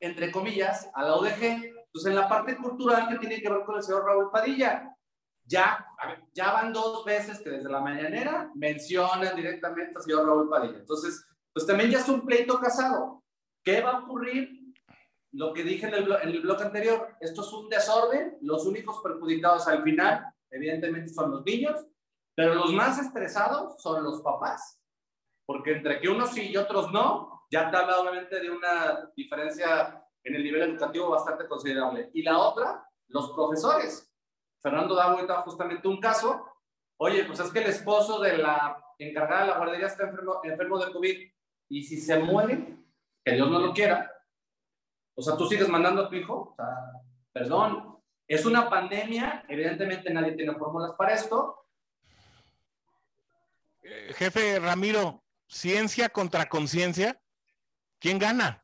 entre 0.00 0.32
comillas, 0.32 0.88
a 0.94 1.02
la 1.02 1.14
ODG. 1.14 1.72
Pues 1.92 2.06
en 2.06 2.14
la 2.14 2.28
parte 2.28 2.56
cultural 2.56 3.08
que 3.08 3.18
tiene 3.18 3.42
que 3.42 3.50
ver 3.50 3.64
con 3.64 3.76
el 3.76 3.82
señor 3.82 4.06
Raúl 4.06 4.30
Padilla. 4.30 4.96
Ya, 5.44 5.84
ya 6.32 6.52
van 6.52 6.72
dos 6.72 7.04
veces 7.04 7.40
que 7.40 7.50
desde 7.50 7.68
la 7.68 7.80
mañanera 7.80 8.50
mencionan 8.54 9.34
directamente 9.34 9.92
al 9.96 10.02
señor 10.02 10.26
Raúl 10.26 10.48
Padilla. 10.48 10.78
Entonces, 10.78 11.26
pues 11.52 11.66
también 11.66 11.90
ya 11.90 11.98
es 11.98 12.08
un 12.08 12.24
pleito 12.24 12.58
casado. 12.58 13.24
¿Qué 13.64 13.80
va 13.80 13.90
a 13.90 13.98
ocurrir? 14.04 14.48
Lo 15.32 15.52
que 15.52 15.62
dije 15.62 15.86
en 15.86 15.94
el, 15.94 16.12
en 16.22 16.28
el 16.28 16.40
bloque 16.40 16.64
anterior, 16.64 17.16
esto 17.20 17.42
es 17.42 17.52
un 17.52 17.68
desorden. 17.68 18.38
Los 18.40 18.66
únicos 18.66 19.00
perjudicados 19.02 19.68
al 19.68 19.82
final, 19.82 20.24
evidentemente, 20.50 21.08
son 21.12 21.30
los 21.30 21.44
niños 21.44 21.86
pero 22.40 22.54
los 22.54 22.72
más 22.72 22.98
estresados 22.98 23.74
son 23.82 24.02
los 24.02 24.22
papás, 24.22 24.80
porque 25.44 25.72
entre 25.72 26.00
que 26.00 26.08
unos 26.08 26.30
sí 26.30 26.48
y 26.48 26.56
otros 26.56 26.90
no, 26.90 27.44
ya 27.50 27.70
te 27.70 27.76
habla 27.76 28.00
obviamente 28.00 28.40
de 28.40 28.50
una 28.50 29.10
diferencia 29.14 30.02
en 30.24 30.36
el 30.36 30.44
nivel 30.44 30.62
educativo 30.62 31.10
bastante 31.10 31.46
considerable. 31.46 32.10
Y 32.14 32.22
la 32.22 32.38
otra, 32.38 32.88
los 33.08 33.32
profesores. 33.32 34.10
Fernando 34.62 34.94
da 34.94 35.04
ahorita 35.04 35.42
justamente 35.42 35.86
un 35.86 36.00
caso. 36.00 36.46
Oye, 36.98 37.24
pues 37.24 37.40
es 37.40 37.50
que 37.52 37.58
el 37.58 37.66
esposo 37.66 38.18
de 38.20 38.38
la 38.38 38.82
encargada 38.98 39.42
de 39.42 39.48
la 39.48 39.56
guardería 39.58 39.88
está 39.88 40.04
enfermo, 40.04 40.40
enfermo 40.42 40.78
de 40.78 40.92
COVID. 40.92 41.32
Y 41.70 41.82
si 41.82 41.98
se 41.98 42.18
muere, 42.18 42.76
que 43.24 43.32
Dios 43.32 43.50
no 43.50 43.58
lo 43.58 43.72
quiera, 43.72 44.12
o 45.14 45.22
sea, 45.22 45.36
tú 45.38 45.46
sigues 45.46 45.68
mandando 45.68 46.02
a 46.02 46.08
tu 46.10 46.16
hijo. 46.16 46.52
O 46.52 46.54
sea, 46.54 46.66
perdón, 47.32 47.96
es 48.28 48.44
una 48.44 48.68
pandemia. 48.68 49.44
Evidentemente 49.48 50.12
nadie 50.12 50.32
tiene 50.32 50.54
fórmulas 50.54 50.92
para 50.98 51.14
esto 51.14 51.60
jefe 54.14 54.58
Ramiro, 54.58 55.22
ciencia 55.46 56.08
contra 56.08 56.48
conciencia, 56.48 57.20
¿quién 57.98 58.18
gana? 58.18 58.62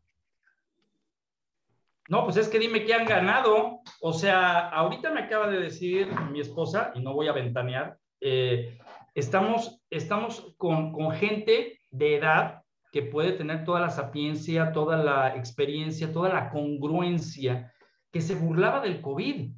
No, 2.09 2.25
pues 2.25 2.37
es 2.37 2.49
que 2.49 2.61
dime 2.61 2.85
qué 2.85 2.95
han 2.95 3.05
ganado. 3.05 3.81
O 4.01 4.13
sea, 4.13 4.69
ahorita 4.69 5.11
me 5.11 5.23
acaba 5.23 5.49
de 5.49 5.59
decir 5.59 6.09
mi 6.31 6.41
esposa, 6.41 6.93
y 6.95 7.01
no 7.01 7.15
voy 7.15 7.27
a 7.29 7.33
ventanear, 7.33 7.99
eh, 8.21 8.79
estamos, 9.15 9.83
estamos 9.91 10.55
con, 10.57 10.93
con 10.93 11.11
gente 11.13 11.81
de 11.91 12.17
edad 12.17 12.63
que 12.97 13.03
puede 13.03 13.33
tener 13.33 13.63
toda 13.67 13.79
la 13.79 13.91
sapiencia, 13.91 14.73
toda 14.73 14.97
la 14.97 15.37
experiencia, 15.37 16.15
toda 16.15 16.31
la 16.31 16.49
congruencia, 16.49 17.71
que 18.11 18.23
se 18.23 18.35
burlaba 18.35 18.81
del 18.81 19.03
COVID. 19.03 19.51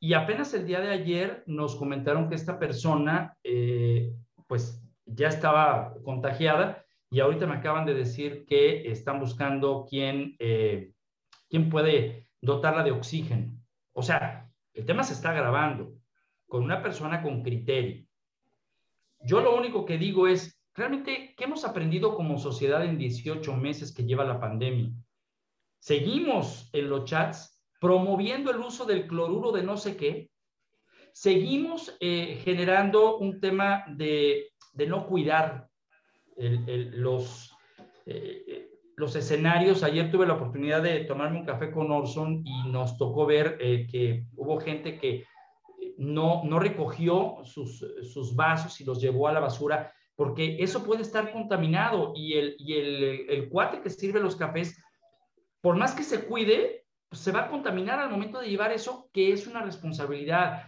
Y 0.00 0.14
apenas 0.14 0.52
el 0.54 0.66
día 0.66 0.80
de 0.80 0.90
ayer 0.90 1.44
nos 1.46 1.76
comentaron 1.76 2.28
que 2.28 2.34
esta 2.34 2.58
persona, 2.58 3.38
eh, 3.44 4.12
pues 4.48 4.84
ya 5.06 5.28
estaba 5.28 5.94
contagiada 6.02 6.84
y 7.12 7.20
ahorita 7.20 7.46
me 7.46 7.54
acaban 7.54 7.86
de 7.86 7.94
decir 7.94 8.44
que 8.44 8.90
están 8.90 9.20
buscando 9.20 9.86
quién, 9.88 10.34
eh, 10.40 10.90
quién 11.48 11.70
puede 11.70 12.26
dotarla 12.40 12.82
de 12.82 12.90
oxígeno. 12.90 13.56
O 13.92 14.02
sea, 14.02 14.50
el 14.74 14.84
tema 14.84 15.04
se 15.04 15.12
está 15.12 15.32
grabando 15.32 15.92
con 16.48 16.64
una 16.64 16.82
persona 16.82 17.22
con 17.22 17.44
criterio. 17.44 18.04
Yo 19.20 19.42
lo 19.42 19.56
único 19.56 19.84
que 19.84 19.96
digo 19.96 20.26
es, 20.26 20.57
realmente, 20.78 21.34
¿qué 21.36 21.44
hemos 21.44 21.64
aprendido 21.64 22.14
como 22.14 22.38
sociedad 22.38 22.84
en 22.84 22.96
18 22.96 23.54
meses 23.56 23.92
que 23.92 24.04
lleva 24.04 24.24
la 24.24 24.40
pandemia? 24.40 24.90
Seguimos 25.78 26.70
en 26.72 26.88
los 26.88 27.04
chats 27.04 27.62
promoviendo 27.80 28.50
el 28.50 28.58
uso 28.58 28.86
del 28.86 29.06
cloruro 29.06 29.52
de 29.52 29.62
no 29.62 29.76
sé 29.76 29.96
qué. 29.96 30.30
Seguimos 31.12 31.96
eh, 32.00 32.40
generando 32.44 33.18
un 33.18 33.40
tema 33.40 33.84
de 33.88 34.52
de 34.78 34.86
no 34.86 35.06
cuidar 35.06 35.68
los, 36.36 37.52
eh, 38.06 38.70
los 38.96 39.16
escenarios. 39.16 39.82
Ayer 39.82 40.10
tuve 40.10 40.24
la 40.24 40.34
oportunidad 40.34 40.82
de 40.82 41.00
tomarme 41.00 41.40
un 41.40 41.44
café 41.44 41.72
con 41.72 41.90
Orson 41.90 42.42
y 42.46 42.70
nos 42.70 42.96
tocó 42.96 43.26
ver 43.26 43.58
eh, 43.60 43.88
que 43.90 44.26
hubo 44.36 44.60
gente 44.60 44.96
que 44.96 45.26
no, 45.96 46.44
no 46.44 46.60
recogió 46.60 47.38
sus, 47.42 47.84
sus, 48.02 48.36
vasos 48.36 48.80
y 48.80 48.84
los 48.84 49.00
llevó 49.00 49.26
a 49.26 49.32
la 49.32 49.40
basura, 49.40 49.92
porque 50.18 50.56
eso 50.58 50.82
puede 50.82 51.02
estar 51.02 51.30
contaminado 51.30 52.12
y 52.16 52.36
el, 52.36 52.56
y 52.58 52.74
el, 52.74 53.30
el 53.30 53.48
cuate 53.48 53.80
que 53.80 53.88
sirve 53.88 54.18
los 54.18 54.34
cafés, 54.34 54.76
por 55.60 55.76
más 55.76 55.94
que 55.94 56.02
se 56.02 56.24
cuide, 56.24 56.84
pues 57.08 57.22
se 57.22 57.30
va 57.30 57.42
a 57.42 57.48
contaminar 57.48 58.00
al 58.00 58.10
momento 58.10 58.40
de 58.40 58.48
llevar 58.48 58.72
eso, 58.72 59.08
que 59.12 59.32
es 59.32 59.46
una 59.46 59.62
responsabilidad. 59.62 60.64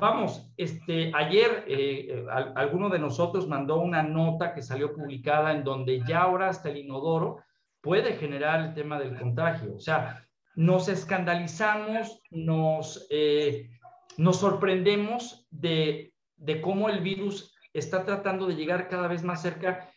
Vamos, 0.00 0.48
este, 0.56 1.10
ayer 1.12 1.64
eh, 1.66 2.06
eh, 2.08 2.26
alguno 2.54 2.88
de 2.88 3.00
nosotros 3.00 3.48
mandó 3.48 3.80
una 3.80 4.04
nota 4.04 4.54
que 4.54 4.62
salió 4.62 4.94
publicada 4.94 5.50
en 5.50 5.64
donde 5.64 6.00
ya 6.06 6.22
ahora 6.22 6.48
hasta 6.48 6.70
el 6.70 6.76
inodoro 6.76 7.42
puede 7.80 8.12
generar 8.12 8.60
el 8.60 8.74
tema 8.74 9.00
del 9.00 9.18
contagio. 9.18 9.74
O 9.74 9.80
sea, 9.80 10.24
nos 10.54 10.88
escandalizamos, 10.88 12.22
nos, 12.30 13.08
eh, 13.10 13.70
nos 14.18 14.38
sorprendemos 14.38 15.48
de, 15.50 16.14
de 16.36 16.60
cómo 16.60 16.88
el 16.88 17.00
virus 17.00 17.53
está 17.74 18.04
tratando 18.04 18.46
de 18.46 18.54
llegar 18.54 18.88
cada 18.88 19.08
vez 19.08 19.22
más 19.22 19.42
cerca, 19.42 19.90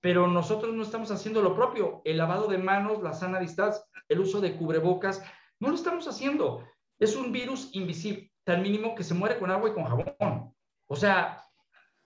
pero 0.00 0.28
nosotros 0.28 0.72
no 0.74 0.82
estamos 0.82 1.10
haciendo 1.10 1.42
lo 1.42 1.54
propio. 1.54 2.00
El 2.04 2.16
lavado 2.16 2.46
de 2.46 2.58
manos, 2.58 3.02
la 3.02 3.12
sana 3.12 3.40
distancia, 3.40 3.82
el 4.08 4.20
uso 4.20 4.40
de 4.40 4.56
cubrebocas, 4.56 5.22
no 5.58 5.68
lo 5.68 5.74
estamos 5.74 6.06
haciendo. 6.06 6.64
Es 6.98 7.16
un 7.16 7.32
virus 7.32 7.70
invisible 7.74 8.32
tan 8.44 8.62
mínimo 8.62 8.94
que 8.94 9.02
se 9.02 9.14
muere 9.14 9.38
con 9.38 9.50
agua 9.50 9.70
y 9.70 9.72
con 9.74 9.84
jabón. 9.84 10.54
O 10.86 10.94
sea, 10.94 11.42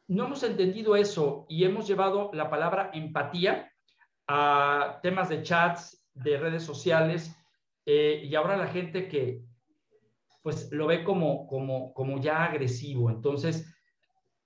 no 0.08 0.24
hemos 0.24 0.42
entendido 0.42 0.96
eso 0.96 1.44
y 1.48 1.64
hemos 1.64 1.86
llevado 1.86 2.30
la 2.32 2.48
palabra 2.48 2.90
empatía 2.94 3.70
a 4.26 4.98
temas 5.02 5.28
de 5.28 5.42
chats, 5.42 6.04
de 6.14 6.38
redes 6.38 6.64
sociales, 6.64 7.36
eh, 7.84 8.22
y 8.24 8.34
ahora 8.34 8.56
la 8.56 8.68
gente 8.68 9.08
que 9.08 9.42
pues 10.42 10.72
lo 10.72 10.86
ve 10.86 11.04
como, 11.04 11.46
como, 11.46 11.92
como 11.92 12.18
ya 12.20 12.44
agresivo. 12.44 13.10
Entonces, 13.10 13.70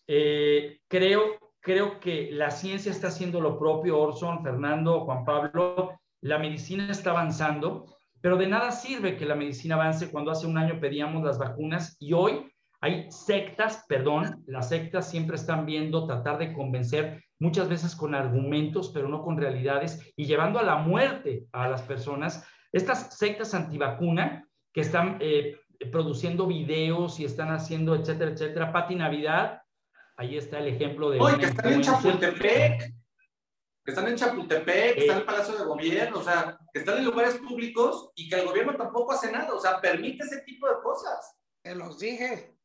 eh, 0.06 0.80
creo, 0.88 1.38
creo 1.60 2.00
que 2.00 2.30
la 2.32 2.50
ciencia 2.50 2.90
está 2.90 3.08
haciendo 3.08 3.40
lo 3.40 3.58
propio, 3.58 3.98
Orson, 3.98 4.42
Fernando, 4.42 5.00
Juan 5.00 5.24
Pablo, 5.24 5.98
la 6.20 6.38
medicina 6.38 6.90
está 6.90 7.10
avanzando 7.10 7.94
pero 8.24 8.38
de 8.38 8.46
nada 8.46 8.72
sirve 8.72 9.18
que 9.18 9.26
la 9.26 9.34
medicina 9.34 9.74
avance 9.74 10.10
cuando 10.10 10.30
hace 10.30 10.46
un 10.46 10.56
año 10.56 10.80
pedíamos 10.80 11.22
las 11.22 11.36
vacunas 11.36 11.98
y 12.00 12.14
hoy 12.14 12.50
hay 12.80 13.06
sectas, 13.10 13.84
perdón, 13.86 14.42
las 14.46 14.70
sectas 14.70 15.10
siempre 15.10 15.36
están 15.36 15.66
viendo 15.66 16.06
tratar 16.06 16.38
de 16.38 16.54
convencer, 16.54 17.22
muchas 17.38 17.68
veces 17.68 17.94
con 17.94 18.14
argumentos, 18.14 18.92
pero 18.94 19.08
no 19.08 19.22
con 19.22 19.36
realidades, 19.36 20.10
y 20.16 20.24
llevando 20.24 20.58
a 20.58 20.62
la 20.62 20.76
muerte 20.76 21.44
a 21.52 21.68
las 21.68 21.82
personas. 21.82 22.48
Estas 22.72 23.14
sectas 23.14 23.52
antivacuna 23.52 24.48
que 24.72 24.80
están 24.80 25.18
eh, 25.20 25.58
produciendo 25.92 26.46
videos 26.46 27.20
y 27.20 27.26
están 27.26 27.50
haciendo, 27.50 27.94
etcétera, 27.94 28.30
etcétera. 28.30 28.72
Pati 28.72 28.94
Navidad, 28.94 29.60
ahí 30.16 30.36
está 30.36 30.58
el 30.58 30.68
ejemplo 30.68 31.10
de... 31.10 31.20
Oye, 31.20 31.38
que 31.38 31.46
están 31.46 31.72
en 31.72 31.82
Chapultepec 31.82 32.94
que 33.84 33.90
están 33.90 34.08
en 34.08 34.16
Chapultepec, 34.16 34.94
que 34.94 35.00
están 35.00 35.16
en 35.16 35.20
el 35.20 35.26
Palacio 35.26 35.58
de 35.58 35.64
Gobierno, 35.64 36.18
o 36.18 36.22
sea, 36.22 36.58
que 36.72 36.80
están 36.80 36.98
en 36.98 37.04
lugares 37.04 37.34
públicos 37.36 38.12
y 38.14 38.28
que 38.28 38.36
el 38.36 38.46
gobierno 38.46 38.74
tampoco 38.76 39.12
hace 39.12 39.30
nada, 39.30 39.52
o 39.52 39.60
sea, 39.60 39.80
permite 39.80 40.24
ese 40.24 40.40
tipo 40.40 40.66
de 40.66 40.76
cosas. 40.82 41.36
Te 41.62 41.74
los 41.74 41.98
dije. 41.98 42.56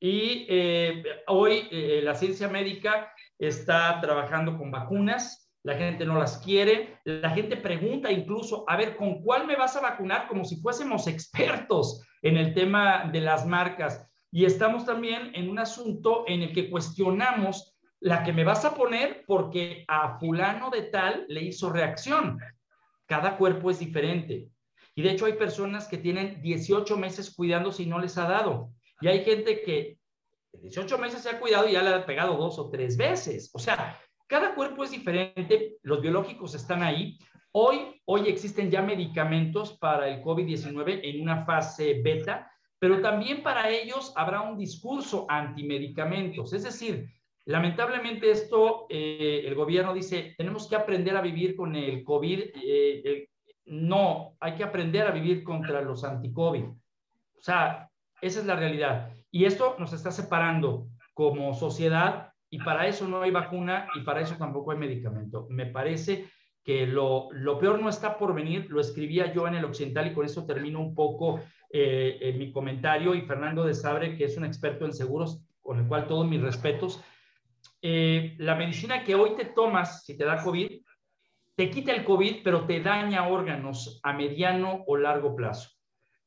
Y 0.00 0.46
eh, 0.50 1.02
hoy 1.28 1.66
eh, 1.70 2.00
la 2.02 2.14
ciencia 2.14 2.48
médica 2.48 3.10
está 3.38 3.98
trabajando 4.02 4.58
con 4.58 4.70
vacunas, 4.70 5.50
la 5.62 5.76
gente 5.76 6.04
no 6.04 6.18
las 6.18 6.36
quiere, 6.38 7.00
la 7.04 7.30
gente 7.30 7.56
pregunta 7.56 8.12
incluso, 8.12 8.66
a 8.68 8.76
ver, 8.76 8.98
¿con 8.98 9.22
cuál 9.22 9.46
me 9.46 9.56
vas 9.56 9.76
a 9.76 9.80
vacunar? 9.80 10.28
Como 10.28 10.44
si 10.44 10.56
fuésemos 10.60 11.06
expertos 11.06 12.02
en 12.20 12.36
el 12.36 12.52
tema 12.52 13.08
de 13.10 13.20
las 13.20 13.46
marcas. 13.46 14.06
Y 14.34 14.46
estamos 14.46 14.84
también 14.84 15.30
en 15.34 15.48
un 15.48 15.60
asunto 15.60 16.24
en 16.26 16.42
el 16.42 16.52
que 16.52 16.68
cuestionamos 16.68 17.78
la 18.00 18.24
que 18.24 18.32
me 18.32 18.42
vas 18.42 18.64
a 18.64 18.74
poner 18.74 19.22
porque 19.28 19.84
a 19.86 20.18
fulano 20.18 20.70
de 20.70 20.82
tal 20.82 21.24
le 21.28 21.40
hizo 21.44 21.70
reacción. 21.70 22.40
Cada 23.06 23.36
cuerpo 23.36 23.70
es 23.70 23.78
diferente. 23.78 24.48
Y 24.96 25.02
de 25.02 25.12
hecho 25.12 25.26
hay 25.26 25.34
personas 25.34 25.86
que 25.86 25.98
tienen 25.98 26.42
18 26.42 26.96
meses 26.96 27.32
cuidándose 27.32 27.84
y 27.84 27.86
no 27.86 28.00
les 28.00 28.18
ha 28.18 28.26
dado. 28.26 28.70
Y 29.00 29.06
hay 29.06 29.22
gente 29.22 29.62
que 29.62 29.98
18 30.54 30.98
meses 30.98 31.22
se 31.22 31.30
ha 31.30 31.38
cuidado 31.38 31.68
y 31.68 31.74
ya 31.74 31.82
le 31.82 31.90
ha 31.90 32.04
pegado 32.04 32.36
dos 32.36 32.58
o 32.58 32.70
tres 32.70 32.96
veces. 32.96 33.52
O 33.54 33.60
sea, 33.60 34.00
cada 34.26 34.56
cuerpo 34.56 34.82
es 34.82 34.90
diferente, 34.90 35.76
los 35.82 36.00
biológicos 36.00 36.56
están 36.56 36.82
ahí. 36.82 37.16
Hoy, 37.52 38.02
hoy 38.04 38.22
existen 38.26 38.68
ya 38.68 38.82
medicamentos 38.82 39.78
para 39.78 40.08
el 40.08 40.22
COVID-19 40.24 41.02
en 41.04 41.22
una 41.22 41.44
fase 41.44 42.00
beta, 42.02 42.50
pero 42.78 43.00
también 43.00 43.42
para 43.42 43.70
ellos 43.70 44.12
habrá 44.16 44.42
un 44.42 44.58
discurso 44.58 45.26
antimedicamentos. 45.28 46.52
Es 46.52 46.64
decir, 46.64 47.08
lamentablemente 47.46 48.30
esto, 48.30 48.86
eh, 48.88 49.42
el 49.46 49.54
gobierno 49.54 49.94
dice, 49.94 50.34
tenemos 50.36 50.68
que 50.68 50.76
aprender 50.76 51.16
a 51.16 51.22
vivir 51.22 51.56
con 51.56 51.74
el 51.76 52.04
COVID. 52.04 52.40
Eh, 52.62 53.28
no, 53.66 54.36
hay 54.40 54.54
que 54.54 54.64
aprender 54.64 55.06
a 55.06 55.12
vivir 55.12 55.42
contra 55.42 55.80
los 55.80 56.04
anti-COVID. 56.04 56.64
O 56.64 57.40
sea, 57.40 57.88
esa 58.20 58.40
es 58.40 58.46
la 58.46 58.56
realidad. 58.56 59.12
Y 59.30 59.44
esto 59.44 59.76
nos 59.78 59.92
está 59.92 60.10
separando 60.10 60.88
como 61.14 61.54
sociedad 61.54 62.32
y 62.50 62.58
para 62.58 62.86
eso 62.86 63.08
no 63.08 63.22
hay 63.22 63.30
vacuna 63.30 63.88
y 63.94 64.00
para 64.00 64.20
eso 64.20 64.36
tampoco 64.36 64.72
hay 64.72 64.78
medicamento. 64.78 65.46
Me 65.50 65.66
parece 65.66 66.30
que 66.62 66.86
lo, 66.86 67.28
lo 67.32 67.58
peor 67.58 67.80
no 67.80 67.88
está 67.88 68.16
por 68.16 68.34
venir, 68.34 68.66
lo 68.70 68.80
escribía 68.80 69.32
yo 69.32 69.46
en 69.46 69.54
el 69.54 69.64
Occidental 69.64 70.06
y 70.06 70.14
con 70.14 70.24
eso 70.24 70.46
termino 70.46 70.80
un 70.80 70.94
poco 70.94 71.40
eh, 71.76 72.18
en 72.20 72.38
mi 72.38 72.52
comentario 72.52 73.16
y 73.16 73.22
Fernando 73.22 73.64
de 73.64 73.74
Sabre, 73.74 74.16
que 74.16 74.26
es 74.26 74.36
un 74.36 74.44
experto 74.44 74.84
en 74.84 74.92
seguros, 74.92 75.42
con 75.60 75.80
el 75.80 75.88
cual 75.88 76.06
todos 76.06 76.24
mis 76.24 76.40
respetos. 76.40 77.02
Eh, 77.82 78.36
la 78.38 78.54
medicina 78.54 79.02
que 79.02 79.16
hoy 79.16 79.34
te 79.34 79.46
tomas, 79.46 80.04
si 80.04 80.16
te 80.16 80.24
da 80.24 80.40
COVID, 80.40 80.70
te 81.56 81.70
quita 81.70 81.90
el 81.90 82.04
COVID, 82.04 82.44
pero 82.44 82.64
te 82.64 82.80
daña 82.80 83.26
órganos 83.26 83.98
a 84.04 84.12
mediano 84.12 84.84
o 84.86 84.96
largo 84.96 85.34
plazo. 85.34 85.70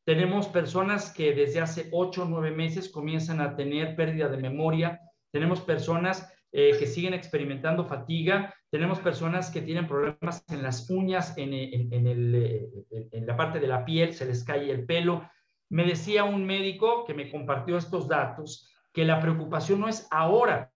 Tenemos 0.04 0.50
personas 0.50 1.14
que 1.14 1.34
desde 1.34 1.62
hace 1.62 1.88
ocho 1.93 2.24
o 2.24 2.26
nueve 2.26 2.52
meses 2.52 2.89
comienzan 2.89 3.39
a 3.39 3.56
tener 3.56 3.95
pérdida 3.95 4.28
de 4.28 4.39
memoria. 4.39 5.00
Tenemos 5.32 5.62
personas 5.62 6.30
eh, 6.52 6.76
que 6.78 6.88
siguen 6.88 7.14
experimentando 7.14 7.86
fatiga. 7.86 8.54
Tenemos 8.70 9.00
personas 9.00 9.50
que 9.50 9.62
tienen 9.62 9.88
problemas 9.88 10.43
en 10.50 10.62
las 10.62 10.89
uñas, 10.89 11.38
en, 11.38 11.54
el, 11.54 12.76
en 12.89 13.26
la 13.26 13.38
parte 13.38 13.62
de 13.62 13.68
la 13.68 13.86
piel, 13.86 14.14
se 14.14 14.26
les 14.26 14.43
cae 14.43 14.70
el 14.70 14.86
pelo. 14.86 15.24
Me 15.70 15.86
decía 15.86 16.24
un 16.24 16.45
médico 16.45 17.05
que 17.05 17.13
me 17.13 17.30
compartió 17.30 17.78
estos 17.78 18.07
datos 18.07 18.70
que 18.93 19.05
la 19.05 19.20
preocupación 19.20 19.82
no 19.82 19.88
es 19.88 20.07
ahora, 20.09 20.72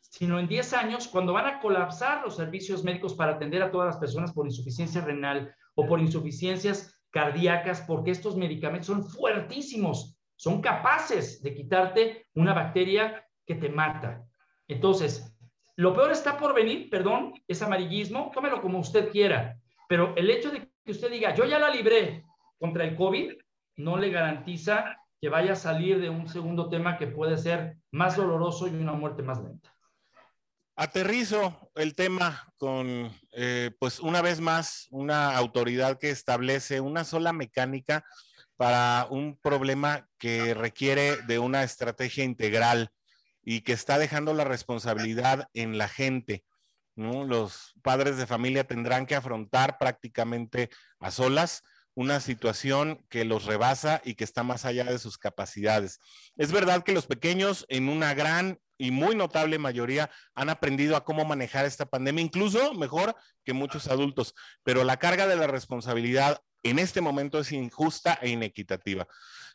sino 0.00 0.38
en 0.38 0.46
10 0.46 0.72
años, 0.74 1.08
cuando 1.08 1.32
van 1.32 1.46
a 1.46 1.60
colapsar 1.60 2.22
los 2.22 2.36
servicios 2.36 2.84
médicos 2.84 3.14
para 3.14 3.32
atender 3.32 3.62
a 3.62 3.72
todas 3.72 3.86
las 3.86 3.96
personas 3.96 4.32
por 4.32 4.46
insuficiencia 4.46 5.00
renal 5.00 5.52
o 5.74 5.86
por 5.86 5.98
insuficiencias 5.98 7.02
cardíacas, 7.10 7.80
porque 7.82 8.12
estos 8.12 8.36
medicamentos 8.36 8.86
son 8.86 9.04
fuertísimos, 9.04 10.16
son 10.36 10.60
capaces 10.60 11.42
de 11.42 11.54
quitarte 11.54 12.26
una 12.34 12.54
bacteria 12.54 13.26
que 13.44 13.56
te 13.56 13.68
mata. 13.68 14.24
Entonces, 14.68 15.36
lo 15.76 15.92
peor 15.92 16.12
está 16.12 16.38
por 16.38 16.54
venir, 16.54 16.88
perdón, 16.88 17.34
es 17.48 17.62
amarillismo, 17.62 18.30
tómelo 18.32 18.62
como 18.62 18.78
usted 18.78 19.10
quiera, 19.10 19.58
pero 19.88 20.14
el 20.16 20.30
hecho 20.30 20.50
de 20.50 20.68
que 20.84 20.92
usted 20.92 21.10
diga, 21.10 21.34
yo 21.34 21.44
ya 21.44 21.58
la 21.58 21.70
libré 21.70 22.24
contra 22.58 22.84
el 22.84 22.94
COVID, 22.94 23.32
no 23.76 23.96
le 23.96 24.10
garantiza 24.10 24.98
que 25.20 25.28
vaya 25.28 25.52
a 25.52 25.56
salir 25.56 26.00
de 26.00 26.10
un 26.10 26.28
segundo 26.28 26.68
tema 26.68 26.98
que 26.98 27.06
puede 27.06 27.38
ser 27.38 27.78
más 27.90 28.16
doloroso 28.16 28.68
y 28.68 28.74
una 28.74 28.92
muerte 28.92 29.22
más 29.22 29.42
lenta. 29.42 29.74
Aterrizo 30.76 31.70
el 31.76 31.94
tema 31.94 32.52
con, 32.56 33.10
eh, 33.32 33.70
pues 33.78 34.00
una 34.00 34.22
vez 34.22 34.40
más, 34.40 34.88
una 34.90 35.36
autoridad 35.36 35.98
que 35.98 36.10
establece 36.10 36.80
una 36.80 37.04
sola 37.04 37.32
mecánica 37.32 38.04
para 38.56 39.06
un 39.08 39.38
problema 39.40 40.08
que 40.18 40.52
requiere 40.52 41.16
de 41.22 41.38
una 41.38 41.62
estrategia 41.62 42.24
integral 42.24 42.90
y 43.42 43.60
que 43.60 43.72
está 43.72 43.98
dejando 43.98 44.34
la 44.34 44.44
responsabilidad 44.44 45.48
en 45.54 45.78
la 45.78 45.88
gente. 45.88 46.44
Los 46.96 47.74
padres 47.82 48.16
de 48.16 48.26
familia 48.26 48.64
tendrán 48.64 49.06
que 49.06 49.16
afrontar 49.16 49.78
prácticamente 49.78 50.70
a 51.00 51.10
solas 51.10 51.62
una 51.94 52.20
situación 52.20 53.04
que 53.08 53.24
los 53.24 53.44
rebasa 53.44 54.02
y 54.04 54.14
que 54.14 54.24
está 54.24 54.42
más 54.42 54.64
allá 54.64 54.84
de 54.84 54.98
sus 54.98 55.18
capacidades. 55.18 56.00
Es 56.36 56.52
verdad 56.52 56.82
que 56.82 56.92
los 56.92 57.06
pequeños 57.06 57.64
en 57.68 57.88
una 57.88 58.14
gran 58.14 58.58
y 58.76 58.90
muy 58.90 59.14
notable 59.14 59.58
mayoría 59.58 60.10
han 60.34 60.50
aprendido 60.50 60.96
a 60.96 61.04
cómo 61.04 61.24
manejar 61.24 61.64
esta 61.64 61.86
pandemia, 61.86 62.24
incluso 62.24 62.74
mejor 62.74 63.14
que 63.44 63.52
muchos 63.52 63.86
adultos, 63.88 64.34
pero 64.64 64.82
la 64.84 64.98
carga 64.98 65.26
de 65.26 65.36
la 65.36 65.46
responsabilidad 65.46 66.40
en 66.64 66.78
este 66.78 67.00
momento 67.00 67.38
es 67.38 67.52
injusta 67.52 68.18
e 68.20 68.30
inequitativa. 68.30 69.06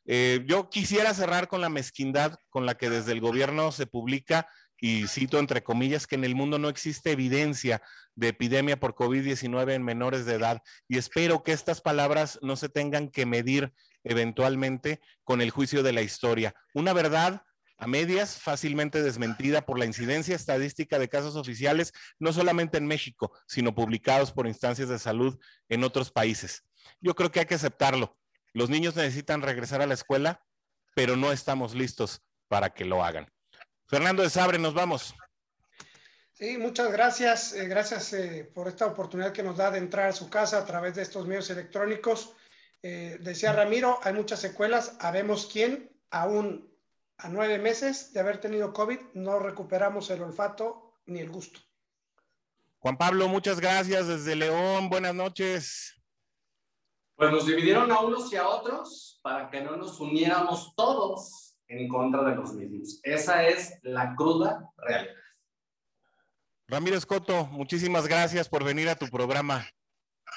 Eh, 0.06 0.44
yo 0.46 0.70
quisiera 0.70 1.14
cerrar 1.14 1.48
con 1.48 1.60
la 1.60 1.70
mezquindad 1.70 2.36
con 2.50 2.66
la 2.66 2.76
que 2.76 2.90
desde 2.90 3.12
el 3.12 3.20
gobierno 3.20 3.72
se 3.72 3.88
publica 3.88 4.48
y 4.82 5.08
cito 5.08 5.40
entre 5.40 5.64
comillas 5.64 6.08
que 6.08 6.16
en 6.16 6.24
el 6.24 6.36
mundo 6.36 6.60
no 6.60 6.70
existe 6.70 7.12
evidencia 7.12 7.82
de 8.16 8.30
epidemia 8.30 8.80
por 8.80 8.96
COVID-19 8.96 9.74
en 9.74 9.84
menores 9.84 10.26
de 10.26 10.36
edad 10.36 10.62
y 10.88 10.98
espero 10.98 11.44
que 11.44 11.52
estas 11.52 11.82
palabras 11.82 12.40
no 12.42 12.56
se 12.56 12.70
tengan 12.70 13.10
que 13.10 13.26
medir 13.26 13.74
eventualmente 14.04 15.02
con 15.24 15.42
el 15.42 15.52
juicio 15.52 15.84
de 15.84 15.94
la 15.94 16.02
historia. 16.02 16.54
Una 16.74 16.94
verdad 16.94 17.44
a 17.80 17.88
medias, 17.88 18.38
fácilmente 18.38 19.02
desmentida 19.02 19.66
por 19.66 19.80
la 19.80 19.86
incidencia 19.86 20.36
estadística 20.36 21.00
de 21.00 21.08
casos 21.08 21.38
oficiales, 21.38 21.94
no 22.20 22.34
solamente 22.34 22.78
en 22.78 22.86
México, 22.86 23.32
sino 23.48 23.74
publicados 23.74 24.34
por 24.34 24.48
instancias 24.48 24.90
de 24.90 25.00
salud 25.00 25.40
en 25.70 25.86
otros 25.86 26.12
países. 26.12 26.66
Yo 27.00 27.16
creo 27.16 27.32
que 27.32 27.40
hay 27.40 27.46
que 27.46 27.56
aceptarlo. 27.56 28.18
Los 28.54 28.70
niños 28.70 28.98
necesitan 28.98 29.42
regresar 29.42 29.82
a 29.82 29.88
la 29.88 29.94
escuela, 29.94 30.44
pero 30.94 31.16
no 31.16 31.32
estamos 31.32 31.74
listos 31.74 32.22
para 32.50 32.72
que 32.72 32.84
lo 32.84 33.02
hagan. 33.04 33.32
Fernando 33.90 34.22
de 34.22 34.30
Sabre, 34.30 34.60
nos 34.60 34.76
vamos. 34.76 35.16
Sí, 36.34 36.60
muchas 36.60 36.92
gracias. 36.92 37.54
Eh, 37.54 37.68
gracias 37.68 38.14
eh, 38.14 38.50
por 38.54 38.68
esta 38.68 38.86
oportunidad 38.86 39.34
que 39.34 39.42
nos 39.42 39.58
da 39.58 39.72
de 39.72 39.80
entrar 39.80 40.10
a 40.10 40.14
su 40.14 40.30
casa 40.30 40.60
a 40.60 40.66
través 40.66 40.94
de 40.94 41.02
estos 41.02 41.26
medios 41.26 41.50
electrónicos. 41.50 42.34
Eh, 42.84 43.18
decía 43.20 43.52
Ramiro, 43.52 44.00
hay 44.04 44.14
muchas 44.14 44.40
secuelas. 44.40 44.96
Habemos 45.00 45.48
quién, 45.52 45.92
aún 46.12 46.72
a 47.18 47.30
nueve 47.30 47.58
meses 47.58 48.14
de 48.14 48.20
haber 48.20 48.40
tenido 48.40 48.74
COVID, 48.74 49.00
no 49.16 49.40
recuperamos 49.40 50.10
el 50.12 50.22
olfato 50.22 50.94
ni 51.08 51.20
el 51.20 51.32
gusto. 51.32 51.60
Juan 52.78 52.96
Pablo, 52.96 53.28
muchas 53.28 53.60
gracias 53.60 54.08
desde 54.08 54.36
León. 54.36 54.90
Buenas 54.90 55.16
noches. 55.16 55.96
Pues 57.16 57.32
nos 57.32 57.48
dividieron 57.48 57.92
a 57.92 58.02
unos 58.02 58.32
y 58.32 58.38
a 58.38 58.48
otros 58.48 59.20
para 59.24 59.50
que 59.50 59.62
no 59.62 59.76
nos 59.76 60.00
uniéramos 60.00 60.74
todos 60.76 61.49
en 61.70 61.88
contra 61.88 62.24
de 62.24 62.36
los 62.36 62.53
mismos. 62.53 62.99
Esa 63.03 63.47
es 63.47 63.80
la 63.84 64.15
cruda 64.15 64.70
realidad. 64.78 65.13
Ramírez 66.67 67.05
Coto, 67.05 67.47
muchísimas 67.47 68.07
gracias 68.07 68.47
por 68.47 68.63
venir 68.63 68.89
a 68.89 68.95
tu 68.95 69.07
programa. 69.07 69.65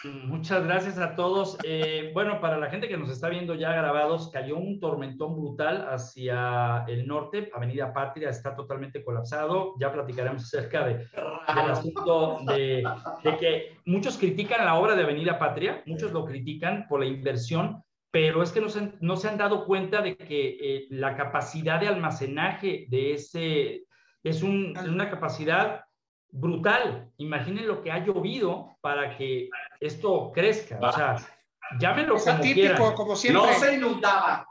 Muchas 0.05 0.65
gracias 0.65 0.99
a 0.99 1.15
todos. 1.15 1.59
Eh, 1.63 2.11
bueno, 2.15 2.41
para 2.41 2.59
la 2.59 2.71
gente 2.71 2.89
que 2.89 2.97
nos 2.97 3.11
está 3.11 3.29
viendo 3.29 3.55
ya 3.55 3.73
grabados, 3.73 4.31
cayó 4.31 4.57
un 4.57 4.81
tormentón 4.81 5.37
brutal 5.37 5.87
hacia 5.91 6.85
el 6.89 7.07
norte. 7.07 7.51
Avenida 7.55 7.93
Patria 7.93 8.31
está 8.31 8.57
totalmente 8.57 9.05
colapsado. 9.05 9.75
Ya 9.79 9.93
platicaremos 9.93 10.43
acerca 10.55 10.87
de, 10.87 10.95
del 10.95 11.71
asunto 11.71 12.41
de, 12.47 12.83
de 13.23 13.37
que 13.37 13.77
muchos 13.85 14.17
critican 14.17 14.65
la 14.65 14.75
obra 14.75 14.97
de 14.97 15.03
Avenida 15.03 15.39
Patria, 15.39 15.83
muchos 15.87 16.13
lo 16.13 16.25
critican 16.25 16.87
por 16.89 17.01
la 17.01 17.07
inversión, 17.07 17.85
pero 18.13 18.43
es 18.43 18.53
que 18.53 18.61
no 18.61 18.69
se, 18.69 18.93
no 19.01 19.17
se 19.17 19.29
han 19.29 19.39
dado 19.39 19.65
cuenta 19.65 20.03
de 20.03 20.17
que 20.17 20.59
eh, 20.61 20.87
la 20.91 21.17
capacidad 21.17 21.81
de 21.81 21.89
almacenaje 21.89 22.85
de 22.89 23.15
ese 23.15 23.85
es 24.23 24.43
un, 24.43 24.77
una 24.77 25.11
capacidad 25.11 25.87
brutal. 26.29 27.11
Imaginen 27.17 27.67
lo 27.67 27.83
que 27.83 27.91
ha 27.91 28.05
llovido 28.05 28.77
para 28.83 29.17
que 29.17 29.49
esto 29.81 30.31
crezca. 30.33 30.79
O 30.79 30.93
sea, 30.93 31.17
llámenlo 31.81 32.17
como 32.19 32.41
quieran. 32.43 32.95
Como 32.95 33.17
siempre. 33.17 33.43
No 33.43 33.53
se 33.55 33.75
inundaba. 33.77 34.47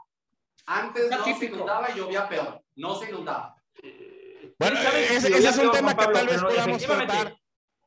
Antes 0.66 1.08
no 1.08 1.24
se 1.24 1.46
inundaba 1.46 1.88
y 1.94 1.98
llovía 1.98 2.28
peor. 2.28 2.60
No 2.74 2.96
se 2.96 3.10
inundaba. 3.10 3.54
Bueno, 4.58 4.78
ese, 5.08 5.28
es 5.36 5.58
un 5.58 5.70
tema 5.70 5.96
que 5.96 6.06
tal 6.06 6.26
vez 6.26 6.42
podamos 6.42 6.82
tratar. 6.82 7.36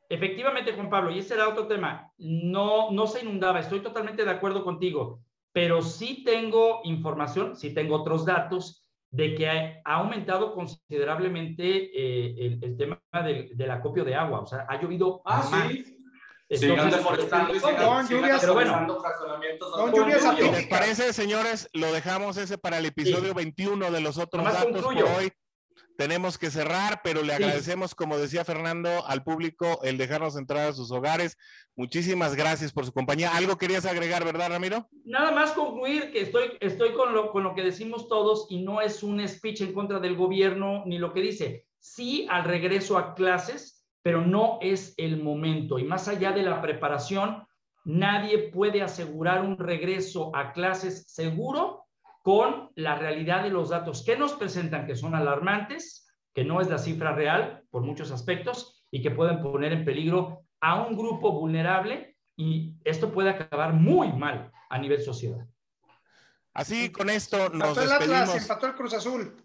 Efectivamente, 0.08 0.72
Juan 0.72 0.90
Pablo, 0.90 1.12
y 1.12 1.20
ese 1.20 1.34
era 1.34 1.50
otro 1.50 1.68
tema. 1.68 2.14
No, 2.18 2.92
no 2.92 3.08
se 3.08 3.24
inundaba. 3.26 3.60
Estoy 3.60 3.82
totalmente 3.82 4.24
de 4.24 4.32
acuerdo 4.32 4.64
contigo 4.64 5.25
pero 5.56 5.82
sí 5.82 6.22
tengo 6.26 6.82
información, 6.84 7.56
sí 7.56 7.74
tengo 7.74 7.96
otros 7.96 8.26
datos 8.26 8.86
de 9.10 9.36
que 9.36 9.48
ha, 9.48 9.82
aumentado 9.86 10.54
considerablemente 10.54 11.92
eh, 11.96 12.60
el, 12.62 12.76
tema 12.76 13.00
del, 13.24 13.72
acopio 13.72 14.04
de 14.04 14.16
agua. 14.16 14.42
O 14.42 14.46
sea, 14.46 14.66
ha 14.68 14.82
llovido 14.82 15.22
ah, 15.24 15.48
más. 15.50 15.72
Sí. 15.72 15.98
Sigan 16.50 16.92
deforestando 16.92 17.56
y 17.56 17.60
sigan, 17.62 18.06
lluvias, 18.06 18.42
pero 18.42 18.54
bueno, 18.54 19.00
¿Les 20.52 20.68
parece, 20.68 21.14
señores? 21.14 21.70
Lo 21.72 21.90
dejamos 21.94 22.36
ese 22.36 22.58
para 22.58 22.80
el 22.80 22.88
episodio 22.88 23.34
21 23.34 23.92
de 23.92 24.02
los 24.02 24.18
otros 24.18 24.44
datos 24.44 24.84
por 24.84 25.04
hoy 25.04 25.32
tenemos 25.98 26.38
que 26.38 26.52
cerrar, 26.52 27.02
pero 27.04 27.24
le 27.24 27.34
agradecemos, 27.34 27.96
como 27.96 28.18
decía 28.18 28.44
Fernando, 28.44 29.06
al 29.08 29.24
público 29.24 29.80
el 29.84 29.98
dejarnos 29.98 30.36
entrar 30.36 30.68
a 30.68 30.74
sus 30.74 30.92
hogares. 30.92 31.38
Muchísimas 31.76 32.36
gracias 32.36 32.72
por 32.72 32.86
su 32.86 32.94
compañía. 32.94 33.36
¿Algo 33.36 33.58
querías 33.58 33.86
agregar, 33.86 34.24
verdad, 34.26 34.50
Ramiro? 34.50 34.90
Nada 35.06 35.32
más 35.32 35.52
concluir 35.52 36.12
que 36.12 36.22
estoy, 36.22 36.58
estoy 36.60 36.94
con, 36.94 37.14
lo, 37.14 37.32
con 37.32 37.44
lo 37.44 37.56
que 37.56 37.64
decimos 37.64 38.08
todos 38.10 38.48
y 38.50 38.62
no 38.62 38.82
es 38.82 39.04
un 39.04 39.26
speech 39.28 39.62
en 39.62 39.74
contra 39.74 40.00
del 40.00 40.16
gobierno 40.16 40.84
ni 40.86 40.98
lo 40.98 41.14
que 41.14 41.22
dice. 41.22 41.66
Sí 41.80 42.28
al 42.30 42.44
regreso 42.44 42.98
a 42.98 43.14
clases, 43.16 43.86
pero 44.02 44.22
no 44.22 44.60
es 44.62 44.94
el 44.98 45.22
momento. 45.22 45.80
Y 45.80 45.84
más 45.84 46.08
allá 46.08 46.32
de 46.32 46.44
la 46.44 46.62
preparación, 46.62 47.46
nadie 47.86 48.50
puede 48.50 48.82
asegurar 48.82 49.42
un 49.42 49.58
regreso 49.58 50.36
a 50.36 50.52
clases 50.52 51.06
seguro 51.08 51.85
con 52.26 52.72
la 52.74 52.96
realidad 52.96 53.44
de 53.44 53.52
los 53.52 53.70
datos 53.70 54.04
que 54.04 54.18
nos 54.18 54.34
presentan, 54.34 54.88
que 54.88 54.96
son 54.96 55.14
alarmantes, 55.14 56.08
que 56.34 56.44
no 56.44 56.60
es 56.60 56.68
la 56.68 56.80
cifra 56.80 57.14
real 57.14 57.62
por 57.70 57.84
muchos 57.84 58.10
aspectos 58.10 58.84
y 58.90 59.04
que 59.04 59.12
pueden 59.12 59.44
poner 59.44 59.74
en 59.74 59.86
peligro 59.86 60.44
a 60.60 60.82
un 60.82 60.98
grupo 60.98 61.34
vulnerable 61.34 62.18
y 62.36 62.78
esto 62.84 63.14
puede 63.14 63.30
acabar 63.30 63.74
muy 63.74 64.12
mal 64.12 64.52
a 64.72 64.80
nivel 64.80 65.04
sociedad. 65.04 65.46
Así 66.52 66.92
con 66.92 67.12
esto 67.12 67.50
nos 67.50 67.76
despedimos. 67.76 68.36
empató 68.36 68.66
el 68.66 68.74
Cruz 68.74 68.96
Azul. 68.96 69.45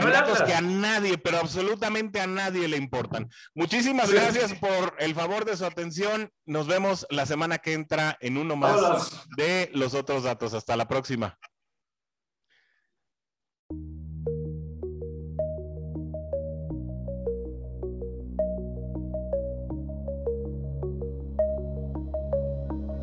Datos 0.00 0.42
que 0.42 0.54
a 0.54 0.60
nadie, 0.62 1.18
pero 1.18 1.38
absolutamente 1.38 2.20
a 2.20 2.26
nadie 2.26 2.66
le 2.66 2.78
importan. 2.78 3.28
Muchísimas 3.54 4.10
gracias 4.10 4.54
por 4.54 4.94
el 4.98 5.14
favor 5.14 5.44
de 5.44 5.56
su 5.56 5.66
atención. 5.66 6.30
Nos 6.46 6.66
vemos 6.66 7.06
la 7.10 7.26
semana 7.26 7.58
que 7.58 7.74
entra 7.74 8.16
en 8.20 8.38
uno 8.38 8.56
más 8.56 9.26
de 9.36 9.70
los 9.74 9.94
otros 9.94 10.22
datos. 10.22 10.54
Hasta 10.54 10.76
la 10.76 10.88
próxima. 10.88 11.38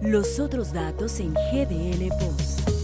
Los 0.01 0.39
otros 0.39 0.73
datos 0.73 1.19
en 1.19 1.33
GDL 1.33 2.07
Post. 2.17 2.78